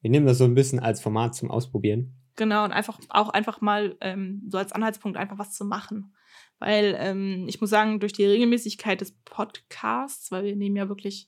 Wir 0.01 0.11
nehmen 0.11 0.25
das 0.25 0.37
so 0.37 0.43
ein 0.43 0.55
bisschen 0.55 0.79
als 0.79 1.01
Format 1.01 1.35
zum 1.35 1.49
Ausprobieren. 1.49 2.13
Genau, 2.35 2.63
und 2.63 2.71
einfach 2.71 2.99
auch 3.09 3.29
einfach 3.29 3.61
mal 3.61 3.97
ähm, 3.99 4.43
so 4.47 4.57
als 4.57 4.71
Anhaltspunkt 4.71 5.17
einfach 5.17 5.39
was 5.39 5.53
zu 5.53 5.65
machen. 5.65 6.13
Weil 6.59 6.95
ähm, 6.99 7.45
ich 7.47 7.61
muss 7.61 7.69
sagen, 7.69 7.99
durch 7.99 8.13
die 8.13 8.25
Regelmäßigkeit 8.25 9.01
des 9.01 9.17
Podcasts, 9.25 10.31
weil 10.31 10.43
wir 10.43 10.55
nehmen 10.55 10.75
ja 10.75 10.87
wirklich 10.87 11.27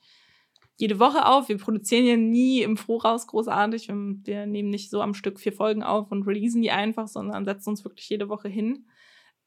jede 0.80 0.98
Woche 0.98 1.26
auf. 1.26 1.50
Wir 1.50 1.58
produzieren 1.58 2.06
ja 2.06 2.16
nie 2.16 2.62
im 2.62 2.78
Voraus 2.78 3.28
großartig. 3.28 3.90
Wir 3.90 4.46
nehmen 4.46 4.70
nicht 4.70 4.90
so 4.90 5.02
am 5.02 5.14
Stück 5.14 5.40
vier 5.40 5.52
Folgen 5.52 5.84
auf 5.84 6.10
und 6.10 6.24
releasen 6.24 6.62
die 6.62 6.72
einfach, 6.72 7.10
sondern 7.10 7.44
setzen 7.44 7.72
uns 7.72 7.84
wirklich 7.84 8.08
jede 8.10 8.30
Woche 8.30 8.48
hin. 8.48 8.88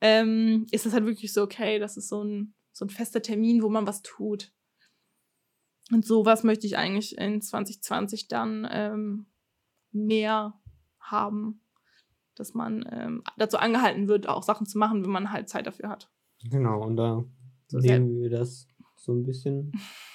Ähm, 0.03 0.67
ist 0.73 0.85
es 0.85 0.93
halt 0.93 1.07
wirklich 1.07 1.33
so, 1.33 1.43
okay, 1.43 1.79
das 1.79 1.97
ist 1.97 2.11
so 2.11 2.23
ein, 2.23 2.55
so 2.73 2.85
ein 2.85 2.91
fester 2.91 3.23
Termin, 3.23 3.63
wo 3.63 3.71
man 3.71 3.87
was 3.87 4.03
tut. 4.03 4.53
Und 5.91 6.05
sowas 6.05 6.45
möchte 6.45 6.67
ich 6.67 6.77
eigentlich 6.77 7.17
in 7.17 7.41
2020 7.41 8.29
dann 8.29 8.69
ähm, 8.71 9.27
mehr 9.91 10.61
haben, 11.01 11.63
dass 12.35 12.53
man 12.53 12.85
ähm, 12.93 13.23
dazu 13.39 13.57
angehalten 13.57 14.07
wird, 14.07 14.29
auch 14.29 14.43
Sachen 14.43 14.67
zu 14.67 14.77
machen, 14.77 15.03
wenn 15.03 15.11
man 15.11 15.33
halt 15.33 15.49
Zeit 15.49 15.67
dafür 15.67 15.89
hat. 15.89 16.11
Genau, 16.45 16.83
und 16.83 16.97
da 16.97 17.25
so 17.69 17.79
nehmen 17.79 18.21
wir 18.21 18.29
das 18.29 18.69
so 18.97 19.13
ein 19.13 19.23
bisschen 19.23 19.73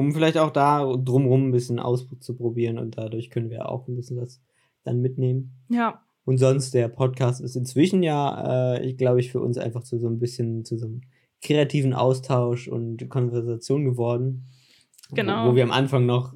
um 0.00 0.12
vielleicht 0.12 0.38
auch 0.38 0.50
da 0.50 0.80
drumherum 0.96 1.48
ein 1.48 1.52
bisschen 1.52 1.78
auszuprobieren 1.78 2.78
und 2.78 2.96
dadurch 2.96 3.28
können 3.28 3.50
wir 3.50 3.68
auch 3.68 3.86
ein 3.86 3.96
bisschen 3.96 4.16
was 4.16 4.40
dann 4.82 5.02
mitnehmen. 5.02 5.62
Ja. 5.68 6.00
Und 6.24 6.38
sonst, 6.38 6.72
der 6.72 6.88
Podcast 6.88 7.42
ist 7.42 7.54
inzwischen 7.54 8.02
ja, 8.02 8.76
äh, 8.76 8.86
ich 8.86 8.96
glaube 8.96 9.20
ich, 9.20 9.30
für 9.30 9.40
uns 9.40 9.58
einfach 9.58 9.82
zu 9.82 9.98
so 9.98 10.08
ein 10.08 10.18
bisschen 10.18 10.64
zu 10.64 10.78
so 10.78 10.86
einem 10.86 11.02
kreativen 11.42 11.92
Austausch 11.92 12.66
und 12.66 13.10
Konversation 13.10 13.84
geworden. 13.84 14.46
Genau. 15.10 15.44
Wo, 15.44 15.50
wo 15.50 15.56
wir 15.56 15.64
am 15.64 15.70
Anfang 15.70 16.06
noch 16.06 16.34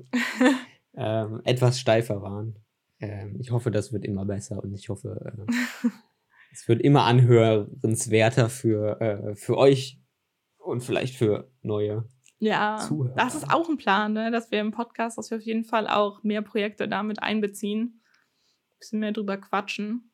ähm, 0.95 1.41
etwas 1.45 1.81
steifer 1.81 2.21
waren. 2.21 2.57
Ähm, 3.01 3.37
ich 3.41 3.51
hoffe, 3.51 3.71
das 3.71 3.95
wird 3.95 4.05
immer 4.05 4.27
besser 4.27 4.63
und 4.63 4.75
ich 4.75 4.91
hoffe, 4.91 5.23
äh, 5.25 5.89
es 6.53 6.69
wird 6.69 6.83
immer 6.83 7.05
anhörenswerter 7.05 8.51
für, 8.51 9.01
äh, 9.01 9.35
für 9.37 9.57
euch 9.57 10.03
und 10.59 10.83
vielleicht 10.83 11.17
für 11.17 11.51
neue 11.63 12.05
ja, 12.39 12.79
Zuhörer. 12.79 13.15
das 13.17 13.35
ist 13.35 13.51
auch 13.53 13.69
ein 13.69 13.77
Plan, 13.77 14.13
ne? 14.13 14.31
dass 14.31 14.51
wir 14.51 14.61
im 14.61 14.71
Podcast, 14.71 15.19
dass 15.19 15.31
wir 15.31 15.39
auf 15.39 15.45
jeden 15.45 15.65
Fall 15.65 15.87
auch 15.89 16.23
mehr 16.23 16.43
Projekte 16.43 16.89
damit 16.89 17.23
einbeziehen. 17.23 18.01
Ein 18.01 18.79
bisschen 18.79 19.01
mehr 19.01 19.13
drüber 19.13 19.37
quatschen. 19.37 20.11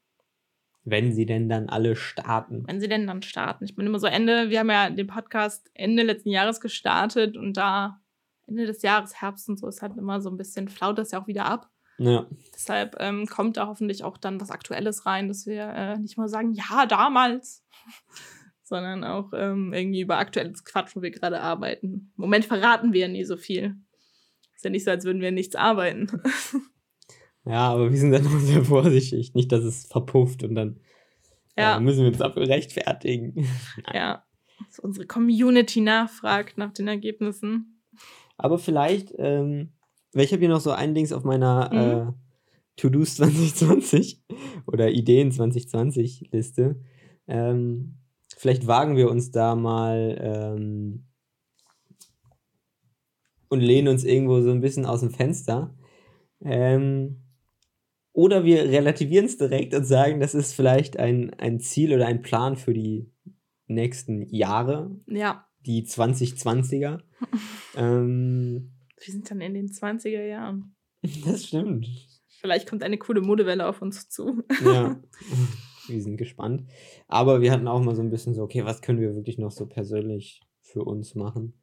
Wenn 0.85 1.13
sie 1.13 1.27
denn 1.27 1.49
dann 1.49 1.69
alle 1.69 1.95
starten. 1.97 2.65
Wenn 2.67 2.81
sie 2.81 2.89
denn 2.89 3.07
dann 3.07 3.23
starten. 3.23 3.65
Ich 3.65 3.77
bin 3.77 3.87
immer 3.87 3.99
so 3.99 4.07
Ende, 4.07 4.49
wir 4.51 4.61
haben 4.61 4.71
ja 4.71 4.91
den 4.91 5.07
Podcast 5.07 5.71
Ende 5.75 6.03
letzten 6.03 6.31
Jahres 6.31 6.61
gestartet 6.61 7.37
und 7.37 7.57
da 7.57 8.01
Ende 8.47 8.67
des 8.67 8.83
Jahres, 8.83 9.21
Herbst 9.21 9.49
und 9.49 9.59
so, 9.59 9.69
ist 9.69 9.83
halt 9.83 9.97
immer 9.97 10.21
so 10.21 10.31
ein 10.31 10.37
bisschen, 10.37 10.69
flaut 10.69 10.99
das 10.99 11.11
ja 11.13 11.23
auch 11.23 11.27
wieder 11.27 11.45
ab. 11.45 11.71
Ja. 11.99 12.27
Deshalb 12.55 12.97
ähm, 12.99 13.27
kommt 13.27 13.59
da 13.59 13.67
hoffentlich 13.67 14.05
auch 14.05 14.17
dann 14.17 14.41
was 14.41 14.51
Aktuelles 14.51 15.05
rein, 15.05 15.29
dass 15.29 15.47
wir 15.47 15.65
äh, 15.69 15.99
nicht 15.99 16.17
mal 16.17 16.29
sagen, 16.29 16.55
ja, 16.55 16.87
damals, 16.87 17.63
sondern 18.71 19.05
auch 19.05 19.33
ähm, 19.35 19.75
irgendwie 19.75 20.01
über 20.01 20.17
aktuelles 20.17 20.65
Quatsch, 20.65 20.97
wo 20.97 21.03
wir 21.03 21.11
gerade 21.11 21.41
arbeiten. 21.41 22.13
Im 22.17 22.23
Moment 22.23 22.47
verraten 22.47 22.95
wir 22.95 23.01
ja 23.01 23.09
nie 23.09 23.25
so 23.25 23.37
viel. 23.37 23.75
Ist 24.55 24.65
ja 24.65 24.71
nicht 24.71 24.85
so, 24.85 24.91
als 24.91 25.05
würden 25.05 25.21
wir 25.21 25.33
nichts 25.33 25.55
arbeiten. 25.57 26.07
Ja, 27.47 27.73
aber 27.73 27.91
wir 27.91 27.97
sind 27.97 28.13
dann 28.13 28.27
auch 28.27 28.39
sehr 28.39 28.63
vorsichtig. 28.65 29.35
Nicht, 29.35 29.51
dass 29.51 29.65
es 29.65 29.87
verpufft 29.87 30.45
und 30.45 30.55
dann 30.55 30.79
ja. 31.57 31.79
äh, 31.79 31.81
müssen 31.81 32.01
wir 32.01 32.09
uns 32.09 32.19
dafür 32.19 32.47
rechtfertigen. 32.47 33.47
ja, 33.95 34.25
dass 34.67 34.79
unsere 34.79 35.07
Community 35.07 35.81
nachfragt 35.81 36.59
nach 36.59 36.73
den 36.73 36.87
Ergebnissen. 36.87 37.83
Aber 38.37 38.59
vielleicht, 38.59 39.15
ähm, 39.17 39.73
weil 40.13 40.25
ich 40.25 40.33
habe 40.33 40.41
hier 40.41 40.49
noch 40.49 40.61
so 40.61 40.71
ein 40.71 40.95
Dings 40.95 41.13
auf 41.13 41.25
meiner 41.25 41.71
mhm. 41.73 42.09
äh, 42.09 42.13
To-Dos 42.77 43.15
2020 43.17 44.23
oder 44.67 44.91
Ideen 44.91 45.33
2020 45.33 46.29
Liste. 46.33 46.81
Ähm, 47.27 47.97
vielleicht 48.41 48.67
wagen 48.67 48.97
wir 48.97 49.11
uns 49.11 49.31
da 49.31 49.55
mal 49.55 50.17
ähm, 50.19 51.05
und 53.51 53.61
lehnen 53.61 53.89
uns 53.89 54.03
irgendwo 54.03 54.41
so 54.41 54.51
ein 54.51 54.63
bisschen 54.63 54.87
aus 54.87 55.01
dem 55.01 55.11
Fenster. 55.11 55.77
Ähm, 56.43 57.21
oder 58.13 58.45
wir 58.45 58.65
relativieren 58.65 59.27
es 59.27 59.37
direkt 59.37 59.75
und 59.75 59.85
sagen, 59.85 60.21
das 60.21 60.35
ist 60.35 60.55
vielleicht 60.55 60.99
ein, 60.99 61.35
ein 61.35 61.61
Ziel 61.61 61.93
oder 61.93 62.07
ein 62.07 62.23
Plan 62.23 62.57
für 62.57 62.73
die 62.73 63.13
nächsten 63.67 64.23
Jahre. 64.35 64.99
Ja. 65.07 65.47
Die 65.67 65.85
2020er. 65.85 67.01
ähm, 67.77 68.73
wir 68.97 69.13
sind 69.13 69.31
dann 69.31 69.43
in 69.43 69.53
den 69.53 69.69
20er 69.69 70.25
Jahren. 70.25 70.75
Das 71.27 71.45
stimmt. 71.45 71.87
Vielleicht 72.41 72.67
kommt 72.67 72.85
eine 72.85 72.97
coole 72.97 73.21
Modewelle 73.21 73.67
auf 73.67 73.83
uns 73.83 74.09
zu. 74.09 74.43
ja. 74.65 74.99
Wir 75.91 76.03
sind 76.03 76.17
gespannt. 76.17 76.65
Aber 77.09 77.41
wir 77.41 77.53
hatten 77.53 77.69
auch 77.69 77.83
mal 77.83 77.95
so 77.95 78.03
ein 78.03 78.11
bisschen 78.11 78.35
so, 78.35 78.43
okay, 78.43 78.65
was 78.65 78.83
können 78.83 79.01
wir 79.01 79.15
wirklich 79.15 79.39
noch 79.39 79.51
so 79.51 79.67
persönlich 79.67 80.41
für 80.61 80.85
uns 80.85 81.15
machen? 81.15 81.55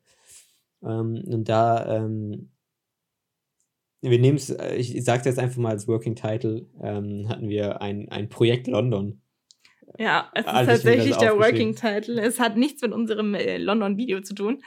Ähm, 0.84 1.24
und 1.26 1.50
da 1.50 1.98
ähm, 1.98 2.52
wir 4.02 4.20
nehmen 4.20 4.38
es, 4.38 4.50
äh, 4.50 4.76
ich 4.76 5.04
sage 5.04 5.22
es 5.22 5.26
jetzt 5.26 5.40
einfach 5.40 5.58
mal 5.58 5.72
als 5.72 5.88
Working 5.88 6.16
Title, 6.16 6.68
ähm, 6.82 7.28
hatten 7.30 7.50
wir 7.50 7.82
ein, 7.82 8.10
ein 8.10 8.30
Projekt 8.30 8.68
London. 8.68 9.22
Ja, 9.98 10.30
es 10.34 10.46
ist 10.46 10.52
tatsächlich 10.52 11.16
der 11.16 11.38
Working 11.38 11.76
Title. 11.76 12.22
Es 12.22 12.40
hat 12.40 12.58
nichts 12.58 12.82
mit 12.82 12.92
unserem 12.92 13.34
äh, 13.34 13.58
London-Video 13.58 14.22
zu 14.22 14.36
tun, 14.36 14.62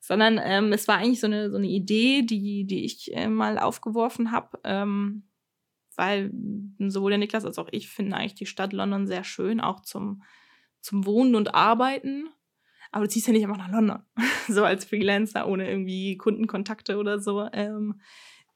sondern 0.00 0.40
ähm, 0.42 0.72
es 0.72 0.88
war 0.88 0.96
eigentlich 0.96 1.20
so 1.20 1.26
eine, 1.26 1.50
so 1.50 1.58
eine 1.58 1.68
Idee, 1.68 2.22
die, 2.22 2.64
die 2.64 2.84
ich 2.84 3.14
äh, 3.14 3.28
mal 3.28 3.58
aufgeworfen 3.58 4.32
habe, 4.32 4.58
ähm, 4.64 5.24
weil 5.96 6.32
sowohl 6.78 7.10
der 7.10 7.18
Niklas 7.18 7.44
als 7.44 7.58
auch 7.58 7.68
ich 7.70 7.88
finden 7.88 8.12
eigentlich 8.12 8.34
die 8.34 8.46
Stadt 8.46 8.72
London 8.72 9.06
sehr 9.06 9.24
schön, 9.24 9.60
auch 9.60 9.80
zum, 9.80 10.22
zum 10.80 11.06
Wohnen 11.06 11.34
und 11.34 11.54
Arbeiten. 11.54 12.28
Aber 12.90 13.04
du 13.04 13.10
ziehst 13.10 13.26
ja 13.26 13.32
nicht 13.32 13.44
einfach 13.44 13.58
nach 13.58 13.70
London, 13.70 14.02
so 14.48 14.64
als 14.64 14.84
Freelancer, 14.84 15.48
ohne 15.48 15.68
irgendwie 15.68 16.16
Kundenkontakte 16.16 16.98
oder 16.98 17.20
so. 17.20 17.48
Ähm, 17.52 18.00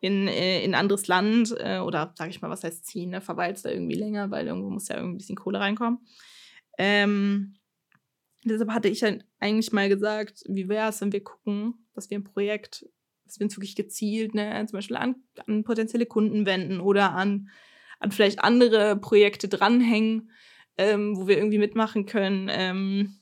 in, 0.00 0.28
äh, 0.28 0.62
in 0.62 0.74
ein 0.74 0.80
anderes 0.80 1.06
Land 1.06 1.54
äh, 1.58 1.78
oder 1.78 2.12
sag 2.16 2.28
ich 2.28 2.42
mal, 2.42 2.50
was 2.50 2.64
heißt 2.64 2.84
ziehen, 2.84 3.10
ne, 3.10 3.20
verweilst 3.20 3.64
da 3.64 3.70
irgendwie 3.70 3.96
länger, 3.96 4.30
weil 4.30 4.46
irgendwo 4.46 4.70
muss 4.70 4.88
ja 4.88 4.96
irgendwie 4.96 5.14
ein 5.14 5.18
bisschen 5.18 5.36
Kohle 5.36 5.58
reinkommen. 5.58 6.00
Ähm, 6.78 7.56
deshalb 8.44 8.70
hatte 8.70 8.88
ich 8.88 9.04
eigentlich 9.40 9.72
mal 9.72 9.88
gesagt, 9.88 10.42
wie 10.46 10.68
wäre 10.68 10.90
es, 10.90 11.00
wenn 11.00 11.12
wir 11.12 11.24
gucken, 11.24 11.86
dass 11.94 12.10
wir 12.10 12.18
ein 12.18 12.24
Projekt, 12.24 12.86
wir 13.28 13.44
uns 13.44 13.56
wirklich 13.56 13.76
gezielt, 13.76 14.34
ne, 14.34 14.64
zum 14.66 14.78
Beispiel 14.78 14.96
an, 14.96 15.16
an 15.46 15.64
potenzielle 15.64 16.06
Kunden 16.06 16.46
wenden 16.46 16.80
oder 16.80 17.12
an, 17.12 17.48
an 17.98 18.12
vielleicht 18.12 18.40
andere 18.40 18.96
Projekte 18.96 19.48
dranhängen, 19.48 20.30
ähm, 20.78 21.16
wo 21.16 21.26
wir 21.26 21.36
irgendwie 21.36 21.58
mitmachen 21.58 22.06
können, 22.06 22.48
ähm, 22.50 23.20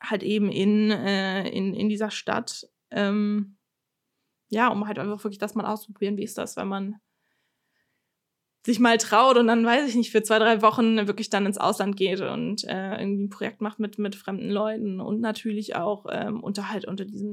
halt 0.00 0.22
eben 0.22 0.50
in, 0.50 0.90
äh, 0.90 1.48
in, 1.48 1.74
in 1.74 1.88
dieser 1.88 2.10
Stadt. 2.10 2.66
Ähm, 2.90 3.56
ja, 4.48 4.68
um 4.68 4.86
halt 4.86 4.98
einfach 4.98 5.24
wirklich 5.24 5.38
das 5.38 5.54
mal 5.54 5.66
auszuprobieren, 5.66 6.16
wie 6.16 6.24
ist 6.24 6.38
das, 6.38 6.56
wenn 6.56 6.68
man 6.68 7.00
sich 8.66 8.80
mal 8.80 8.98
traut 8.98 9.36
und 9.36 9.46
dann, 9.46 9.64
weiß 9.64 9.88
ich 9.88 9.94
nicht, 9.94 10.10
für 10.10 10.24
zwei, 10.24 10.40
drei 10.40 10.60
Wochen 10.60 11.06
wirklich 11.06 11.30
dann 11.30 11.46
ins 11.46 11.56
Ausland 11.56 11.96
geht 11.96 12.20
und 12.20 12.64
äh, 12.64 13.00
irgendwie 13.00 13.24
ein 13.24 13.30
Projekt 13.30 13.60
macht 13.60 13.78
mit, 13.78 13.98
mit 13.98 14.16
fremden 14.16 14.50
Leuten 14.50 15.00
und 15.00 15.20
natürlich 15.20 15.76
auch 15.76 16.04
ähm, 16.10 16.42
unter 16.42 16.68
halt 16.68 16.84
unter 16.84 17.04
diesem 17.04 17.32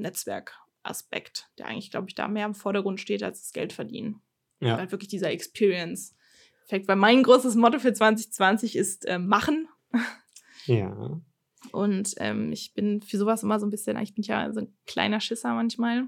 Netzwerkaspekt, 0.84 1.50
der 1.58 1.68
eigentlich, 1.68 1.92
glaube 1.92 2.08
ich, 2.10 2.16
da 2.16 2.28
mehr 2.28 2.46
im 2.46 2.56
Vordergrund 2.56 3.00
steht 3.00 3.24
als 3.24 3.42
das 3.42 3.54
Geld 3.54 3.74
verdienen. 3.74 4.22
Ja. 4.60 4.78
Halt 4.78 4.92
wirklich 4.92 5.10
dieser 5.10 5.32
Experience-Effekt. 5.32 6.88
Weil 6.88 6.96
mein 6.96 7.24
großes 7.24 7.56
Motto 7.56 7.80
für 7.80 7.94
2020 7.94 8.76
ist 8.76 9.06
äh, 9.06 9.20
machen. 9.20 9.68
Ja. 10.66 11.22
Und 11.72 12.16
ähm, 12.18 12.52
ich 12.52 12.74
bin 12.74 13.02
für 13.02 13.18
sowas 13.18 13.44
immer 13.44 13.60
so 13.60 13.66
ein 13.66 13.70
bisschen, 13.72 13.98
ich 14.00 14.14
bin 14.14 14.24
ja 14.24 14.52
so 14.54 14.62
ein 14.62 14.74
kleiner 14.86 15.20
Schisser 15.20 15.54
manchmal. 15.54 16.08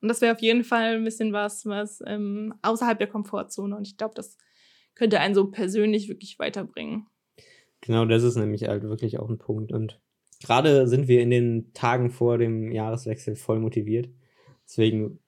Und 0.00 0.08
das 0.08 0.20
wäre 0.20 0.34
auf 0.34 0.42
jeden 0.42 0.64
Fall 0.64 0.96
ein 0.96 1.04
bisschen 1.04 1.32
was, 1.32 1.66
was 1.66 2.02
ähm, 2.06 2.54
außerhalb 2.62 2.98
der 2.98 3.08
Komfortzone. 3.08 3.76
Und 3.76 3.86
ich 3.86 3.96
glaube, 3.96 4.14
das 4.14 4.36
könnte 4.94 5.20
einen 5.20 5.34
so 5.34 5.50
persönlich 5.50 6.08
wirklich 6.08 6.38
weiterbringen. 6.38 7.06
Genau, 7.80 8.04
das 8.04 8.22
ist 8.22 8.36
nämlich 8.36 8.64
halt 8.64 8.82
wirklich 8.82 9.18
auch 9.18 9.28
ein 9.28 9.38
Punkt. 9.38 9.72
Und 9.72 10.00
gerade 10.42 10.86
sind 10.88 11.08
wir 11.08 11.20
in 11.20 11.30
den 11.30 11.72
Tagen 11.72 12.10
vor 12.10 12.38
dem 12.38 12.70
Jahreswechsel 12.72 13.36
voll 13.36 13.60
motiviert. 13.60 14.10
Deswegen, 14.64 15.18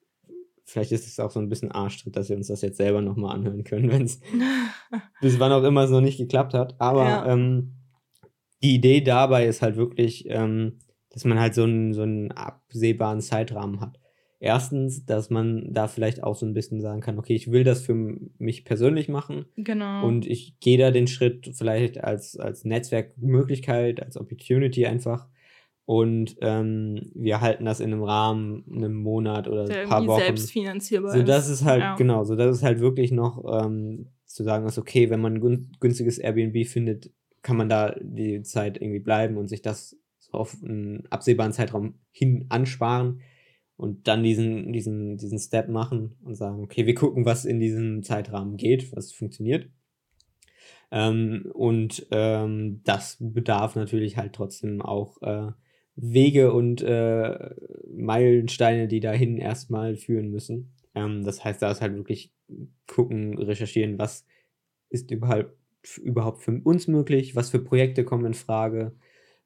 vielleicht 0.63 0.91
ist 0.91 1.07
es 1.07 1.19
auch 1.19 1.31
so 1.31 1.39
ein 1.39 1.49
bisschen 1.49 1.71
Arschtritt, 1.71 2.15
dass 2.15 2.29
wir 2.29 2.35
uns 2.35 2.47
das 2.47 2.61
jetzt 2.61 2.77
selber 2.77 3.01
nochmal 3.01 3.35
anhören 3.35 3.63
können, 3.63 3.89
wenn 3.91 4.03
es 4.03 4.19
bis 5.21 5.39
wann 5.39 5.51
auch 5.51 5.63
immer 5.63 5.83
es 5.83 5.91
noch 5.91 6.01
nicht 6.01 6.17
geklappt 6.17 6.53
hat. 6.53 6.75
Aber 6.79 7.03
ja. 7.03 7.27
ähm, 7.27 7.73
die 8.63 8.75
Idee 8.75 9.01
dabei 9.01 9.45
ist 9.45 9.61
halt 9.61 9.75
wirklich, 9.75 10.25
ähm, 10.29 10.79
dass 11.09 11.25
man 11.25 11.39
halt 11.39 11.53
so 11.53 11.63
einen, 11.63 11.93
so 11.93 12.01
einen 12.01 12.31
absehbaren 12.31 13.21
Zeitrahmen 13.21 13.79
hat. 13.79 13.99
Erstens, 14.45 15.07
dass 15.07 15.31
man 15.31 15.73
da 15.73 15.87
vielleicht 15.87 16.21
auch 16.21 16.35
so 16.35 16.45
ein 16.45 16.53
bisschen 16.53 16.79
sagen 16.79 17.01
kann, 17.01 17.17
okay, 17.17 17.33
ich 17.33 17.51
will 17.51 17.63
das 17.63 17.81
für 17.81 17.95
mich 18.37 18.63
persönlich 18.63 19.09
machen. 19.09 19.45
Genau. 19.57 20.05
Und 20.05 20.27
ich 20.27 20.59
gehe 20.59 20.77
da 20.77 20.91
den 20.91 21.07
Schritt 21.07 21.49
vielleicht 21.55 22.03
als, 22.03 22.37
als 22.37 22.63
Netzwerkmöglichkeit, 22.63 24.03
als 24.03 24.17
Opportunity 24.17 24.85
einfach. 24.85 25.27
Und 25.85 26.35
ähm, 26.41 27.09
wir 27.15 27.41
halten 27.41 27.65
das 27.65 27.79
in 27.79 27.91
einem 27.91 28.03
Rahmen, 28.03 28.63
einem 28.71 28.93
Monat 28.93 29.47
oder 29.47 29.67
ein 29.67 29.89
paar 29.89 30.05
Wochen. 30.05 30.21
selbstfinanzierbar 30.21 31.13
so, 31.13 31.23
das 31.23 31.49
ist 31.49 31.65
halt, 31.65 31.81
ja. 31.81 31.95
genau, 31.95 32.23
so 32.23 32.35
das 32.35 32.57
ist 32.57 32.63
halt 32.63 32.79
wirklich 32.79 33.11
noch 33.11 33.43
ähm, 33.51 34.09
zu 34.25 34.43
sagen, 34.43 34.67
ist 34.67 34.77
okay, 34.77 35.09
wenn 35.09 35.21
man 35.21 35.37
ein 35.37 35.71
günstiges 35.79 36.19
Airbnb 36.19 36.67
findet, 36.67 37.09
kann 37.41 37.57
man 37.57 37.67
da 37.67 37.95
die 37.99 38.43
Zeit 38.43 38.79
irgendwie 38.79 38.99
bleiben 38.99 39.37
und 39.37 39.47
sich 39.47 39.63
das 39.63 39.97
so 40.19 40.33
auf 40.33 40.55
einen 40.63 41.07
absehbaren 41.09 41.51
Zeitraum 41.51 41.95
hin 42.11 42.45
ansparen 42.49 43.21
und 43.77 44.07
dann 44.07 44.23
diesen, 44.23 44.71
diesen, 44.71 45.17
diesen 45.17 45.39
Step 45.39 45.69
machen 45.69 46.15
und 46.23 46.35
sagen, 46.35 46.63
okay, 46.63 46.85
wir 46.85 46.95
gucken, 46.95 47.25
was 47.25 47.45
in 47.45 47.59
diesem 47.59 48.03
Zeitrahmen 48.03 48.57
geht, 48.57 48.95
was 48.95 49.11
funktioniert. 49.11 49.69
Ähm, 50.91 51.49
und 51.53 52.07
ähm, 52.11 52.81
das 52.83 53.17
bedarf 53.19 53.75
natürlich 53.75 54.17
halt 54.17 54.33
trotzdem 54.33 54.81
auch 54.81 55.21
äh, 55.21 55.51
Wege 55.95 56.53
und 56.53 56.81
äh, 56.81 57.49
Meilensteine, 57.93 58.87
die 58.87 58.99
dahin 58.99 59.37
erstmal 59.37 59.95
führen 59.95 60.29
müssen. 60.29 60.73
Ähm, 60.93 61.23
das 61.23 61.43
heißt, 61.43 61.61
da 61.61 61.71
ist 61.71 61.81
halt 61.81 61.95
wirklich 61.95 62.31
gucken, 62.87 63.37
recherchieren, 63.37 63.97
was 63.97 64.25
ist 64.89 65.11
überhaupt, 65.11 65.53
überhaupt 66.01 66.43
für 66.43 66.61
uns 66.63 66.87
möglich, 66.87 67.35
was 67.35 67.49
für 67.49 67.59
Projekte 67.59 68.03
kommen 68.03 68.25
in 68.25 68.33
Frage, 68.33 68.93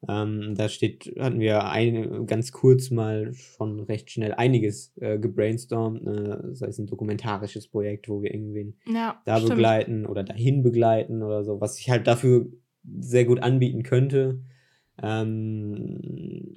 ähm, 0.08 0.56
da 0.56 0.70
steht, 0.70 1.14
hatten 1.20 1.40
wir 1.40 1.66
ein, 1.66 2.26
ganz 2.26 2.54
kurz 2.54 2.90
mal 2.90 3.34
schon 3.34 3.82
recht 3.82 4.10
schnell 4.10 4.34
einiges 4.34 4.94
äh, 4.98 5.20
gebrainstormt, 5.20 6.08
äh, 6.08 6.56
sei 6.56 6.68
es 6.68 6.80
ein 6.80 6.88
dokumentarisches 6.88 7.68
Projekt, 7.68 8.08
wo 8.08 8.22
wir 8.22 8.34
irgendwen 8.34 8.78
ja, 8.86 9.22
da 9.26 9.38
stimmt. 9.38 9.52
begleiten 9.52 10.06
oder 10.06 10.24
dahin 10.24 10.64
begleiten 10.64 11.22
oder 11.22 11.44
so, 11.44 11.60
was 11.60 11.76
sich 11.76 11.90
halt 11.90 12.08
dafür 12.08 12.48
sehr 13.00 13.26
gut 13.26 13.44
anbieten 13.44 13.84
könnte. 13.84 14.42
Ähm, 15.02 16.56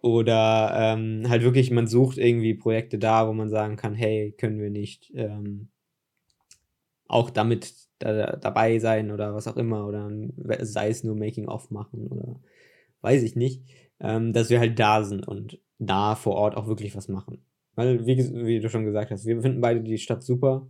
oder 0.00 0.72
ähm, 0.76 1.28
halt 1.28 1.42
wirklich, 1.42 1.72
man 1.72 1.88
sucht 1.88 2.16
irgendwie 2.16 2.54
Projekte 2.54 2.96
da, 2.96 3.26
wo 3.26 3.32
man 3.32 3.48
sagen 3.48 3.74
kann, 3.74 3.94
hey, 3.94 4.32
können 4.38 4.60
wir 4.60 4.70
nicht 4.70 5.10
ähm, 5.16 5.68
auch 7.08 7.30
damit 7.30 7.85
da, 7.98 8.36
dabei 8.36 8.78
sein 8.78 9.10
oder 9.10 9.34
was 9.34 9.48
auch 9.48 9.56
immer 9.56 9.86
oder 9.86 10.10
sei 10.60 10.88
es 10.88 11.04
nur 11.04 11.16
Making-of 11.16 11.70
machen 11.70 12.08
oder 12.08 12.40
weiß 13.00 13.22
ich 13.22 13.36
nicht, 13.36 13.62
ähm, 14.00 14.32
dass 14.32 14.50
wir 14.50 14.58
halt 14.58 14.78
da 14.78 15.04
sind 15.04 15.26
und 15.26 15.58
da 15.78 16.14
vor 16.14 16.34
Ort 16.34 16.56
auch 16.56 16.66
wirklich 16.66 16.96
was 16.96 17.08
machen. 17.08 17.44
Weil, 17.74 18.06
wie, 18.06 18.16
wie 18.16 18.60
du 18.60 18.70
schon 18.70 18.84
gesagt 18.84 19.10
hast, 19.10 19.26
wir 19.26 19.40
finden 19.42 19.60
beide 19.60 19.82
die 19.82 19.98
Stadt 19.98 20.22
super, 20.22 20.66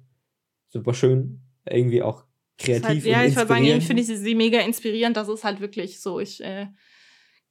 super 0.69 0.93
schön, 0.93 1.41
irgendwie 1.65 2.03
auch 2.03 2.25
kreativ 2.59 2.89
halt, 2.89 3.05
Ja, 3.05 3.25
ich 3.25 3.37
würde 3.37 3.49
sagen, 3.49 3.81
finde 3.81 4.03
ich 4.03 4.09
sie, 4.09 4.17
sie, 4.17 4.35
mega 4.35 4.61
inspirierend. 4.61 5.17
Das 5.17 5.29
ist 5.29 5.45
halt 5.45 5.61
wirklich 5.61 6.01
so. 6.01 6.19
Ich, 6.21 6.43
äh, 6.43 6.67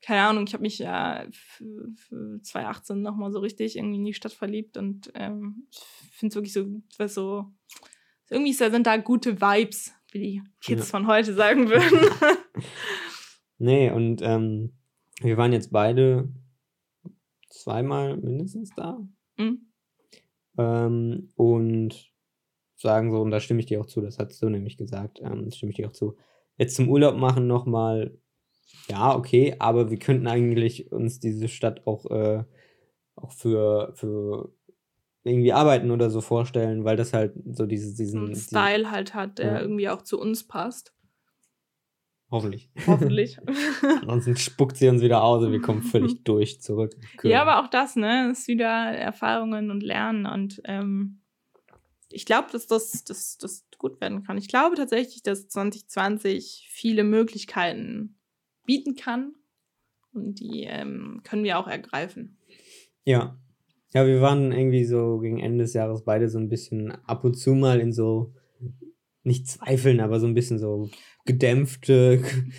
keine 0.02 0.22
Ahnung, 0.22 0.46
ich 0.46 0.54
habe 0.54 0.62
mich 0.62 0.80
ja 0.80 1.26
für 1.32 2.40
2018 2.44 3.02
nochmal 3.02 3.32
so 3.32 3.40
richtig 3.40 3.78
irgendwie 3.78 3.98
in 3.98 4.06
die 4.06 4.14
Stadt 4.14 4.34
verliebt 4.34 4.78
und 4.78 5.12
ähm, 5.16 5.68
ich 5.72 6.18
finde 6.18 6.32
es 6.32 6.36
wirklich 6.36 6.54
so, 6.54 6.66
was 6.98 7.14
so, 7.14 7.46
irgendwie 8.30 8.54
sind 8.54 8.88
da 8.88 8.98
gute 8.98 9.40
Vibes, 9.42 9.94
wie 10.12 10.20
die 10.20 10.44
Kids 10.62 10.82
ja. 10.82 10.86
von 10.86 11.08
heute 11.08 11.34
sagen 11.34 11.70
würden. 11.70 12.00
nee, 13.58 13.90
und 13.92 14.22
ähm, 14.22 14.74
wir 15.22 15.38
waren 15.38 15.54
jetzt 15.54 15.72
beide 15.72 16.30
zweimal 17.50 18.18
mindestens 18.18 18.72
da. 18.76 19.00
Mhm. 19.38 19.72
Ähm, 20.58 21.30
und 21.36 22.12
sagen 22.76 23.12
so, 23.12 23.22
und 23.22 23.32
da 23.32 23.40
stimme 23.40 23.60
ich 23.60 23.66
dir 23.66 23.82
auch 23.82 23.86
zu, 23.86 24.02
das 24.02 24.20
hast 24.20 24.42
du 24.42 24.50
nämlich 24.50 24.78
gesagt, 24.78 25.20
ähm, 25.22 25.52
stimme 25.52 25.72
ich 25.72 25.78
dir 25.78 25.88
auch 25.88 25.94
zu. 25.94 26.16
Jetzt 26.58 26.76
zum 26.76 26.90
Urlaub 26.90 27.16
machen 27.16 27.48
nochmal, 27.48 28.18
ja, 28.90 29.16
okay, 29.16 29.56
aber 29.60 29.90
wir 29.90 29.98
könnten 29.98 30.28
eigentlich 30.28 30.92
uns 30.92 31.20
diese 31.20 31.48
Stadt 31.48 31.86
auch, 31.88 32.06
äh, 32.12 32.44
auch 33.16 33.32
für, 33.32 33.94
für 33.96 34.54
irgendwie 35.26 35.54
arbeiten 35.54 35.92
oder 35.92 36.10
so 36.10 36.22
vorstellen, 36.22 36.86
weil 36.86 36.96
das 36.96 37.12
halt 37.12 37.34
so 37.52 37.66
dieses, 37.66 37.96
diesen 37.96 38.36
Style 38.36 38.84
die, 38.84 38.88
halt 38.88 39.14
hat, 39.14 39.40
der 39.40 39.54
ja. 39.54 39.60
irgendwie 39.60 39.90
auch 39.90 40.04
zu 40.04 40.20
uns 40.20 40.46
passt. 40.48 40.94
Hoffentlich. 42.30 42.70
Hoffentlich. 42.86 43.38
Ansonsten 44.02 44.38
spuckt 44.38 44.78
sie 44.78 44.88
uns 44.88 45.02
wieder 45.02 45.24
aus 45.24 45.44
und 45.44 45.52
wir 45.52 45.62
kommen 45.62 45.82
völlig 45.82 46.24
durch 46.24 46.62
zurück. 46.62 46.96
Ja, 47.24 47.42
aber 47.42 47.64
auch 47.64 47.70
das, 47.70 47.96
ne, 47.96 48.30
ist 48.32 48.48
wieder 48.48 48.68
Erfahrungen 48.68 49.72
und 49.72 49.82
Lernen 49.82 50.26
und 50.28 50.62
ähm, 50.66 51.22
ich 52.10 52.26
glaube, 52.26 52.50
dass 52.52 52.68
das, 52.68 53.04
das, 53.04 53.38
das 53.38 53.66
gut 53.78 54.00
werden 54.00 54.24
kann. 54.24 54.38
Ich 54.38 54.48
glaube 54.48 54.76
tatsächlich, 54.76 55.24
dass 55.24 55.48
2020 55.50 56.68
viele 56.70 57.04
Möglichkeiten 57.04 58.20
bieten 58.66 58.96
kann 58.96 59.34
und 60.14 60.40
die 60.40 60.64
ähm, 60.64 61.22
können 61.24 61.44
wir 61.44 61.58
auch 61.58 61.68
ergreifen. 61.68 62.38
Ja. 63.06 63.38
Ja, 63.96 64.06
wir 64.06 64.20
waren 64.20 64.52
irgendwie 64.52 64.84
so 64.84 65.20
gegen 65.20 65.40
Ende 65.40 65.64
des 65.64 65.74
Jahres 65.74 66.04
beide 66.04 66.28
so 66.28 66.38
ein 66.38 66.50
bisschen 66.50 66.92
ab 67.06 67.24
und 67.24 67.36
zu 67.36 67.54
mal 67.54 67.80
in 67.80 67.94
so, 67.94 68.34
nicht 69.24 69.48
zweifeln, 69.48 70.02
aber 70.02 70.20
so 70.20 70.28
ein 70.28 70.34
bisschen 70.34 70.60
so 70.60 70.90
gedämpfte. 71.26 72.22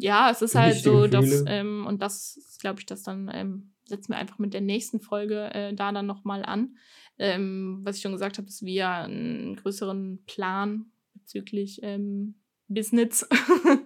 Ja, 0.00 0.32
es 0.32 0.42
ist 0.42 0.56
halt 0.56 0.82
so, 0.82 1.06
dass, 1.06 1.44
ähm, 1.46 1.86
und 1.86 2.02
das 2.02 2.56
glaube 2.58 2.80
ich, 2.80 2.86
das 2.86 3.04
dann 3.04 3.30
ähm, 3.32 3.72
setzen 3.84 4.08
wir 4.08 4.16
einfach 4.16 4.40
mit 4.40 4.52
der 4.52 4.60
nächsten 4.60 4.98
Folge 4.98 5.54
äh, 5.54 5.74
da 5.74 5.92
dann 5.92 6.06
nochmal 6.06 6.44
an. 6.44 6.76
Ähm, 7.18 7.82
was 7.84 7.94
ich 7.94 8.02
schon 8.02 8.10
gesagt 8.10 8.36
habe, 8.38 8.46
dass 8.46 8.62
wir 8.62 8.88
einen 8.88 9.54
größeren 9.54 10.24
Plan 10.26 10.86
bezüglich 11.14 11.78
ähm, 11.84 12.34
Business 12.66 13.28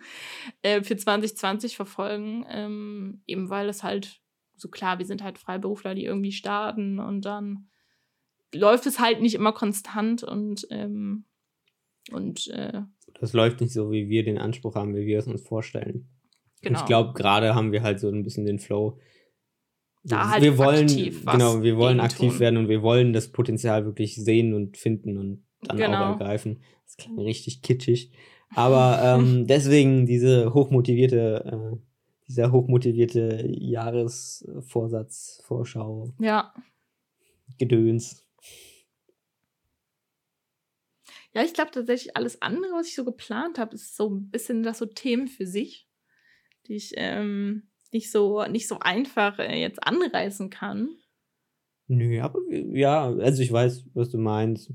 äh, 0.62 0.82
für 0.82 0.96
2020 0.96 1.76
verfolgen, 1.76 2.46
ähm, 2.48 3.22
eben 3.26 3.51
weil 3.51 3.68
es 3.68 3.82
halt 3.82 4.20
so 4.61 4.68
klar, 4.68 4.98
wir 4.98 5.06
sind 5.06 5.22
halt 5.22 5.38
Freiberufler, 5.38 5.94
die 5.94 6.04
irgendwie 6.04 6.32
starten 6.32 6.98
und 6.98 7.24
dann 7.24 7.68
läuft 8.52 8.86
es 8.86 8.98
halt 8.98 9.20
nicht 9.20 9.34
immer 9.34 9.52
konstant 9.52 10.22
und 10.22 10.66
ähm, 10.70 11.24
und 12.11 12.48
äh, 12.48 12.82
das 13.20 13.32
läuft 13.32 13.61
nicht 13.61 13.72
so, 13.72 13.90
wie 13.90 14.08
wir 14.08 14.24
den 14.24 14.38
Anspruch 14.38 14.74
haben, 14.74 14.94
wie 14.94 15.06
wir 15.06 15.18
es 15.18 15.26
uns 15.26 15.42
vorstellen. 15.42 16.08
Genau. 16.62 16.78
Und 16.78 16.82
ich 16.82 16.86
glaube, 16.86 17.12
gerade 17.14 17.54
haben 17.54 17.72
wir 17.72 17.82
halt 17.82 18.00
so 18.00 18.08
ein 18.08 18.22
bisschen 18.22 18.44
den 18.44 18.58
Flow. 18.58 18.98
Da 20.02 20.30
halt 20.30 20.42
wir 20.42 20.56
wollen, 20.56 20.86
genau, 20.86 21.62
wir 21.62 21.76
wollen 21.76 22.00
aktiv 22.00 22.32
tun. 22.32 22.40
werden 22.40 22.56
und 22.56 22.68
wir 22.68 22.82
wollen 22.82 23.12
das 23.12 23.32
Potenzial 23.32 23.84
wirklich 23.84 24.16
sehen 24.16 24.54
und 24.54 24.78
finden 24.78 25.18
und 25.18 25.44
dann 25.62 25.76
genau. 25.76 26.04
auch 26.04 26.12
ergreifen. 26.12 26.62
Das 26.86 26.96
klingt 26.96 27.18
richtig 27.18 27.61
kitschig. 27.61 28.11
Aber 28.54 29.00
ähm, 29.04 29.46
deswegen 29.46 30.06
diese 30.06 30.54
hochmotivierte, 30.54 31.44
äh, 31.44 31.76
dieser 32.31 32.53
hochmotivierte 32.53 33.45
Jahresvorsatz, 33.49 35.43
Vorschau. 35.45 36.14
Ja. 36.20 36.55
Gedöns. 37.59 38.24
Ja, 41.33 41.43
ich 41.43 41.55
glaube 41.55 41.72
tatsächlich, 41.72 42.16
alles 42.16 42.41
andere, 42.41 42.72
was 42.72 42.87
ich 42.87 42.95
so 42.95 43.05
geplant 43.05 43.59
habe, 43.59 43.74
ist 43.74 43.97
so 43.97 44.09
ein 44.09 44.31
bisschen 44.31 44.62
das 44.62 44.78
so 44.78 44.87
Themen 44.87 45.26
für 45.26 45.47
sich, 45.47 45.89
die 46.66 46.76
ich 46.76 46.93
ähm, 46.97 47.68
nicht, 47.93 48.12
so, 48.12 48.45
nicht 48.47 48.68
so 48.68 48.78
einfach 48.78 49.41
äh, 49.41 49.61
jetzt 49.61 49.83
anreißen 49.85 50.51
kann. 50.51 50.91
Nö, 51.89 52.20
aber 52.20 52.39
ja, 52.49 53.11
also 53.11 53.43
ich 53.43 53.51
weiß, 53.51 53.87
was 53.95 54.11
du 54.11 54.18
meinst. 54.18 54.72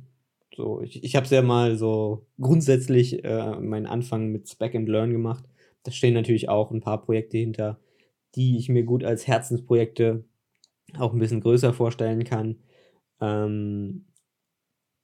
So, 0.53 0.81
ich, 0.81 1.01
ich 1.05 1.15
habe 1.15 1.23
es 1.23 1.31
ja 1.31 1.41
mal 1.41 1.77
so 1.77 2.27
grundsätzlich 2.37 3.23
äh, 3.23 3.59
meinen 3.61 3.85
Anfang 3.85 4.33
mit 4.33 4.49
Spec 4.49 4.75
and 4.75 4.89
Learn 4.89 5.11
gemacht. 5.11 5.45
Da 5.85 5.91
stehen 5.91 6.13
natürlich 6.13 6.49
auch 6.49 6.71
ein 6.71 6.81
paar 6.81 7.01
Projekte 7.01 7.37
hinter, 7.37 7.79
die 8.35 8.57
ich 8.57 8.69
mir 8.69 8.83
gut 8.83 9.03
als 9.03 9.27
Herzensprojekte 9.27 10.25
auch 10.97 11.13
ein 11.13 11.19
bisschen 11.19 11.41
größer 11.41 11.73
vorstellen 11.73 12.23
kann. 12.23 12.57
Ähm, 13.21 14.05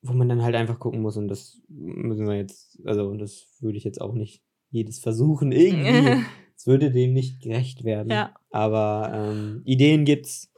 wo 0.01 0.13
man 0.13 0.27
dann 0.27 0.41
halt 0.41 0.55
einfach 0.55 0.79
gucken 0.79 1.01
muss 1.01 1.15
und 1.15 1.27
das 1.27 1.61
müssen 1.69 2.27
wir 2.27 2.35
jetzt, 2.35 2.79
also 2.85 3.13
das 3.15 3.47
würde 3.59 3.77
ich 3.77 3.83
jetzt 3.83 4.01
auch 4.01 4.13
nicht 4.13 4.43
jedes 4.69 4.99
versuchen 4.99 5.51
irgendwie. 5.51 6.25
Es 6.55 6.67
würde 6.67 6.91
dem 6.91 7.13
nicht 7.13 7.41
gerecht 7.41 7.83
werden. 7.83 8.11
Ja. 8.11 8.35
Aber 8.49 9.11
ähm, 9.13 9.61
Ideen 9.65 10.05
gibt's, 10.05 10.51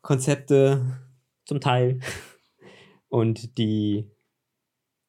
Konzepte 0.00 1.00
zum 1.44 1.60
Teil 1.60 2.00
und 3.08 3.56
die 3.58 4.10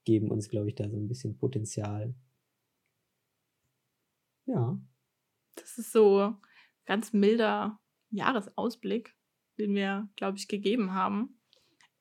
geben 0.05 0.29
uns, 0.29 0.49
glaube 0.49 0.69
ich, 0.69 0.75
da 0.75 0.89
so 0.89 0.97
ein 0.97 1.07
bisschen 1.07 1.37
Potenzial. 1.37 2.13
Ja. 4.45 4.79
Das 5.55 5.77
ist 5.77 5.91
so 5.91 6.35
ganz 6.85 7.13
milder 7.13 7.79
Jahresausblick, 8.09 9.15
den 9.57 9.75
wir, 9.75 10.09
glaube 10.15 10.37
ich, 10.37 10.47
gegeben 10.47 10.93
haben 10.93 11.39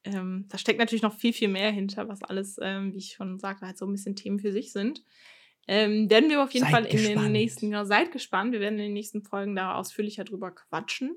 ähm, 0.04 0.46
da 0.48 0.58
steckt 0.58 0.78
natürlich 0.78 1.02
noch 1.02 1.14
viel, 1.14 1.32
viel 1.32 1.48
mehr 1.48 1.70
hinter, 1.70 2.08
was 2.08 2.22
alles, 2.22 2.58
ähm, 2.60 2.92
wie 2.92 2.98
ich 2.98 3.12
schon 3.12 3.38
sagte, 3.38 3.66
halt 3.66 3.78
so 3.78 3.86
ein 3.86 3.92
bisschen 3.92 4.16
Themen 4.16 4.38
für 4.38 4.52
sich 4.52 4.72
sind. 4.72 5.04
Ähm, 5.68 6.10
werden 6.10 6.28
wir 6.28 6.42
auf 6.42 6.50
jeden 6.50 6.64
seid 6.64 6.72
Fall 6.72 6.84
in 6.86 6.96
gespannt. 6.96 7.26
den 7.26 7.32
nächsten, 7.32 7.70
genau, 7.70 7.84
seid 7.84 8.10
gespannt, 8.10 8.52
wir 8.52 8.60
werden 8.60 8.78
in 8.78 8.86
den 8.86 8.92
nächsten 8.94 9.22
Folgen 9.22 9.54
da 9.54 9.76
ausführlicher 9.76 10.24
drüber 10.24 10.50
quatschen. 10.50 11.16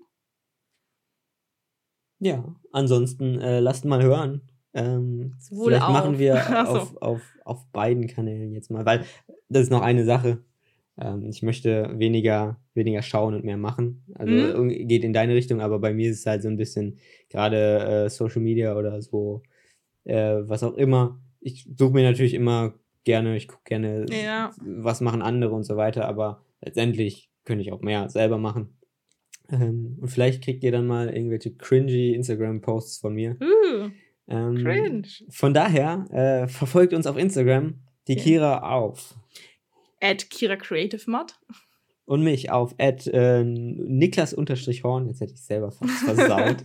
Ja, 2.19 2.55
ansonsten 2.71 3.39
äh, 3.41 3.59
lasst 3.59 3.85
mal 3.85 4.03
hören. 4.03 4.41
Ähm, 4.73 5.35
vielleicht 5.39 5.81
auf. 5.81 5.91
machen 5.91 6.19
wir 6.19 6.35
auf, 6.69 6.95
auf, 6.97 7.21
auf 7.43 7.65
beiden 7.71 8.07
Kanälen 8.07 8.53
jetzt 8.53 8.69
mal, 8.69 8.85
weil 8.85 9.05
das 9.49 9.63
ist 9.63 9.71
noch 9.71 9.81
eine 9.81 10.05
Sache. 10.05 10.43
Ähm, 10.97 11.29
ich 11.29 11.43
möchte 11.43 11.91
weniger, 11.97 12.59
weniger 12.73 13.01
schauen 13.01 13.33
und 13.35 13.43
mehr 13.43 13.57
machen. 13.57 14.03
Also 14.15 14.63
mhm. 14.63 14.87
geht 14.87 15.03
in 15.03 15.13
deine 15.13 15.35
Richtung, 15.35 15.61
aber 15.61 15.79
bei 15.79 15.93
mir 15.93 16.09
ist 16.09 16.19
es 16.19 16.25
halt 16.25 16.41
so 16.41 16.47
ein 16.47 16.57
bisschen 16.57 16.99
gerade 17.29 18.05
äh, 18.05 18.09
Social 18.09 18.41
Media 18.41 18.77
oder 18.77 19.01
so, 19.01 19.43
äh, 20.05 20.37
was 20.41 20.63
auch 20.63 20.75
immer. 20.75 21.19
Ich 21.41 21.67
suche 21.77 21.93
mir 21.93 22.03
natürlich 22.03 22.33
immer 22.33 22.73
gerne, 23.03 23.35
ich 23.35 23.47
gucke 23.47 23.63
gerne, 23.65 24.05
ja. 24.09 24.51
was 24.59 25.01
machen 25.01 25.21
andere 25.21 25.53
und 25.53 25.63
so 25.63 25.77
weiter, 25.77 26.07
aber 26.07 26.43
letztendlich 26.61 27.29
könnte 27.43 27.61
ich 27.61 27.71
auch 27.71 27.81
mehr 27.81 28.09
selber 28.09 28.37
machen. 28.37 28.77
Ähm, 29.51 29.97
und 30.01 30.07
vielleicht 30.07 30.43
kriegt 30.43 30.63
ihr 30.63 30.71
dann 30.71 30.87
mal 30.87 31.09
irgendwelche 31.09 31.53
cringy 31.55 32.13
Instagram-Posts 32.13 32.99
von 32.99 33.13
mir. 33.13 33.37
Uh, 33.39 33.89
ähm, 34.27 34.55
cringe. 34.55 35.07
Von 35.29 35.53
daher, 35.53 36.05
äh, 36.11 36.47
verfolgt 36.47 36.93
uns 36.93 37.05
auf 37.05 37.17
Instagram, 37.17 37.75
die 38.07 38.13
okay. 38.13 38.23
Kira 38.23 38.59
auf 38.59 39.15
at 40.01 40.29
Kira 40.29 40.55
Creative 40.55 41.09
Mod. 41.09 41.35
Und 42.05 42.23
mich 42.23 42.51
auf 42.51 42.75
at 42.77 43.07
äh, 43.07 43.43
Niklas-Horn. 43.43 45.07
Jetzt 45.07 45.21
hätte 45.21 45.33
ich 45.33 45.43
selber 45.43 45.71
fast 45.71 46.03
versaut. 46.03 46.57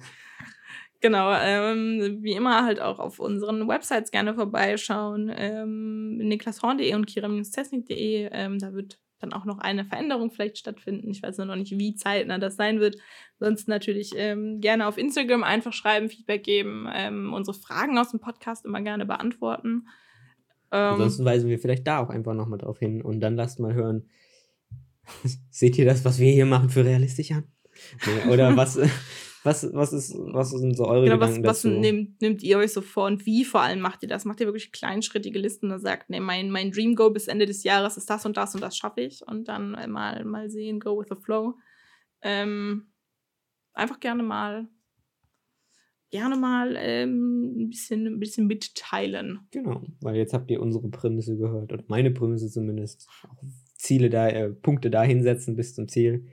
genau, 1.01 1.33
ähm, 1.33 2.19
wie 2.21 2.33
immer 2.33 2.65
halt 2.65 2.81
auch 2.81 2.99
auf 2.99 3.19
unseren 3.19 3.67
Websites 3.67 4.11
gerne 4.11 4.35
vorbeischauen. 4.35 5.33
Ähm, 5.35 6.19
niklashorn.de 6.19 6.95
und 6.95 7.07
kira-technik.de. 7.07 8.29
Ähm, 8.33 8.59
da 8.59 8.75
wird 8.75 8.99
dann 9.21 9.33
auch 9.33 9.45
noch 9.45 9.59
eine 9.59 9.85
Veränderung 9.85 10.31
vielleicht 10.31 10.59
stattfinden. 10.59 11.11
Ich 11.11 11.23
weiß 11.23 11.39
noch 11.39 11.57
nicht, 11.57 11.79
wie 11.79 11.95
zeitnah 11.95 12.39
das 12.39 12.57
sein 12.57 12.81
wird. 12.81 12.97
Sonst 13.39 13.69
natürlich 13.69 14.13
ähm, 14.17 14.61
gerne 14.61 14.87
auf 14.87 14.99
Instagram 14.99 15.43
einfach 15.43 15.73
schreiben, 15.73 16.09
Feedback 16.09 16.43
geben, 16.43 16.89
ähm, 16.93 17.33
unsere 17.33 17.57
Fragen 17.57 17.99
aus 17.99 18.11
dem 18.11 18.21
Podcast 18.21 18.65
immer 18.65 18.81
gerne 18.81 19.07
beantworten. 19.07 19.87
Ähm, 20.73 20.95
Ansonsten 20.95 21.25
weisen 21.25 21.49
wir 21.49 21.59
vielleicht 21.59 21.87
da 21.87 21.99
auch 21.99 22.11
einfach 22.11 22.35
nochmal 22.35 22.59
drauf 22.59 22.79
hin 22.79 23.03
und 23.03 23.21
dann 23.21 23.37
lasst 23.37 23.59
mal 23.61 23.75
hören, 23.75 24.09
seht 25.51 25.79
ihr 25.79 25.85
das, 25.85 26.05
was 26.05 26.19
wir 26.19 26.33
hier 26.33 26.47
machen, 26.47 26.71
für 26.71 26.85
realistisch 26.85 27.33
an? 27.33 27.45
Nee, 28.07 28.33
oder 28.33 28.57
was, 28.57 28.79
was, 29.43 29.69
was, 29.73 29.93
ist, 29.93 30.15
was 30.17 30.51
sind 30.51 30.77
so 30.77 30.87
eure 30.87 31.05
genau, 31.05 31.19
Gedanken 31.19 31.45
was, 31.45 31.65
was 31.65 31.73
nehmt, 31.73 32.21
nehmt 32.21 32.43
ihr 32.43 32.59
euch 32.59 32.73
so 32.73 32.83
vor 32.83 33.07
und 33.07 33.27
wie 33.27 33.45
vor 33.45 33.63
allem 33.63 33.81
macht 33.81 34.03
ihr 34.03 34.09
das? 34.09 34.25
Macht 34.25 34.41
ihr 34.41 34.47
wirklich 34.47 34.71
kleinschrittige 34.71 35.39
Listen 35.39 35.73
und 35.73 35.81
sagt, 35.81 36.11
nee, 36.11 36.21
mein, 36.21 36.51
mein 36.51 36.71
Dream 36.71 36.95
Go 36.95 37.11
bis 37.11 37.27
Ende 37.27 37.47
des 37.47 37.65
Jahres 37.65 37.97
ist 37.97 38.11
das 38.11 38.25
und 38.27 38.37
das 38.37 38.55
und 38.55 38.61
das 38.61 38.77
schaffe 38.77 39.01
ich 39.01 39.27
und 39.27 39.49
dann 39.49 39.73
mal, 39.91 40.25
mal 40.25 40.51
sehen, 40.51 40.79
go 40.79 40.99
with 41.01 41.09
the 41.11 41.21
flow. 41.21 41.55
Ähm, 42.23 42.93
einfach 43.73 43.99
gerne 43.99 44.23
mal 44.23 44.69
gerne 46.11 46.37
mal 46.37 46.77
ähm, 46.79 47.55
ein, 47.57 47.69
bisschen, 47.71 48.07
ein 48.07 48.19
bisschen 48.19 48.47
mitteilen. 48.47 49.41
Genau, 49.51 49.83
weil 50.01 50.17
jetzt 50.17 50.35
habt 50.35 50.51
ihr 50.51 50.61
unsere 50.61 50.89
Prämisse 50.89 51.37
gehört, 51.37 51.73
oder 51.73 51.85
meine 51.89 52.11
Prämisse 52.11 52.51
zumindest. 52.51 53.09
Auch 53.29 53.43
Ziele 53.77 54.11
da, 54.11 54.29
äh, 54.29 54.51
Punkte 54.51 54.91
dahin 54.91 55.23
setzen 55.23 55.57
bis 55.57 55.75
zum 55.75 55.89
Ziel. 55.89 56.27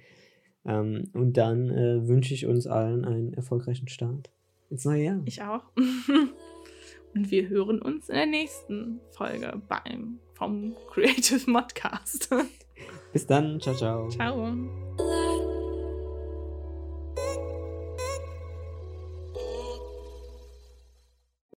Ähm, 0.65 1.09
und 1.13 1.37
dann 1.37 1.69
äh, 1.69 2.07
wünsche 2.07 2.33
ich 2.33 2.45
uns 2.45 2.67
allen 2.67 3.05
einen 3.05 3.33
erfolgreichen 3.33 3.87
Start 3.87 4.29
ins 4.69 4.83
neue 4.85 5.03
Jahr. 5.03 5.21
Ich 5.25 5.41
auch. 5.41 5.63
und 7.15 7.31
wir 7.31 7.47
hören 7.47 7.81
uns 7.81 8.09
in 8.09 8.15
der 8.15 8.25
nächsten 8.25 8.99
Folge 9.11 9.61
beim 9.67 10.19
vom 10.33 10.75
Creative 10.91 11.49
Modcast. 11.49 12.29
Bis 13.13 13.25
dann. 13.25 13.59
Ciao, 13.59 13.75
ciao. 13.75 14.09
Ciao. 14.09 15.25